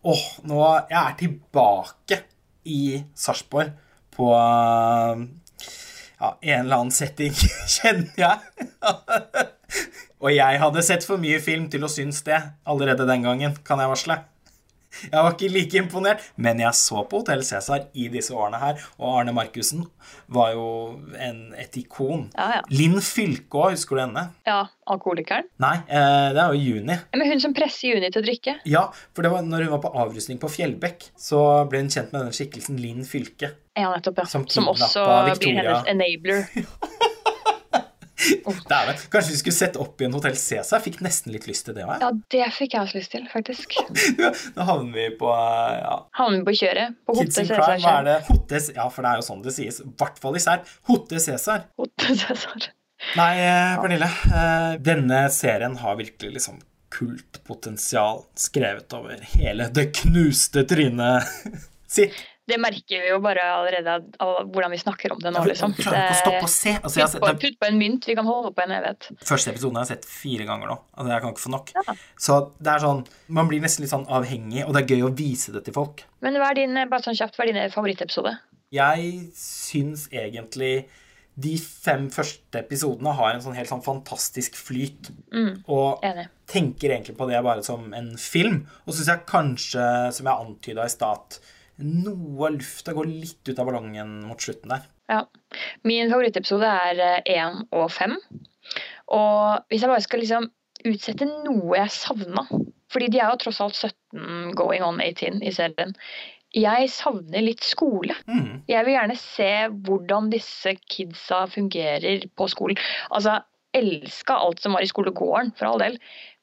Åh, 0.00 0.20
nå 0.48 0.60
Jeg 0.88 0.98
er 1.00 1.16
tilbake 1.20 2.20
i 2.64 3.02
Sarpsborg 3.16 3.72
på 4.14 4.28
ja, 6.20 6.30
en 6.40 6.64
eller 6.64 6.76
annen 6.76 6.92
setting, 6.92 7.32
kjenner 7.74 8.12
jeg. 8.20 8.68
Og 10.24 10.32
jeg 10.34 10.60
hadde 10.60 10.84
sett 10.84 11.06
for 11.08 11.20
mye 11.20 11.40
film 11.40 11.68
til 11.72 11.84
å 11.84 11.92
synes 11.92 12.20
det 12.26 12.36
allerede 12.68 13.06
den 13.08 13.24
gangen, 13.24 13.56
kan 13.64 13.80
jeg 13.80 13.92
varsle. 13.92 14.18
Jeg 15.04 15.14
var 15.22 15.34
ikke 15.36 15.48
like 15.54 15.78
imponert, 15.78 16.24
men 16.36 16.58
jeg 16.60 16.74
så 16.74 17.04
på 17.08 17.20
Hotell 17.20 17.44
Cæsar 17.46 17.84
i 17.94 18.08
disse 18.10 18.34
årene 18.34 18.58
her, 18.58 18.80
og 18.98 19.20
Arne 19.20 19.32
Markussen 19.36 19.84
var 20.34 20.52
jo 20.56 20.64
en, 21.14 21.52
et 21.58 21.76
ikon. 21.78 22.26
Ja, 22.34 22.48
ja. 22.58 22.62
Linn 22.74 22.98
Fylke 23.04 23.60
òg, 23.62 23.76
husker 23.76 23.96
du 24.00 24.02
henne? 24.02 24.24
ja, 24.48 24.64
alkoholikeren. 24.90 25.46
Nei, 25.62 25.76
eh, 25.86 26.32
det 26.34 26.42
er 26.42 26.56
jo 26.56 26.58
Juni. 26.58 26.96
Men 27.14 27.26
hun 27.30 27.40
som 27.44 27.54
presser 27.54 27.92
Juni 27.94 28.10
til 28.10 28.22
å 28.22 28.26
drikke. 28.26 28.56
Ja, 28.66 28.84
for 29.14 29.22
det 29.22 29.30
var 29.30 29.46
når 29.46 29.68
hun 29.68 29.74
var 29.76 29.82
på 29.84 29.92
avrusning 30.02 30.40
på 30.42 30.50
Fjellbekk, 30.50 31.10
så 31.18 31.44
ble 31.70 31.84
hun 31.84 31.92
kjent 31.94 32.10
med 32.10 32.24
denne 32.24 32.34
skikkelsen 32.34 32.80
Linn 32.82 33.06
Fylke. 33.06 33.52
Ja, 33.78 33.92
nettopp, 33.94 34.18
ja. 34.24 34.26
Som 34.26 34.48
Som, 34.50 34.66
også 34.74 35.06
Victoria. 35.30 35.38
blir 35.38 35.62
hennes 35.62 35.86
enabler. 35.94 36.46
Dæven, 38.70 38.98
kanskje 39.12 39.32
vi 39.34 39.38
skulle 39.40 39.56
sett 39.56 39.76
opp 39.80 40.00
igjen 40.02 40.12
Hotell 40.16 40.36
Cæsar? 40.38 40.82
Fikk 40.84 41.00
nesten 41.04 41.32
litt 41.34 41.46
lyst 41.48 41.64
til 41.68 41.76
det 41.78 41.84
òg. 41.86 42.02
Ja, 42.02 42.10
det 42.34 42.46
fikk 42.56 42.74
jeg 42.76 42.82
også 42.86 42.98
lyst 43.00 43.12
til, 43.14 43.24
faktisk. 43.32 43.76
Nå 44.56 44.66
havner 44.68 44.92
vi 44.96 45.06
på 45.20 45.30
eh, 45.34 45.76
ja, 45.80 45.94
Havner 46.20 46.44
på 46.46 46.54
kjøret. 46.60 46.98
På 47.08 47.16
Hotte 47.18 47.44
Crime. 47.46 47.60
Hva 47.60 47.70
er 47.74 47.80
Cæsar. 47.80 48.08
det? 48.10 48.16
Hotte, 48.28 48.60
ja, 48.76 48.88
for 48.92 49.06
det 49.06 49.12
er 49.14 49.22
jo 49.22 49.26
sånn 49.30 49.44
det 49.46 49.54
sies. 49.56 49.80
I 49.84 49.92
hvert 50.02 50.20
fall 50.22 50.36
i 50.36 50.44
Serb. 50.44 50.68
Hotte 50.90 51.22
Cæsar. 51.26 51.64
Hotte 51.80 52.16
Cæsar. 52.24 52.68
Nei, 53.16 53.30
eh, 53.40 53.76
Pernille. 53.80 54.10
eh, 54.28 54.74
Denne 54.84 55.22
serien 55.32 55.78
har 55.80 55.96
virkelig 55.96 56.34
liksom 56.36 56.58
kultpotensial 56.90 58.24
skrevet 58.38 58.92
over 58.96 59.20
hele 59.36 59.68
det 59.74 59.90
knuste 60.02 60.64
trynet 60.68 61.28
sitt. 61.90 62.16
Det 62.50 62.58
merker 62.60 63.04
vi 63.04 63.10
jo 63.12 63.18
bare 63.22 63.44
allerede 63.54 63.94
av, 63.96 64.04
av 64.26 64.50
hvordan 64.50 64.74
vi 64.74 64.80
snakker 64.82 65.14
om 65.14 65.20
det 65.22 65.32
nå, 65.34 65.44
liksom. 65.48 65.74
Vi 65.78 65.84
klarer 65.86 66.08
ikke 66.10 66.16
å 66.16 66.20
stoppe 66.24 66.48
å 66.48 66.52
se. 66.52 66.74
Altså, 66.80 67.06
Putt 67.06 67.22
på, 67.24 67.32
putt 67.46 67.58
på 67.62 67.68
en 67.70 67.78
mynt, 67.80 68.08
vi 68.10 68.16
kan 68.18 68.26
holde 68.28 68.50
på 68.56 68.64
en 68.66 68.74
evighet. 68.76 69.10
første 69.30 69.52
episoden 69.54 69.78
har 69.80 69.86
jeg 69.86 69.94
sett 69.96 70.08
fire 70.10 70.46
ganger 70.48 70.72
nå. 70.72 70.78
Altså, 70.96 71.08
jeg 71.14 71.24
kan 71.26 71.34
ikke 71.36 71.44
få 71.46 71.54
nok. 71.56 71.72
Ja. 71.78 71.96
Så 72.26 72.38
det 72.60 72.74
er 72.74 72.84
sånn 72.84 73.04
Man 73.40 73.48
blir 73.50 73.62
nesten 73.62 73.84
litt 73.86 73.92
sånn 73.94 74.08
avhengig, 74.10 74.64
og 74.66 74.74
det 74.74 74.82
er 74.84 74.96
gøy 74.96 75.06
å 75.08 75.12
vise 75.16 75.52
det 75.54 75.64
til 75.68 75.76
folk. 75.76 76.02
Men 76.24 76.34
hva 76.40 76.50
er 76.50 76.60
din, 76.64 76.74
bare 76.90 77.04
sånn 77.06 77.16
kjapt, 77.18 77.38
hva 77.38 77.46
er 77.46 77.52
din 77.54 77.70
favorittepisode? 77.74 78.34
Jeg 78.74 79.14
syns 79.34 80.08
egentlig 80.14 80.84
de 81.40 81.54
fem 81.56 82.08
første 82.12 82.58
episodene 82.60 83.12
har 83.16 83.32
en 83.32 83.40
sånn 83.40 83.54
helt 83.56 83.70
sånn 83.70 83.80
fantastisk 83.84 84.58
flyt. 84.58 85.08
Mm, 85.32 85.62
Og 85.72 86.02
enig. 86.04 86.26
tenker 86.50 86.90
egentlig 86.92 87.14
på 87.16 87.28
det 87.30 87.38
bare 87.46 87.62
som 87.64 87.86
en 87.96 88.10
film. 88.20 88.66
Og 88.84 88.92
syns 88.92 89.08
jeg 89.08 89.22
kanskje, 89.30 89.86
som 90.12 90.26
jeg 90.28 90.44
antyda 90.44 90.84
i 90.84 90.92
stad, 90.92 91.38
noe 91.84 92.48
av 92.48 92.56
lufta 92.56 92.94
går 92.96 93.08
litt 93.10 93.50
ut 93.50 93.58
av 93.58 93.68
ballongen 93.68 94.20
mot 94.28 94.40
slutten 94.42 94.72
der. 94.72 94.86
Ja. 95.10 95.24
Min 95.86 96.10
favorittepisode 96.12 96.66
er 96.66 97.22
én 97.26 97.62
og 97.74 97.90
fem. 97.94 98.16
Og 99.10 99.70
hvis 99.70 99.82
jeg 99.82 99.90
bare 99.90 100.04
skal 100.04 100.22
liksom 100.22 100.50
utsette 100.86 101.26
noe 101.28 101.76
jeg 101.76 101.92
savna 101.92 102.44
Fordi 102.90 103.10
de 103.12 103.18
er 103.20 103.32
jo 103.32 103.40
tross 103.42 103.60
alt 103.62 103.76
17 103.76 104.54
going 104.58 104.84
on 104.86 105.00
18 105.02 105.42
i 105.46 105.52
serien. 105.54 105.92
Jeg 106.50 106.88
savner 106.90 107.44
litt 107.44 107.62
skole. 107.62 108.16
Mm. 108.26 108.64
Jeg 108.66 108.86
vil 108.86 108.96
gjerne 108.96 109.16
se 109.20 109.50
hvordan 109.86 110.32
disse 110.32 110.72
kidsa 110.90 111.44
fungerer 111.52 112.24
på 112.34 112.48
skolen. 112.50 112.80
Altså, 113.14 113.36
elska 113.76 114.34
alt 114.34 114.60
som 114.62 114.72
var 114.76 114.82
i 114.82 114.88
skolegården, 114.90 115.52
for 115.58 115.68
all 115.70 115.78
del. 115.82 115.98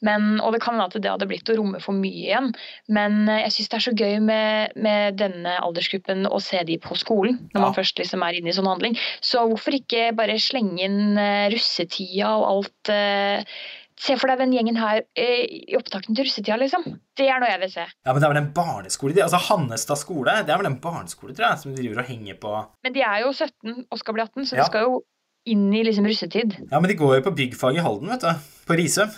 Men, 0.05 0.37
og 0.45 0.53
det 0.53 0.61
kan 0.61 0.75
hende 0.77 0.85
at 0.91 0.95
det 1.01 1.09
hadde 1.09 1.27
blitt 1.29 1.49
å 1.49 1.55
romme 1.57 1.79
for 1.81 1.97
mye 1.97 2.13
igjen. 2.27 2.51
Men 2.93 3.23
eh, 3.29 3.41
jeg 3.47 3.55
syns 3.55 3.71
det 3.71 3.77
er 3.79 3.85
så 3.87 3.95
gøy 3.97 4.19
med, 4.23 4.75
med 4.77 5.17
denne 5.19 5.55
aldersgruppen 5.65 6.27
å 6.29 6.39
se 6.43 6.61
de 6.67 6.77
på 6.83 6.95
skolen. 6.99 7.39
Når 7.55 7.63
man 7.65 7.73
først 7.75 7.97
liksom 7.99 8.21
er 8.27 8.37
inne 8.37 8.53
i 8.53 8.55
sånn 8.55 8.69
handling. 8.69 8.95
Så 9.25 9.41
hvorfor 9.49 9.75
ikke 9.79 10.11
bare 10.17 10.37
slenge 10.39 10.85
inn 10.85 11.17
eh, 11.17 11.47
russetida 11.55 12.35
og 12.37 12.47
alt 12.53 12.93
eh, 12.93 13.57
Se 13.97 14.13
for 14.13 14.29
deg 14.29 14.37
den 14.43 14.51
gjengen 14.53 14.75
her 14.77 14.99
eh, 15.17 15.47
i 15.71 15.73
opptakten 15.73 16.13
til 16.13 16.27
russetida, 16.27 16.53
liksom. 16.61 16.83
Det 17.17 17.25
er 17.33 17.39
noe 17.41 17.47
jeg 17.49 17.61
vil 17.63 17.71
se. 17.73 17.85
Ja, 18.05 18.11
men 18.13 18.21
det 18.21 18.27
er 18.27 18.33
vel 18.35 18.39
en 18.43 18.51
barneskole? 18.53 19.15
de- 19.17 19.23
Altså 19.25 19.39
Hannestad 19.47 19.97
skole, 19.97 20.35
det 20.45 20.53
er 20.53 20.59
vel 20.61 20.69
en 20.69 20.75
barneskole, 20.83 21.33
tror 21.33 21.47
jeg, 21.47 21.61
som 21.63 21.73
driver 21.73 22.03
og 22.03 22.11
henger 22.11 22.37
på 22.37 22.51
Men 22.85 22.93
de 22.93 23.01
er 23.01 23.23
jo 23.23 23.31
17 23.33 23.87
og 23.89 23.97
skal 23.97 24.13
bli 24.13 24.21
18, 24.27 24.45
så 24.51 24.59
Ja. 24.59 24.61
de 24.61 24.69
skal 24.69 24.85
jo 24.85 24.99
inn 25.53 25.67
i 25.75 25.83
liksom 25.87 26.07
russetid. 26.09 26.55
Ja, 26.71 26.79
men 26.79 26.89
de 26.91 26.99
går 26.99 27.17
jo 27.19 27.25
på 27.29 27.35
byggfag 27.41 27.79
i 27.79 27.83
Halden, 27.85 28.09
vet 28.13 28.23
du. 28.27 28.47
På 28.67 28.77
Risøm. 28.77 29.11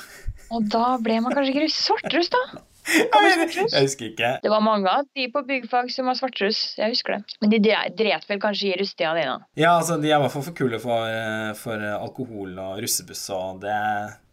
Og 0.50 0.66
da 0.74 0.96
ble 1.02 1.20
man 1.22 1.34
kanskje 1.36 1.54
ikke 1.56 1.72
svartruss, 1.74 2.32
da. 2.34 2.44
Jeg, 2.90 3.50
jeg 3.70 3.84
husker 3.86 4.08
ikke. 4.08 4.30
Det 4.42 4.50
var 4.50 4.64
mange 4.66 4.90
av 4.90 5.04
de 5.14 5.28
på 5.30 5.44
byggfag 5.46 5.92
som 5.94 6.08
var 6.10 6.16
svartruss. 6.18 6.72
Jeg 6.80 6.90
husker 6.96 7.20
det. 7.20 7.36
Men 7.44 7.52
de 7.54 7.60
dre- 7.68 7.92
dret 7.94 8.24
vel 8.26 8.40
kanskje 8.42 8.72
i 8.72 8.78
russetida 8.80 9.12
di, 9.14 9.26
da. 9.30 9.36
Ja, 9.62 9.76
altså, 9.76 10.00
de 10.02 10.10
er 10.10 10.16
i 10.16 10.22
hvert 10.24 10.34
fall 10.34 10.46
for 10.48 10.56
kule 10.58 10.80
for, 10.82 11.06
eh, 11.06 11.52
for 11.60 11.84
alkohol 12.00 12.56
og 12.58 12.80
russebuss 12.82 13.28
og 13.36 13.60
det 13.62 13.76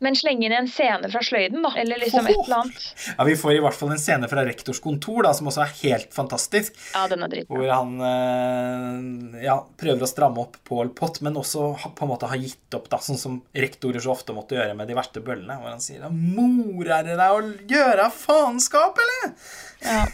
Men 0.04 0.16
slenge 0.18 0.44
inn 0.44 0.52
en 0.52 0.66
scene 0.68 1.08
fra 1.08 1.22
sløyden, 1.24 1.62
da. 1.64 1.70
Eller 1.80 2.00
liksom 2.02 2.26
et 2.28 2.36
eller 2.36 2.56
annet. 2.58 2.82
Ja, 3.16 3.24
vi 3.24 3.36
får 3.40 3.54
i 3.56 3.60
hvert 3.64 3.78
fall 3.78 3.94
en 3.94 4.00
scene 4.00 4.28
fra 4.28 4.44
rektors 4.44 4.80
kontor, 4.84 5.22
da, 5.24 5.32
som 5.36 5.48
også 5.48 5.62
er 5.64 5.72
helt 5.80 6.12
fantastisk. 6.12 6.76
Ja, 6.92 7.06
den 7.08 7.24
er 7.24 7.32
dritt. 7.32 7.48
Hvor 7.48 7.64
han 7.70 7.94
eh, 8.04 9.44
ja, 9.46 9.56
prøver 9.80 10.04
å 10.04 10.10
stramme 10.10 10.44
opp 10.44 10.58
Pål 10.68 10.92
Pott, 10.98 11.22
men 11.24 11.38
også 11.40 11.70
på 11.96 12.04
en 12.04 12.12
måte 12.12 12.28
har 12.28 12.40
gitt 12.42 12.76
opp, 12.76 12.90
da, 12.92 13.00
sånn 13.00 13.20
som 13.20 13.38
rektorer 13.56 14.04
så 14.04 14.12
ofte 14.12 14.36
måtte 14.36 14.58
gjøre 14.58 14.76
med 14.76 14.90
de 14.90 14.98
verste 14.98 15.24
bøllene. 15.24 15.56
Hvor 15.62 15.72
han 15.72 15.84
sier 15.84 16.04
'Morer 16.06 17.06
det 17.06 17.16
deg 17.16 17.38
å 17.38 17.44
gjøre 17.72 18.10
faenskap, 18.12 19.00
eller?' 19.00 19.32
Ja. 19.86 20.04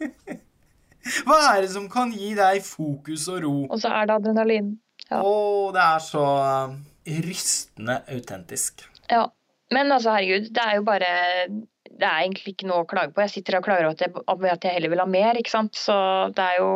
Hva 1.26 1.38
er 1.54 1.64
det 1.64 1.72
som 1.72 1.88
kan 1.92 2.12
gi 2.12 2.32
deg 2.36 2.60
fokus 2.64 3.26
og 3.32 3.42
ro? 3.44 3.56
Og 3.68 3.80
så 3.82 3.92
er 3.92 4.08
det 4.08 4.16
adrenalin. 4.20 4.78
Ja. 5.10 5.20
Å, 5.24 5.34
det 5.74 5.84
er 5.84 6.02
så 6.04 6.24
eh, 6.40 7.20
rystende 7.24 8.00
autentisk. 8.12 8.86
Ja. 9.10 9.26
Men 9.70 9.92
altså, 9.94 10.10
herregud, 10.16 10.48
det 10.50 10.62
er 10.66 10.78
jo 10.80 10.82
bare 10.82 11.08
Det 11.46 12.06
er 12.06 12.24
egentlig 12.24 12.56
ikke 12.56 12.66
noe 12.66 12.82
å 12.82 12.88
klage 12.90 13.12
på. 13.14 13.22
Jeg 13.22 13.30
sitter 13.36 13.58
og 13.60 13.66
klager 13.66 13.86
over 13.86 13.94
at 13.94 14.02
jeg, 14.02 14.54
at 14.56 14.64
jeg 14.66 14.74
heller 14.74 14.90
vil 14.94 15.02
ha 15.02 15.06
mer, 15.06 15.38
ikke 15.38 15.52
sant. 15.52 15.78
Så 15.78 15.94
det 16.36 16.46
er 16.46 16.60
jo 16.62 16.70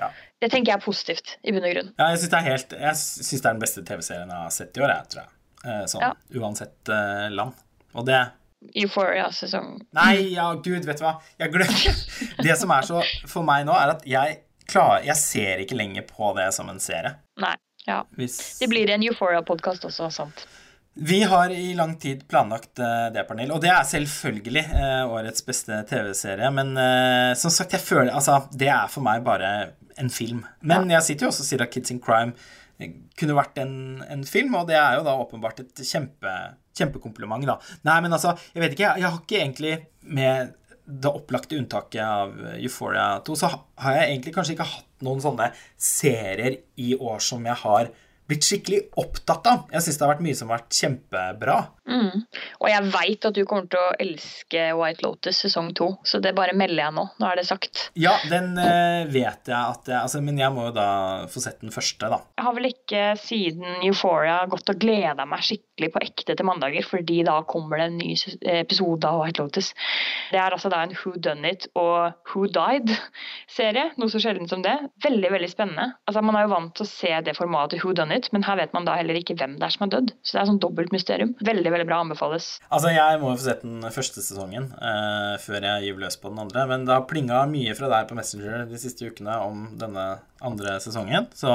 Ja. 0.00 0.08
Det 0.42 0.50
tenker 0.50 0.72
jeg 0.72 0.80
er 0.80 0.84
positivt, 0.84 1.36
i 1.46 1.52
bunn 1.54 1.64
og 1.64 1.70
grunn. 1.72 1.92
Ja, 1.96 2.08
jeg 2.12 2.18
syns 2.24 2.32
det, 2.32 2.40
det 2.74 3.36
er 3.38 3.52
den 3.52 3.60
beste 3.62 3.84
TV-serien 3.86 4.28
jeg 4.28 4.40
har 4.42 4.50
sett 4.52 4.76
i 4.76 4.82
år, 4.82 4.90
jeg, 4.90 5.10
tror 5.12 5.22
jeg. 5.22 5.30
Eh, 5.64 5.84
Sånn 5.88 6.02
Ja. 6.02 6.10
uansett 6.40 6.90
uh, 6.90 7.28
land. 7.32 7.54
Og 7.94 8.04
det 8.08 8.18
Euphoria-sesong. 8.74 9.84
Nei, 9.94 10.32
ja, 10.34 10.48
gud, 10.54 10.84
vet 10.88 10.98
du 10.98 11.04
hva. 11.04 11.14
Jeg 11.38 11.52
glemmer 11.52 12.02
Det 12.46 12.56
som 12.58 12.72
er 12.74 12.88
så 12.88 13.02
for 13.30 13.46
meg 13.46 13.66
nå, 13.68 13.76
er 13.76 13.94
at 13.94 14.04
jeg 14.08 14.40
klarer 14.70 15.04
Jeg 15.04 15.20
ser 15.20 15.62
ikke 15.64 15.76
lenger 15.78 16.06
på 16.08 16.32
det 16.38 16.48
som 16.56 16.68
en 16.72 16.80
serie. 16.82 17.14
Nei. 17.40 17.54
Ja. 17.84 18.02
Hvis 18.16 18.58
Det 18.62 18.70
blir 18.72 18.90
en 18.90 19.04
Euphoria-podkast 19.04 19.84
også, 19.84 20.08
sant. 20.12 20.46
Vi 20.96 21.22
har 21.22 21.50
i 21.50 21.74
lang 21.74 21.96
tid 21.98 22.28
planlagt 22.28 22.78
eh, 22.78 23.06
det, 23.14 23.24
Pernille, 23.26 23.54
og 23.54 23.62
det 23.62 23.70
er 23.72 23.86
selvfølgelig 23.88 24.62
eh, 24.62 25.00
årets 25.10 25.42
beste 25.46 25.80
TV-serie. 25.90 26.50
Men 26.54 26.70
eh, 26.78 27.32
som 27.38 27.50
sagt, 27.50 27.74
jeg 27.74 27.82
føler 27.82 28.12
Altså, 28.14 28.44
det 28.54 28.70
er 28.70 28.90
for 28.92 29.02
meg 29.02 29.24
bare 29.26 29.50
en 29.98 30.10
film. 30.10 30.44
Men 30.62 30.86
jeg 30.94 31.02
sitter 31.02 31.26
jo 31.26 31.32
også 31.32 31.42
og 31.42 31.48
sier 31.48 31.64
at 31.66 31.72
Kids 31.74 31.90
in 31.94 32.02
Crime 32.02 32.34
kunne 33.18 33.36
vært 33.38 33.58
en, 33.62 33.74
en 34.10 34.22
film, 34.26 34.54
og 34.58 34.68
det 34.70 34.78
er 34.78 34.98
jo 34.98 35.04
da 35.06 35.14
åpenbart 35.18 35.62
et 35.62 35.82
kjempe, 35.86 36.30
kjempekompliment, 36.78 37.46
da. 37.46 37.58
Nei, 37.86 37.98
men 38.02 38.14
altså, 38.14 38.34
jeg 38.54 38.62
vet 38.62 38.74
ikke, 38.74 38.86
jeg, 38.86 39.02
jeg 39.02 39.10
har 39.10 39.20
ikke 39.20 39.40
egentlig 39.40 39.74
med 40.14 40.54
det 40.84 41.10
opplagte 41.10 41.56
unntaket 41.58 42.02
av 42.04 42.34
Euphoria 42.58 43.06
2, 43.24 43.36
så 43.40 43.50
har 43.82 43.98
jeg 43.98 44.08
egentlig 44.10 44.34
kanskje 44.34 44.56
ikke 44.56 44.66
hatt 44.68 45.06
noen 45.06 45.22
sånne 45.22 45.50
serier 45.80 46.58
i 46.82 46.92
år 46.98 47.22
som 47.24 47.46
jeg 47.46 47.62
har 47.62 47.94
blitt 48.30 48.46
skikkelig 48.46 48.80
opptatt 49.00 49.46
av. 49.50 49.64
Jeg 49.74 49.84
syns 49.84 49.98
det 50.00 50.06
har 50.06 50.12
vært 50.14 50.24
mye 50.24 50.38
som 50.38 50.50
har 50.50 50.62
vært 50.62 50.78
kjempebra. 50.78 51.56
Mm. 51.84 52.22
Og 52.62 52.68
jeg 52.70 52.90
veit 52.94 53.26
at 53.28 53.36
du 53.36 53.42
kommer 53.48 53.68
til 53.68 53.80
å 53.80 53.96
elske 54.00 54.62
White 54.78 55.04
Lotus 55.04 55.42
sesong 55.44 55.72
to, 55.76 55.90
så 56.08 56.20
det 56.24 56.32
bare 56.36 56.56
melder 56.56 56.86
jeg 56.86 56.96
nå. 56.96 57.04
Nå 57.20 57.28
er 57.28 57.40
det 57.40 57.46
sagt. 57.48 57.88
Ja, 58.00 58.14
den 58.30 58.54
eh, 58.60 59.04
vet 59.12 59.50
jeg 59.50 59.58
at 59.58 59.90
jeg 59.90 59.98
altså, 60.00 60.22
Men 60.24 60.40
jeg 60.40 60.52
må 60.54 60.68
jo 60.68 60.74
da 60.76 60.88
få 61.30 61.42
sett 61.44 61.60
den 61.60 61.74
første, 61.74 62.08
da. 62.10 62.22
Jeg 62.38 62.46
har 62.46 62.56
vel 62.56 62.70
ikke 62.70 63.02
siden 63.20 63.84
Euphoria 63.84 64.38
gått 64.50 64.72
og 64.72 64.80
gleda 64.80 65.26
meg 65.28 65.44
skikkelig 65.44 65.90
på 65.94 66.02
ekte 66.06 66.36
til 66.38 66.48
mandager, 66.48 66.86
fordi 66.88 67.20
da 67.26 67.36
kommer 67.48 67.80
det 67.80 67.88
en 67.90 68.00
ny 68.00 68.14
episode 68.54 69.10
av 69.10 69.20
White 69.20 69.42
Lotus. 69.42 69.72
Det 70.32 70.40
er 70.40 70.56
altså 70.56 70.72
da 70.72 70.82
en 70.84 70.96
Who 70.96 71.14
Done 71.20 71.52
It 71.52 71.68
og 71.78 72.14
Who 72.30 72.46
Died-serie. 72.54 73.90
Noe 74.00 74.12
så 74.12 74.22
sjelden 74.22 74.48
som 74.50 74.64
det. 74.64 74.74
Veldig, 75.04 75.30
veldig 75.36 75.50
spennende. 75.52 75.90
Altså, 76.08 76.24
man 76.24 76.38
er 76.38 76.46
jo 76.46 76.54
vant 76.54 76.74
til 76.78 76.86
å 76.86 76.90
se 76.90 77.12
det 77.26 77.36
formatet 77.36 77.84
Who 77.84 77.92
Done 77.96 78.16
It, 78.16 78.30
men 78.32 78.46
her 78.46 78.58
vet 78.60 78.74
man 78.76 78.88
da 78.88 78.96
heller 78.98 79.18
ikke 79.18 79.36
hvem 79.38 79.58
det 79.60 79.68
er 79.68 79.74
som 79.76 79.86
har 79.86 79.94
dødd. 79.96 80.14
Så 80.22 80.36
det 80.36 80.42
er 80.42 80.50
sånn 80.52 80.62
dobbelt 80.62 80.94
mysterium. 80.94 81.34
Veldig, 81.44 81.73
veldig 81.74 81.86
bra. 81.88 82.00
Anbefales. 82.04 82.48
Altså, 82.68 82.92
Jeg 82.94 83.20
må 83.22 83.32
jo 83.32 83.38
få 83.38 83.46
sett 83.48 83.64
den 83.64 83.88
første 83.94 84.24
sesongen 84.24 84.70
uh, 84.78 85.34
før 85.42 85.66
jeg 85.68 85.88
gyver 85.88 86.06
løs 86.06 86.18
på 86.20 86.32
den 86.32 86.42
andre. 86.44 86.66
Men 86.70 86.86
det 86.88 86.94
har 86.96 87.08
plinga 87.10 87.42
mye 87.50 87.74
fra 87.78 87.90
deg 87.92 88.06
på 88.10 88.18
Messenger 88.18 88.68
de 88.70 88.80
siste 88.80 89.10
ukene 89.10 89.38
om 89.44 89.66
denne 89.80 90.06
andre 90.44 90.78
sesongen. 90.84 91.28
Så 91.36 91.50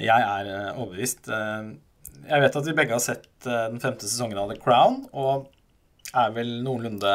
jeg 0.00 0.08
er 0.24 0.48
eh, 0.48 0.68
overbevist. 0.76 1.26
Uh, 1.28 1.74
jeg 2.28 2.44
vet 2.44 2.60
at 2.60 2.68
vi 2.68 2.76
begge 2.76 2.94
har 2.96 3.02
sett 3.02 3.26
den 3.44 3.82
femte 3.82 4.06
sesongen 4.06 4.38
av 4.38 4.52
The 4.52 4.60
Crown, 4.62 5.02
og 5.10 5.50
er 6.14 6.30
vel 6.36 6.52
noenlunde 6.62 7.12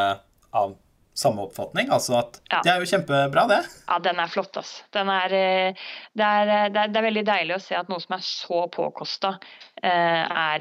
av 0.57 0.75
samme 1.17 1.41
oppfatning. 1.47 1.89
Altså 1.93 2.17
at 2.19 2.39
Ja. 2.51 2.61
det 2.63 2.71
er 2.71 2.79
jo 2.83 2.89
kjempebra, 2.91 3.47
det. 3.49 3.59
Ja, 3.87 3.97
den 3.99 4.19
er 4.21 4.27
flott, 4.29 4.57
altså. 4.57 4.83
Den 4.93 5.09
er, 5.09 5.33
eh, 5.33 5.73
det, 6.13 6.23
er, 6.25 6.47
eh, 6.47 6.69
det, 6.69 6.83
er, 6.83 6.87
det 6.93 7.01
er 7.01 7.07
veldig 7.07 7.25
deilig 7.25 7.55
å 7.57 7.61
se 7.63 7.75
at 7.79 7.89
noe 7.89 8.03
som 8.03 8.15
er 8.17 8.23
så 8.27 8.61
påkosta, 8.73 9.33
eh, 9.83 10.59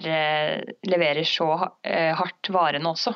leverer 0.88 1.24
så 1.28 1.50
hardt 1.84 2.50
varene 2.52 2.88
også. 2.92 3.14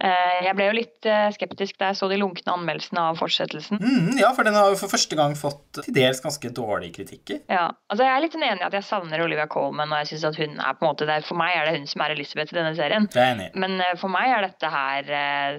Eh, 0.00 0.38
Jeg 0.46 0.54
ble 0.56 0.64
jo 0.70 0.74
litt 0.78 1.00
eh, 1.08 1.28
skeptisk 1.36 1.74
da 1.80 1.84
jeg 1.90 1.96
så 2.00 2.06
de 2.10 2.16
lunkne 2.20 2.52
anmeldelsene 2.54 3.00
av 3.10 3.14
fortsettelsen. 3.20 3.76
Mm, 3.82 4.10
ja, 4.20 4.30
for 4.36 4.42
den 4.48 4.56
har 4.56 4.66
jo 4.72 4.76
for 4.80 4.88
første 4.92 5.14
gang 5.18 5.32
fått 5.36 5.60
til 5.76 5.84
dels 5.96 6.20
ganske 6.24 6.48
dårlige 6.56 6.94
kritikker. 7.00 7.38
Ja, 7.52 7.66
altså 7.90 8.02
Jeg 8.06 8.14
er 8.16 8.22
litt 8.24 8.36
enig 8.38 8.60
i 8.62 8.68
at 8.70 8.76
jeg 8.78 8.86
savner 8.88 9.18
Olivia 9.24 9.46
Colman, 9.50 9.92
og 9.92 9.98
jeg 10.02 10.08
synes 10.14 10.26
at 10.30 10.36
hun 10.40 10.52
er 10.56 10.72
på 10.78 10.82
en 10.86 10.90
måte 10.92 11.08
der. 11.10 11.22
For 11.26 11.36
meg 11.40 11.52
er 11.58 11.64
det 11.68 11.74
hun 11.78 11.88
som 11.90 12.00
er 12.06 12.10
Elizabeth 12.16 12.50
i 12.54 12.58
denne 12.58 12.74
serien. 12.78 13.04
Det 13.12 13.20
er 13.20 13.30
enig. 13.34 13.48
Men 13.60 13.72
eh, 13.84 13.96
for 14.00 14.08
meg 14.12 14.26
er 14.32 14.40
dette 14.48 14.66
her 14.72 15.02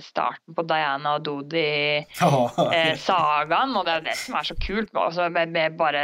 starten 0.01 0.51
på 0.57 0.63
Diana 0.69 1.09
og 1.19 1.23
Dodi-sagaen, 1.27 3.71
og 3.77 3.83
det 3.87 3.93
er 3.99 4.03
det 4.09 4.17
som 4.19 4.33
er 4.39 4.45
så 4.49 4.55
kult. 4.65 4.91
Altså 4.97 5.23
med, 5.33 5.45
med 5.53 5.67
bare 5.79 6.03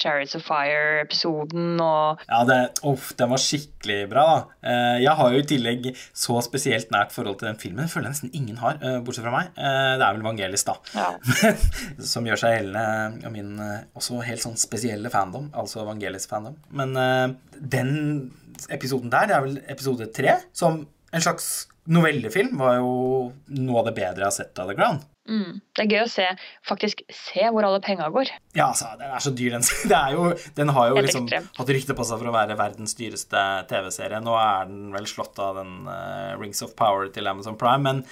Chariots 0.00 0.34
of 0.38 0.44
Fire-episoden 0.48 1.66
og 1.82 2.08
Ja, 2.28 2.38
det, 2.48 2.58
uff, 2.86 3.06
den 3.18 3.28
var 3.32 3.40
skikkelig 3.42 4.00
bra. 4.10 4.26
Jeg 4.64 5.14
har 5.20 5.28
jo 5.32 5.38
i 5.42 5.46
tillegg 5.48 5.82
så 6.16 6.34
spesielt 6.44 6.88
nært 6.94 7.12
forhold 7.14 7.38
til 7.40 7.48
den 7.50 7.58
filmen. 7.58 7.65
Jeg 7.74 7.90
føler 7.90 8.06
jeg 8.06 8.14
nesten 8.14 8.34
ingen 8.38 8.56
har, 8.62 8.78
eh, 8.80 9.00
bortsett 9.02 9.24
fra 9.26 9.32
meg. 9.34 9.46
Eh, 9.56 9.96
Det 9.98 10.06
er 10.06 10.14
vel 10.14 10.22
Vangelis, 10.22 10.64
da. 10.64 10.76
Ja. 10.94 11.08
Som 12.12 12.24
gjør 12.28 12.38
seg 12.38 12.54
gjeldende 12.58 13.26
og 13.26 13.32
min 13.34 13.58
eh, 13.58 13.80
også 13.98 14.22
helt 14.24 14.44
sånn 14.44 14.56
spesielle 14.60 15.10
fandom, 15.10 15.50
altså 15.56 15.84
Vangelis-fandom. 15.88 16.56
Men 16.70 16.96
eh, 16.96 17.34
den 17.58 18.30
episoden 18.70 19.10
der, 19.10 19.26
det 19.26 19.36
er 19.36 19.42
vel 19.48 19.58
episode 19.68 20.06
tre, 20.14 20.38
som 20.52 20.86
en 21.12 21.20
slags 21.24 21.66
novellefilm, 21.86 22.56
var 22.58 22.78
jo 22.80 23.32
noe 23.48 23.78
av 23.82 23.86
det 23.90 23.94
bedre 23.98 24.24
jeg 24.24 24.30
har 24.30 24.36
sett 24.38 24.58
av 24.62 24.68
The 24.70 24.74
Ground. 24.78 25.04
Mm. 25.26 25.58
Det 25.74 25.84
er 25.84 25.90
gøy 25.90 26.02
å 26.04 26.10
se 26.10 26.26
faktisk 26.66 27.02
se 27.12 27.48
hvor 27.52 27.66
alle 27.66 27.80
penga 27.84 28.08
går. 28.14 28.30
Ja, 28.56 28.68
altså, 28.68 28.92
den 28.98 29.10
er 29.10 29.22
så 29.22 29.32
dyr, 29.34 29.56
den. 29.56 29.66
Det 29.90 29.98
er 29.98 30.14
jo, 30.14 30.28
den 30.58 30.72
har 30.76 30.92
jo 30.92 31.02
liksom 31.02 31.28
hatt 31.30 31.74
rykte 31.74 31.96
på 31.98 32.06
seg 32.06 32.22
for 32.22 32.30
å 32.30 32.36
være 32.36 32.58
verdens 32.58 32.96
dyreste 32.98 33.42
TV-serie. 33.70 34.22
Nå 34.24 34.36
er 34.38 34.70
den 34.70 34.88
vel 34.94 35.10
slått 35.10 35.38
av 35.42 35.60
den 35.60 35.90
uh, 35.90 36.36
Rings 36.40 36.62
of 36.66 36.76
Power 36.78 37.10
til 37.12 37.28
Amazon 37.30 37.58
Prime, 37.60 37.82
men, 37.86 38.02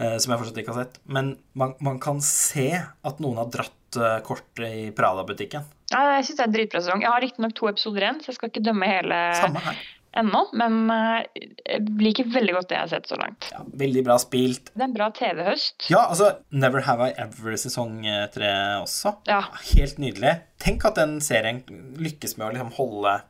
uh, 0.00 0.16
som 0.16 0.34
jeg 0.34 0.42
fortsatt 0.42 0.60
ikke 0.62 0.74
har 0.74 0.84
sett. 0.86 1.00
Men 1.04 1.36
man, 1.58 1.76
man 1.84 2.00
kan 2.02 2.22
se 2.24 2.70
at 2.80 3.22
noen 3.22 3.40
har 3.42 3.52
dratt 3.52 4.00
uh, 4.00 4.18
kortet 4.26 4.68
i 4.68 4.84
Prada-butikken. 4.96 5.68
Ja, 5.92 6.06
jeg 6.16 6.28
synes 6.28 6.38
det 6.38 6.44
er 6.44 6.48
en 6.48 6.54
dritbra 6.56 6.80
sesong. 6.80 7.02
Jeg 7.04 7.12
har 7.12 7.20
riktignok 7.20 7.56
to 7.58 7.68
episoder 7.68 8.06
igjen, 8.06 8.22
så 8.22 8.32
jeg 8.32 8.40
skal 8.40 8.52
ikke 8.52 8.64
dømme 8.64 8.88
hele 8.88 9.18
Samme 9.36 9.60
her. 9.64 9.82
Ennå. 10.18 10.44
Men 10.58 10.78
eh, 10.92 11.42
jeg 11.64 11.82
liker 12.00 12.30
veldig 12.34 12.56
godt 12.58 12.70
det 12.70 12.78
jeg 12.78 12.86
har 12.86 12.92
sett 12.94 13.10
så 13.10 13.18
langt. 13.20 13.48
Ja, 13.54 13.64
veldig 13.84 14.04
bra 14.06 14.18
spilt. 14.22 14.72
Det 14.72 14.84
er 14.84 14.88
en 14.90 14.96
bra 14.96 15.10
TV-høst. 15.16 15.88
Ja, 15.92 16.06
altså 16.06 16.32
Never 16.54 16.84
Have 16.86 17.10
I 17.10 17.18
Ever 17.24 17.58
sesong 17.60 18.00
eh, 18.06 18.24
tre 18.34 18.52
også. 18.82 19.16
Ja. 19.30 19.44
Helt 19.72 20.00
nydelig. 20.02 20.38
Tenk 20.62 20.86
at 20.88 21.00
den 21.00 21.18
serien 21.24 21.62
lykkes 21.98 22.38
med 22.38 22.48
å 22.48 22.54
liksom 22.54 22.74
holde 22.78 23.20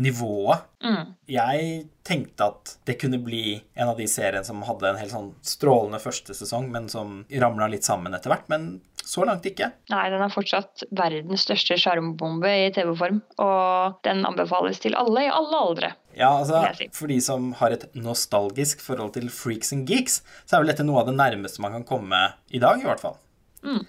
nivået. 0.00 0.64
Mm. 0.84 1.14
Jeg 1.28 1.64
tenkte 2.06 2.46
at 2.46 2.76
det 2.88 2.96
kunne 3.00 3.20
bli 3.20 3.58
en 3.74 3.90
av 3.90 3.98
de 3.98 4.06
seriene 4.08 4.46
som 4.46 4.62
hadde 4.64 4.88
en 4.88 5.00
helt 5.00 5.12
sånn 5.12 5.32
strålende 5.44 6.00
første 6.00 6.34
sesong, 6.36 6.70
men 6.72 6.88
som 6.88 7.20
ramla 7.42 7.68
litt 7.70 7.84
sammen 7.84 8.16
etter 8.16 8.32
hvert. 8.32 8.48
Men 8.52 8.70
så 9.04 9.24
langt 9.26 9.46
ikke. 9.48 9.70
Nei, 9.90 10.04
den 10.12 10.22
er 10.22 10.32
fortsatt 10.32 10.84
verdens 10.94 11.44
største 11.46 11.76
sjarmbombe 11.80 12.50
i 12.66 12.70
TV-form. 12.74 13.20
Og 13.42 14.00
den 14.06 14.22
anbefales 14.28 14.80
til 14.82 14.96
alle 14.98 15.26
i 15.26 15.32
alle 15.32 15.64
aldre. 15.66 15.92
Ja, 16.18 16.30
altså. 16.40 16.62
For 16.96 17.10
de 17.10 17.18
som 17.24 17.52
har 17.60 17.74
et 17.74 17.86
nostalgisk 17.98 18.82
forhold 18.84 19.14
til 19.16 19.28
Freaks 19.32 19.74
and 19.76 19.90
Geeks, 19.90 20.20
så 20.44 20.56
er 20.56 20.64
vel 20.64 20.72
dette 20.72 20.86
noe 20.86 21.02
av 21.02 21.10
det 21.10 21.16
nærmeste 21.18 21.62
man 21.62 21.76
kan 21.78 21.86
komme 21.88 22.22
i 22.50 22.62
dag, 22.62 22.82
i 22.82 22.88
hvert 22.88 23.02
fall. 23.02 23.18
Mm. 23.62 23.82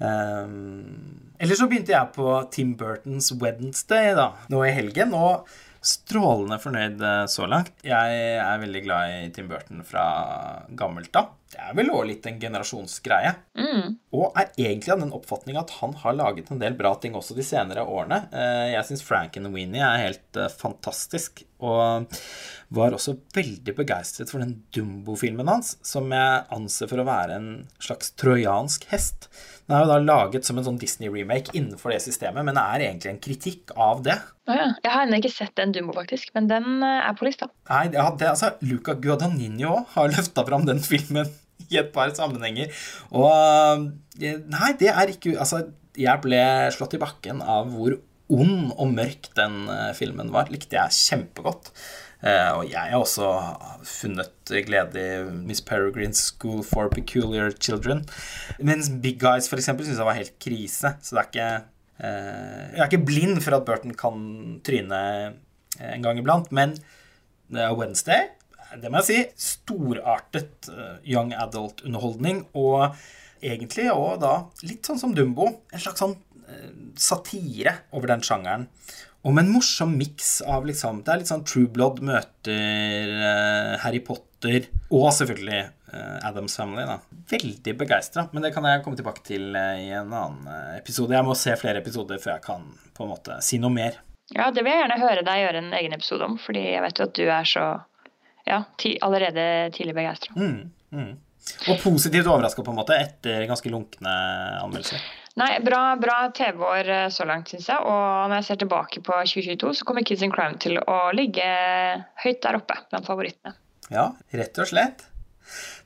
Um, 0.00 1.32
Eller 1.40 1.58
så 1.58 1.66
begynte 1.68 1.92
jeg 1.92 2.14
på 2.14 2.28
Tim 2.54 2.72
Burtons 2.80 3.32
Wednesday 3.40 4.14
da, 4.16 4.30
nå 4.52 4.62
i 4.64 4.72
helgen, 4.76 5.12
og 5.16 5.50
strålende 5.84 6.60
fornøyd 6.60 7.00
eh, 7.00 7.26
så 7.32 7.46
langt. 7.48 7.72
Jeg 7.84 8.24
er 8.36 8.60
veldig 8.60 8.82
glad 8.84 9.14
i 9.16 9.28
Tim 9.32 9.48
Burton 9.48 9.84
fra 9.86 10.04
gammelt 10.76 11.14
av. 11.16 11.30
Det 11.50 11.58
er 11.58 11.74
vel 11.74 11.88
også 11.90 12.06
litt 12.06 12.26
en 12.30 12.36
generasjonsgreie. 12.38 13.32
Mm. 13.58 13.96
Og 14.14 14.36
er 14.38 14.52
egentlig 14.54 14.92
av 14.94 15.00
den 15.02 15.12
oppfatning 15.16 15.58
at 15.58 15.72
han 15.80 15.96
har 15.98 16.14
laget 16.14 16.50
en 16.54 16.60
del 16.62 16.76
bra 16.78 16.92
ting 17.02 17.16
også 17.18 17.34
de 17.34 17.42
senere 17.46 17.82
årene. 17.82 18.20
Eh, 18.30 18.68
Jeg 18.76 18.86
syns 18.86 19.02
Frankenweenie 19.06 19.82
er 19.82 20.04
helt 20.04 20.38
eh, 20.38 20.50
fantastisk, 20.60 21.42
og 21.60 22.06
var 22.72 22.94
også 22.96 23.16
veldig 23.34 23.74
begeistret 23.76 24.30
for 24.30 24.40
den 24.40 24.60
Dumbo-filmen 24.72 25.50
hans, 25.50 25.74
som 25.84 26.06
jeg 26.14 26.44
anser 26.54 26.88
for 26.88 27.02
å 27.02 27.08
være 27.08 27.36
en 27.36 27.50
slags 27.82 28.14
trojansk 28.20 28.86
hest. 28.94 29.26
Den 29.66 29.76
er 29.76 29.84
jo 29.84 29.90
da 29.90 29.98
laget 30.02 30.46
som 30.46 30.58
en 30.58 30.66
sånn 30.66 30.78
Disney-remake 30.80 31.52
innenfor 31.58 31.92
det 31.92 32.00
systemet, 32.06 32.46
men 32.46 32.56
det 32.56 32.62
er 32.62 32.86
egentlig 32.86 33.12
en 33.12 33.20
kritikk 33.26 33.74
av 33.76 34.00
det. 34.06 34.16
Ja. 34.50 34.70
Jeg 34.82 34.90
har 34.90 35.04
ennå 35.04 35.18
ikke 35.20 35.34
sett 35.34 35.54
den 35.58 35.74
Dumbo, 35.74 35.94
faktisk, 35.98 36.30
men 36.38 36.48
den 36.50 36.80
eh, 36.86 37.02
er 37.10 37.18
på 37.18 37.26
lista. 37.26 37.50
Nei, 37.70 37.84
ja, 37.94 38.08
det, 38.14 38.30
altså, 38.32 38.54
Luca 38.66 38.94
Guadagnino 38.98 39.84
har 39.96 40.10
løfta 40.14 40.46
fram 40.46 40.66
den 40.70 40.82
filmen 40.82 41.28
i 41.70 41.80
et 41.80 41.90
par 41.94 42.12
sammenhenger. 42.16 42.70
Og 43.14 43.88
eh, 44.20 44.38
Nei, 44.50 44.74
det 44.80 44.90
er 44.92 45.12
ikke 45.12 45.36
Altså, 45.38 45.64
jeg 45.98 46.22
ble 46.22 46.42
slått 46.74 46.96
i 46.96 47.02
bakken 47.02 47.42
av 47.42 47.70
hvor 47.72 47.98
ond 48.30 48.70
og 48.76 48.92
mørk 48.94 49.32
den 49.38 49.64
eh, 49.72 49.90
filmen 49.98 50.30
var. 50.34 50.52
Likte 50.52 50.78
jeg 50.78 50.98
kjempegodt. 51.08 51.72
Uh, 52.20 52.58
og 52.58 52.64
jeg 52.68 52.90
har 52.92 53.00
også 53.00 53.26
funnet 53.88 54.50
glede 54.66 55.00
i 55.00 55.36
Miss 55.48 55.62
Peregrines 55.64 56.20
School 56.28 56.58
for 56.68 56.90
Peculiar 56.92 57.48
Children. 57.56 58.02
Mens 58.60 58.90
Big 59.00 59.16
Guys 59.22 59.48
for 59.48 59.56
eksempel 59.56 59.88
syns 59.88 60.02
jeg 60.02 60.08
var 60.08 60.18
helt 60.18 60.34
krise. 60.36 60.90
Så 61.00 61.16
det 61.16 61.22
er 61.22 61.30
ikke 61.30 61.46
uh, 61.56 62.66
Jeg 62.74 62.82
er 62.82 62.90
ikke 62.90 63.08
blind 63.08 63.40
for 63.40 63.56
at 63.56 63.64
Burton 63.64 63.96
kan 63.96 64.20
tryne 64.68 65.00
en 65.80 66.04
gang 66.04 66.20
iblant, 66.20 66.52
men 66.52 66.76
Wednesday 67.48 68.28
det 68.78 68.90
må 68.90 69.00
jeg 69.00 69.08
si, 69.08 69.48
storartet 69.50 70.70
uh, 70.70 70.98
young 71.06 71.32
adult-underholdning. 71.34 72.44
Og 72.58 72.94
egentlig 73.42 73.88
òg 73.92 74.20
da 74.22 74.34
litt 74.66 74.86
sånn 74.86 75.00
som 75.00 75.14
Dumbo. 75.16 75.48
En 75.72 75.82
slags 75.82 76.02
sånn 76.02 76.14
uh, 76.14 76.70
satire 76.98 77.80
over 77.96 78.12
den 78.12 78.24
sjangeren. 78.26 78.68
Og 79.20 79.34
med 79.36 79.44
en 79.44 79.52
morsom 79.52 79.90
miks 80.00 80.38
av 80.48 80.64
liksom 80.64 81.02
Det 81.04 81.12
er 81.12 81.18
litt 81.20 81.28
sånn 81.28 81.42
True 81.44 81.68
Blood 81.68 81.98
møter 82.06 83.10
uh, 83.20 83.74
Harry 83.82 84.02
Potter. 84.04 84.70
Og 84.94 85.10
selvfølgelig 85.16 85.62
Adams 86.22 86.54
Family. 86.54 86.84
da. 86.86 87.00
Veldig 87.32 87.72
begeistra. 87.80 88.22
Men 88.30 88.44
det 88.44 88.52
kan 88.54 88.62
jeg 88.68 88.84
komme 88.84 88.94
tilbake 88.96 89.24
til 89.26 89.48
i 89.58 89.88
en 89.90 90.12
annen 90.14 90.46
episode. 90.76 91.16
Jeg 91.16 91.26
må 91.26 91.34
se 91.34 91.56
flere 91.58 91.82
episoder 91.82 92.20
før 92.22 92.36
jeg 92.36 92.44
kan 92.44 92.68
på 92.94 93.02
en 93.02 93.10
måte 93.10 93.40
si 93.42 93.58
noe 93.58 93.74
mer. 93.74 93.98
Ja, 94.30 94.52
det 94.54 94.62
vil 94.62 94.70
jeg 94.70 94.84
gjerne 94.84 95.00
høre 95.02 95.24
deg 95.26 95.40
gjøre 95.42 95.62
en 95.64 95.72
egen 95.74 95.96
episode 95.96 96.28
om, 96.30 96.36
fordi 96.38 96.62
jeg 96.62 96.82
vet 96.84 97.00
jo 97.00 97.06
at 97.08 97.16
du 97.18 97.24
er 97.26 97.48
så 97.50 97.64
ja, 98.50 98.62
allerede 99.06 99.44
tidlig 99.76 99.96
begeistra. 99.96 100.36
Mm, 100.36 100.70
mm. 100.92 101.10
Og 101.70 101.80
positivt 101.82 102.28
overraska, 102.28 102.62
på 102.62 102.72
en 102.72 102.78
måte, 102.78 102.96
etter 103.00 103.46
ganske 103.48 103.72
lunkne 103.72 104.12
anmeldelser? 104.60 105.02
Nei, 105.40 105.50
bra, 105.64 105.94
bra 106.00 106.16
TV-år 106.34 106.90
eh, 106.90 107.06
så 107.14 107.24
langt, 107.28 107.52
syns 107.52 107.68
jeg. 107.70 107.80
Og 107.86 108.28
når 108.28 108.40
jeg 108.40 108.48
ser 108.48 108.60
tilbake 108.64 109.02
på 109.06 109.14
2022, 109.14 109.74
så 109.78 109.86
kommer 109.88 110.06
Kids 110.06 110.24
in 110.26 110.34
Crime 110.34 110.58
til 110.62 110.80
å 110.82 110.98
ligge 111.16 111.46
høyt 112.24 112.42
der 112.44 112.58
oppe 112.60 112.76
blant 112.90 113.08
favorittene. 113.08 113.54
Ja, 113.90 114.10
rett 114.36 114.60
og 114.60 114.70
slett. 114.70 115.06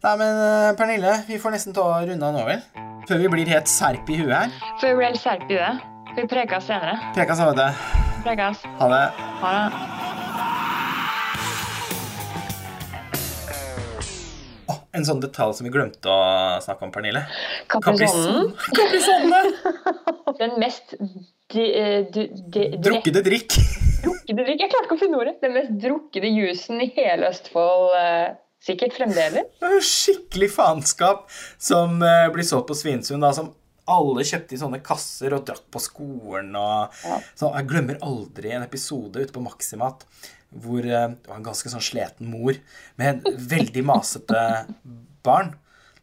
Nei, 0.05 0.15
men 0.21 0.43
eh, 0.45 0.71
Pernille, 0.77 1.17
vi 1.29 1.41
får 1.41 1.57
nesten 1.57 1.77
ta 1.77 1.87
å 1.87 2.05
runde 2.05 2.33
nå, 2.37 2.45
vel? 2.49 2.63
Før 3.09 3.21
vi 3.21 3.33
blir 3.37 3.53
helt 3.53 3.71
serp 3.71 4.09
i 4.13 4.21
huet 4.21 4.37
her. 4.37 4.55
Før 4.81 4.95
vi 4.95 5.01
blir 5.01 5.13
helt 5.13 5.23
serp 5.23 5.49
i 5.49 5.61
huet. 5.61 5.91
Vi 6.15 6.29
prekas 6.31 6.69
senere. 6.71 6.99
Prekas, 7.17 7.43
ha 7.43 7.51
det. 7.57 7.73
Prekas. 8.25 8.65
Ha 8.81 8.95
det. 8.95 9.05
Ha 9.43 9.59
det. 9.59 9.94
En 14.95 15.07
sånn 15.07 15.23
detalj 15.23 15.57
som 15.59 15.67
vi 15.67 15.73
glemte 15.75 16.11
å 16.11 16.61
snakke 16.63 16.87
om, 16.87 16.93
Pernille. 16.95 17.25
Caprisonen. 17.73 18.53
Den 20.41 20.55
mest 20.63 20.95
eh, 20.95 22.07
Drukkede 22.15 23.25
drikk. 23.27 23.57
Drukkede 24.05 24.47
drikk. 24.47 24.61
Jeg 24.63 24.71
klarte 24.71 24.87
ikke 24.87 24.97
å 24.97 25.03
finne 25.03 25.19
ordet. 25.19 25.37
Den 25.43 25.57
mest 25.57 25.75
drukkede 25.83 26.31
jusen 26.31 26.83
i 26.85 26.89
hele 26.95 27.33
Østfold. 27.33 27.97
Eh, 27.99 28.29
sikkert 28.65 28.95
fremdeles. 28.97 29.51
Skikkelig 29.83 30.53
faenskap 30.55 31.27
som 31.59 31.99
eh, 32.03 32.31
blir 32.35 32.47
solgt 32.47 32.71
på 32.71 32.79
Svinesund. 32.79 33.27
som 33.35 33.53
alle 33.85 34.25
kjøpte 34.25 34.57
i 34.57 34.61
sånne 34.61 34.81
kasser 34.85 35.35
og 35.37 35.45
drakk 35.49 35.67
på 35.75 35.83
skolen. 35.83 36.55
Og, 36.57 36.95
ja. 37.05 37.19
så 37.37 37.51
jeg 37.59 37.69
glemmer 37.73 38.01
aldri 38.05 38.55
en 38.55 38.65
episode 38.65 39.21
ute 39.21 39.35
på 39.35 39.45
Maximat 39.45 40.07
hvor 40.63 40.85
eh, 40.85 41.09
det 41.11 41.31
var 41.31 41.41
en 41.41 41.47
ganske 41.47 41.73
sånn 41.73 41.85
sliten 41.85 42.31
mor 42.31 42.57
med 43.01 43.25
veldig 43.25 43.85
masete 43.87 44.43
barn 45.25 45.55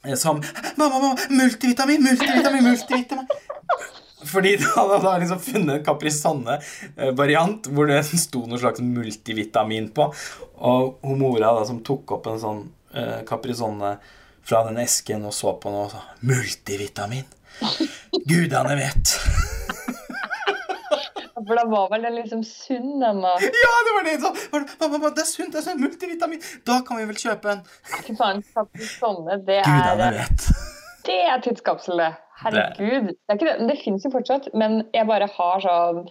eh, 0.03 0.15
som 0.15 0.41
'Mamma, 0.75 0.99
mamma, 0.99 1.17
multivitamin, 1.29 2.03
multivitamin, 2.03 2.63
multivitamin!' 2.63 3.27
Fordi 4.25 4.55
de 4.57 4.65
hadde 4.75 5.19
liksom 5.19 5.39
funnet 5.39 5.75
en 5.79 5.85
Caprisonne-variant 5.85 7.67
hvor 7.73 7.89
det 7.89 8.03
sto 8.05 8.43
noe 8.45 8.59
slags 8.61 8.83
multivitamin 8.85 9.89
på. 9.95 10.05
Og 10.61 10.99
hun 11.01 11.17
mora 11.19 11.49
da, 11.57 11.65
som 11.65 11.81
tok 11.81 12.13
opp 12.17 12.29
en 12.29 12.37
sånn 12.39 12.61
uh, 12.93 13.23
Caprisonne 13.25 13.95
fra 14.45 14.61
den 14.67 14.77
esken 14.83 15.25
og 15.25 15.33
så 15.33 15.55
på 15.57 15.73
den 15.73 15.79
og 15.87 15.91
sa 15.95 16.03
'Multivitamin'. 16.21 17.25
Gudene 18.29 18.77
vet. 18.77 19.17
For 21.51 21.59
da 21.59 21.65
var 21.67 21.89
vel 21.91 22.05
den 22.07 22.13
liksom 22.15 22.43
sunn, 22.47 23.01
den 23.01 23.17
da? 23.19 23.33
Ja, 23.43 23.71
det 23.83 23.93
var 23.97 24.05
det! 24.07 24.13
Så, 24.23 24.87
mamma, 24.87 25.09
det 25.11 25.25
er 25.25 25.27
sunt, 25.27 25.49
det 25.51 25.59
er 25.59 25.65
sunt, 25.65 25.81
multivitamin. 25.83 26.45
Da 26.63 26.77
kan 26.87 27.01
vi 27.01 27.07
vel 27.09 27.17
kjøpe 27.19 27.51
en. 27.51 27.65
Fy 28.05 28.15
faen, 28.15 28.39
sånne, 28.93 29.35
det 29.49 29.57
er 29.59 29.67
Gudene 29.67 30.07
vet. 30.15 30.45
Det 31.03 31.17
er 31.27 31.43
tidskapsel, 31.43 31.99
det. 31.99 32.07
Herregud. 32.39 33.11
Det, 33.11 33.35
er 33.35 33.43
det. 33.43 33.57
det 33.67 33.77
finnes 33.81 34.07
jo 34.07 34.13
fortsatt, 34.13 34.47
men 34.55 34.85
jeg 34.95 35.09
bare 35.11 35.27
har 35.35 35.65
sånn 35.65 36.05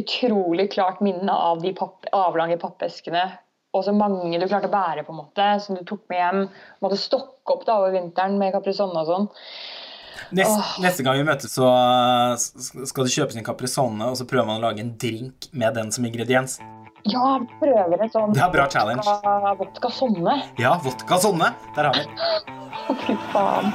utrolig 0.00 0.70
klart 0.72 1.04
minne 1.04 1.36
av 1.50 1.60
de 1.60 1.74
papp, 1.76 2.08
avlange 2.16 2.56
pappeskene. 2.64 3.26
Og 3.76 3.84
så 3.84 3.92
mange 3.92 4.40
du 4.40 4.48
klarte 4.48 4.72
å 4.72 4.72
bære, 4.72 5.04
på 5.04 5.12
en 5.12 5.20
måte, 5.26 5.50
som 5.60 5.76
du 5.76 5.84
tok 5.84 6.08
med 6.08 6.22
hjem. 6.22 6.44
Måtte 6.80 7.04
stokke 7.04 7.58
opp 7.58 7.68
da 7.68 7.82
over 7.82 7.92
vinteren 7.98 8.40
med 8.40 8.56
Caprisonne 8.56 9.04
og 9.04 9.12
sånn. 9.12 9.32
Neste, 10.30 10.82
neste, 10.82 11.04
gang 11.06 11.18
vi 11.20 11.26
møtes, 11.26 11.52
så 11.52 11.68
skal 12.38 13.06
det 13.06 13.12
kjøpes 13.14 13.36
en 13.38 13.46
Caprisonne, 13.46 14.08
og 14.08 14.16
så 14.18 14.26
prøver 14.28 14.48
man 14.48 14.62
å 14.62 14.66
lage 14.68 14.84
en 14.84 14.94
drink 15.00 15.50
med 15.52 15.76
den 15.76 15.92
som 15.94 16.06
ingrediens. 16.08 16.58
Ja, 17.04 17.36
prøver 17.60 18.00
en 18.00 18.12
sånn 18.12 18.32
Det 18.32 18.40
er 18.40 18.52
bra 18.54 18.64
challenge. 18.72 19.04
Vodka, 19.04 19.54
vodka 19.60 19.92
sonne. 19.92 20.38
Ja, 20.60 20.78
vodka 20.84 21.20
sonne. 21.20 21.52
Der 21.76 21.90
har 21.90 22.00
vi 22.00 22.94
Fy 23.04 23.16
faen. 23.32 23.72